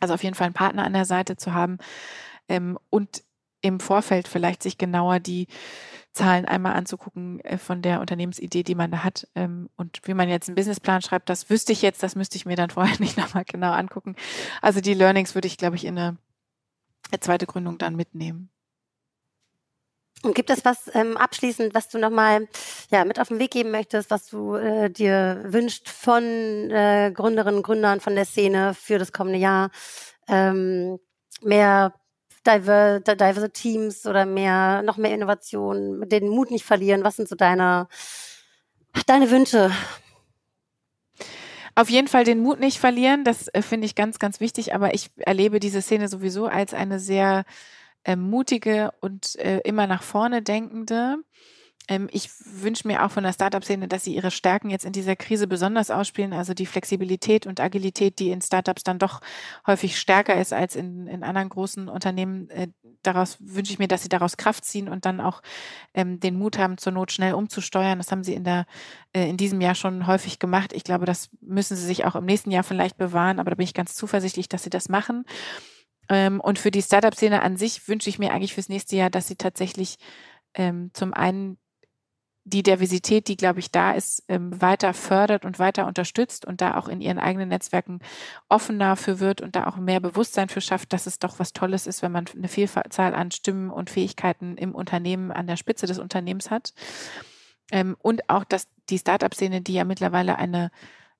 Also 0.00 0.14
auf 0.14 0.22
jeden 0.22 0.34
Fall 0.34 0.46
einen 0.46 0.54
Partner 0.54 0.84
an 0.84 0.92
der 0.92 1.04
Seite 1.04 1.36
zu 1.36 1.54
haben 1.54 1.78
ähm, 2.48 2.78
und 2.90 3.22
im 3.60 3.80
Vorfeld 3.80 4.28
vielleicht 4.28 4.62
sich 4.62 4.76
genauer 4.76 5.20
die 5.20 5.46
Zahlen 6.12 6.44
einmal 6.44 6.74
anzugucken 6.74 7.40
äh, 7.40 7.58
von 7.58 7.82
der 7.82 8.00
Unternehmensidee, 8.00 8.62
die 8.62 8.74
man 8.74 8.90
da 8.90 9.02
hat. 9.02 9.26
Ähm, 9.34 9.68
und 9.76 10.00
wie 10.04 10.14
man 10.14 10.28
jetzt 10.28 10.48
einen 10.48 10.54
Businessplan 10.54 11.02
schreibt, 11.02 11.28
das 11.28 11.50
wüsste 11.50 11.72
ich 11.72 11.82
jetzt, 11.82 12.02
das 12.02 12.14
müsste 12.14 12.36
ich 12.36 12.46
mir 12.46 12.56
dann 12.56 12.70
vorher 12.70 12.98
nicht 13.00 13.16
nochmal 13.16 13.44
genau 13.44 13.72
angucken. 13.72 14.14
Also 14.62 14.80
die 14.80 14.94
Learnings 14.94 15.34
würde 15.34 15.48
ich, 15.48 15.56
glaube 15.56 15.76
ich, 15.76 15.84
in 15.84 15.98
eine, 15.98 16.16
eine 17.10 17.20
zweite 17.20 17.46
Gründung 17.46 17.78
dann 17.78 17.96
mitnehmen. 17.96 18.50
Und 20.24 20.34
gibt 20.34 20.48
es 20.48 20.64
was 20.64 20.90
ähm, 20.94 21.16
abschließend, 21.18 21.74
was 21.74 21.88
du 21.88 21.98
nochmal 21.98 22.48
ja, 22.90 23.04
mit 23.04 23.20
auf 23.20 23.28
den 23.28 23.38
Weg 23.38 23.50
geben 23.50 23.70
möchtest, 23.70 24.10
was 24.10 24.26
du 24.26 24.54
äh, 24.54 24.90
dir 24.90 25.42
wünscht 25.44 25.88
von 25.88 26.24
äh, 26.70 27.12
Gründerinnen 27.14 27.58
und 27.58 27.62
Gründern 27.62 28.00
von 28.00 28.14
der 28.14 28.24
Szene 28.24 28.72
für 28.74 28.98
das 28.98 29.12
kommende 29.12 29.38
Jahr? 29.38 29.70
Ähm, 30.26 30.98
mehr 31.42 31.92
diverse, 32.46 33.00
diverse 33.02 33.50
Teams 33.50 34.06
oder 34.06 34.24
mehr, 34.24 34.82
noch 34.82 34.96
mehr 34.96 35.14
Innovationen, 35.14 36.08
den 36.08 36.28
Mut 36.28 36.50
nicht 36.50 36.64
verlieren. 36.64 37.04
Was 37.04 37.16
sind 37.16 37.28
so 37.28 37.36
deine, 37.36 37.88
deine 39.06 39.30
Wünsche? 39.30 39.70
Auf 41.74 41.90
jeden 41.90 42.08
Fall 42.08 42.24
den 42.24 42.40
Mut 42.40 42.60
nicht 42.60 42.78
verlieren, 42.78 43.24
das 43.24 43.48
äh, 43.48 43.60
finde 43.60 43.86
ich 43.86 43.94
ganz, 43.94 44.18
ganz 44.18 44.40
wichtig, 44.40 44.74
aber 44.74 44.94
ich 44.94 45.10
erlebe 45.16 45.60
diese 45.60 45.82
Szene 45.82 46.08
sowieso 46.08 46.46
als 46.46 46.72
eine 46.72 47.00
sehr 47.00 47.44
äh, 48.04 48.16
mutige 48.16 48.92
und 49.00 49.36
äh, 49.36 49.60
immer 49.64 49.86
nach 49.86 50.02
vorne 50.02 50.42
denkende. 50.42 51.18
Ähm, 51.88 52.08
ich 52.12 52.30
wünsche 52.44 52.88
mir 52.88 53.04
auch 53.04 53.10
von 53.10 53.24
der 53.24 53.32
Startup-Szene, 53.32 53.88
dass 53.88 54.04
sie 54.04 54.14
ihre 54.14 54.30
Stärken 54.30 54.70
jetzt 54.70 54.86
in 54.86 54.92
dieser 54.92 55.16
Krise 55.16 55.46
besonders 55.46 55.90
ausspielen, 55.90 56.32
also 56.32 56.54
die 56.54 56.66
Flexibilität 56.66 57.46
und 57.46 57.60
Agilität, 57.60 58.18
die 58.18 58.30
in 58.30 58.40
Startups 58.40 58.84
dann 58.84 58.98
doch 58.98 59.20
häufig 59.66 59.98
stärker 59.98 60.40
ist 60.40 60.52
als 60.52 60.76
in, 60.76 61.06
in 61.06 61.22
anderen 61.22 61.50
großen 61.50 61.88
Unternehmen. 61.88 62.48
Äh, 62.50 62.68
daraus 63.02 63.36
wünsche 63.40 63.72
ich 63.72 63.78
mir, 63.78 63.88
dass 63.88 64.02
sie 64.02 64.08
daraus 64.08 64.38
Kraft 64.38 64.64
ziehen 64.64 64.88
und 64.88 65.04
dann 65.04 65.20
auch 65.20 65.42
ähm, 65.92 66.20
den 66.20 66.38
Mut 66.38 66.56
haben, 66.56 66.78
zur 66.78 66.92
Not 66.92 67.12
schnell 67.12 67.34
umzusteuern. 67.34 67.98
Das 67.98 68.10
haben 68.10 68.24
sie 68.24 68.34
in 68.34 68.44
der 68.44 68.64
äh, 69.12 69.28
in 69.28 69.36
diesem 69.36 69.60
Jahr 69.60 69.74
schon 69.74 70.06
häufig 70.06 70.38
gemacht. 70.38 70.72
Ich 70.72 70.84
glaube, 70.84 71.04
das 71.04 71.28
müssen 71.42 71.76
sie 71.76 71.84
sich 71.84 72.06
auch 72.06 72.14
im 72.14 72.24
nächsten 72.24 72.50
Jahr 72.50 72.64
vielleicht 72.64 72.96
bewahren, 72.96 73.38
aber 73.38 73.50
da 73.50 73.56
bin 73.56 73.64
ich 73.64 73.74
ganz 73.74 73.94
zuversichtlich, 73.94 74.48
dass 74.48 74.62
sie 74.62 74.70
das 74.70 74.88
machen. 74.88 75.26
Ähm, 76.08 76.40
und 76.40 76.58
für 76.58 76.70
die 76.70 76.82
Startup-Szene 76.82 77.42
an 77.42 77.56
sich 77.56 77.88
wünsche 77.88 78.10
ich 78.10 78.18
mir 78.18 78.32
eigentlich 78.32 78.54
fürs 78.54 78.68
nächste 78.68 78.96
Jahr, 78.96 79.10
dass 79.10 79.28
sie 79.28 79.36
tatsächlich 79.36 79.96
ähm, 80.54 80.90
zum 80.92 81.14
einen 81.14 81.58
die 82.46 82.62
Diversität, 82.62 83.26
die, 83.28 83.38
glaube 83.38 83.58
ich, 83.58 83.70
da 83.70 83.92
ist, 83.92 84.22
ähm, 84.28 84.60
weiter 84.60 84.92
fördert 84.92 85.46
und 85.46 85.58
weiter 85.58 85.86
unterstützt 85.86 86.44
und 86.44 86.60
da 86.60 86.76
auch 86.76 86.88
in 86.88 87.00
ihren 87.00 87.18
eigenen 87.18 87.48
Netzwerken 87.48 88.00
offener 88.50 88.96
für 88.96 89.18
wird 89.18 89.40
und 89.40 89.56
da 89.56 89.66
auch 89.66 89.76
mehr 89.76 90.00
Bewusstsein 90.00 90.50
für 90.50 90.60
schafft, 90.60 90.92
dass 90.92 91.06
es 91.06 91.18
doch 91.18 91.38
was 91.38 91.54
Tolles 91.54 91.86
ist, 91.86 92.02
wenn 92.02 92.12
man 92.12 92.26
eine 92.36 92.48
Vielzahl 92.48 93.14
an 93.14 93.30
Stimmen 93.30 93.70
und 93.70 93.88
Fähigkeiten 93.88 94.58
im 94.58 94.74
Unternehmen, 94.74 95.32
an 95.32 95.46
der 95.46 95.56
Spitze 95.56 95.86
des 95.86 95.98
Unternehmens 95.98 96.50
hat. 96.50 96.74
Ähm, 97.72 97.96
und 98.00 98.28
auch, 98.28 98.44
dass 98.44 98.68
die 98.90 98.98
Startup-Szene, 98.98 99.62
die 99.62 99.72
ja 99.72 99.84
mittlerweile 99.84 100.36
eine 100.36 100.70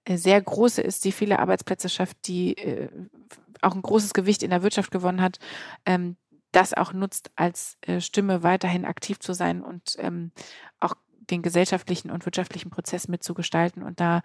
sehr 0.08 0.40
große 0.40 0.82
ist, 0.82 1.04
die 1.04 1.12
viele 1.12 1.38
Arbeitsplätze 1.38 1.88
schafft, 1.88 2.16
die 2.26 2.56
äh, 2.58 2.88
auch 3.62 3.74
ein 3.74 3.82
großes 3.82 4.14
Gewicht 4.14 4.42
in 4.42 4.50
der 4.50 4.62
Wirtschaft 4.62 4.90
gewonnen 4.90 5.20
hat, 5.20 5.38
ähm, 5.86 6.16
das 6.52 6.74
auch 6.74 6.92
nutzt, 6.92 7.30
als 7.36 7.76
äh, 7.82 8.00
Stimme 8.00 8.42
weiterhin 8.42 8.84
aktiv 8.84 9.18
zu 9.18 9.32
sein 9.32 9.62
und 9.62 9.96
ähm, 9.98 10.30
auch 10.80 10.94
den 11.30 11.42
gesellschaftlichen 11.42 12.10
und 12.10 12.26
wirtschaftlichen 12.26 12.70
Prozess 12.70 13.08
mitzugestalten 13.08 13.82
und 13.82 13.98
da 13.98 14.20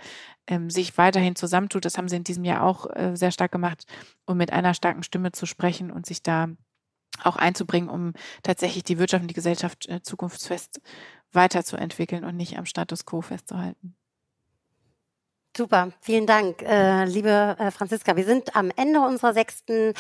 ähm, 0.48 0.70
sich 0.70 0.98
weiterhin 0.98 1.36
zusammentut. 1.36 1.86
Das 1.86 1.98
haben 1.98 2.10
sie 2.10 2.18
in 2.18 2.24
diesem 2.24 2.44
Jahr 2.44 2.64
auch 2.64 2.88
äh, 2.94 3.16
sehr 3.16 3.32
stark 3.32 3.52
gemacht, 3.52 3.86
um 4.26 4.38
mit 4.38 4.52
einer 4.52 4.74
starken 4.74 5.04
Stimme 5.04 5.32
zu 5.32 5.46
sprechen 5.46 5.92
und 5.92 6.06
sich 6.06 6.22
da 6.24 6.50
auch 7.24 7.38
einzubringen, 7.38 7.90
um 7.90 8.14
tatsächlich 8.44 8.84
die 8.84 9.00
Wirtschaft 9.00 9.22
und 9.22 9.30
die 9.30 9.34
Gesellschaft 9.34 9.88
äh, 9.88 10.02
zukunftsfest 10.02 10.82
weiterzuentwickeln 11.32 12.24
und 12.24 12.36
nicht 12.36 12.58
am 12.58 12.66
Status 12.66 13.06
quo 13.06 13.22
festzuhalten. 13.22 13.96
Super, 15.60 15.92
vielen 16.00 16.26
Dank, 16.26 16.62
äh, 16.62 17.04
liebe 17.04 17.58
äh, 17.60 17.70
Franziska. 17.70 18.16
Wir 18.16 18.24
sind 18.24 18.56
am 18.56 18.72
Ende 18.78 19.02
unserer 19.02 19.34
sechsten 19.34 19.94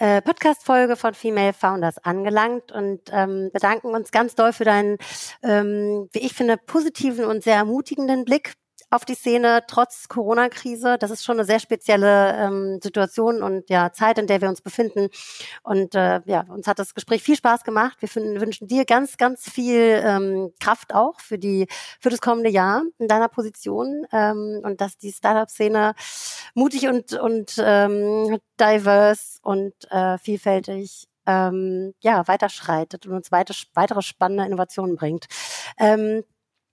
äh, 0.00 0.20
Podcast-Folge 0.20 0.96
von 0.96 1.14
Female 1.14 1.52
Founders 1.52 1.98
angelangt 1.98 2.72
und 2.72 3.00
ähm, 3.12 3.48
bedanken 3.52 3.94
uns 3.94 4.10
ganz 4.10 4.34
doll 4.34 4.52
für 4.52 4.64
deinen, 4.64 4.98
ähm, 5.44 6.08
wie 6.10 6.18
ich 6.18 6.32
finde, 6.32 6.56
positiven 6.56 7.26
und 7.26 7.44
sehr 7.44 7.54
ermutigenden 7.54 8.24
Blick 8.24 8.54
auf 8.94 9.04
die 9.04 9.14
Szene 9.14 9.64
trotz 9.66 10.08
Corona-Krise. 10.08 10.98
Das 10.98 11.10
ist 11.10 11.24
schon 11.24 11.36
eine 11.36 11.44
sehr 11.44 11.58
spezielle 11.58 12.36
ähm, 12.36 12.78
Situation 12.82 13.42
und 13.42 13.68
ja 13.68 13.92
Zeit, 13.92 14.18
in 14.18 14.28
der 14.28 14.40
wir 14.40 14.48
uns 14.48 14.60
befinden. 14.60 15.08
Und 15.62 15.96
äh, 15.96 16.20
ja, 16.26 16.44
uns 16.48 16.68
hat 16.68 16.78
das 16.78 16.94
Gespräch 16.94 17.22
viel 17.22 17.36
Spaß 17.36 17.64
gemacht. 17.64 17.96
Wir 18.00 18.08
finden, 18.08 18.40
wünschen 18.40 18.68
dir 18.68 18.84
ganz, 18.84 19.16
ganz 19.16 19.50
viel 19.50 20.00
ähm, 20.04 20.52
Kraft 20.60 20.94
auch 20.94 21.20
für 21.20 21.38
die 21.38 21.66
für 22.00 22.10
das 22.10 22.20
kommende 22.20 22.50
Jahr 22.50 22.82
in 22.98 23.08
deiner 23.08 23.28
Position 23.28 24.06
ähm, 24.12 24.60
und 24.62 24.80
dass 24.80 24.96
die 24.96 25.12
Startup-Szene 25.12 25.94
mutig 26.54 26.86
und 26.86 27.14
und 27.14 27.54
ähm, 27.58 28.38
diverse 28.60 29.40
und 29.42 29.74
äh, 29.90 30.18
vielfältig 30.18 31.08
ähm, 31.26 31.94
ja 32.00 32.26
weiterschreitet 32.28 33.06
und 33.06 33.14
uns 33.14 33.32
weiter, 33.32 33.54
weitere 33.74 34.02
spannende 34.02 34.44
Innovationen 34.44 34.96
bringt. 34.96 35.26
Ähm, 35.78 36.22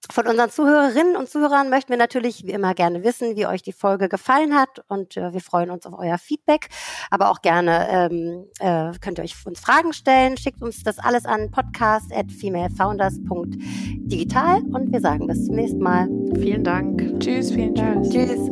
Von 0.10 0.26
unseren 0.28 0.50
Zuhörerinnen 0.50 1.16
und 1.16 1.30
Zuhörern 1.30 1.70
möchten 1.70 1.92
wir 1.92 1.98
natürlich 1.98 2.44
wie 2.46 2.52
immer 2.52 2.74
gerne 2.74 3.04
wissen, 3.04 3.36
wie 3.36 3.46
euch 3.46 3.62
die 3.62 3.72
Folge 3.72 4.10
gefallen 4.10 4.56
hat 4.56 4.84
und 4.88 5.16
äh, 5.16 5.32
wir 5.32 5.42
freuen 5.42 5.70
uns 5.70 5.86
auf 5.86 5.94
euer 5.98 6.18
Feedback. 6.18 6.70
Aber 7.12 7.30
auch 7.30 7.42
gerne 7.42 7.88
ähm, 7.90 8.48
äh, 8.60 8.94
könnt 9.00 9.20
ihr 9.20 9.24
euch 9.24 9.36
uns 9.46 9.60
Fragen 9.60 9.94
stellen. 9.94 10.38
Schickt 10.38 10.64
uns 10.64 10.82
das 10.84 10.98
alles 10.98 11.26
an 11.26 11.52
podcast 11.52 12.12
at 12.14 12.32
femalefounders.digital 12.32 14.64
und 14.74 14.92
wir 14.92 15.02
sagen 15.02 15.28
bis 15.28 15.46
zum 15.46 15.54
nächsten 15.56 15.80
Mal. 15.80 16.10
Vielen 16.36 16.64
Dank. 16.64 17.20
Tschüss, 17.20 17.52
vielen 17.52 17.76
Dank. 17.76 18.10
Tschüss. 18.10 18.50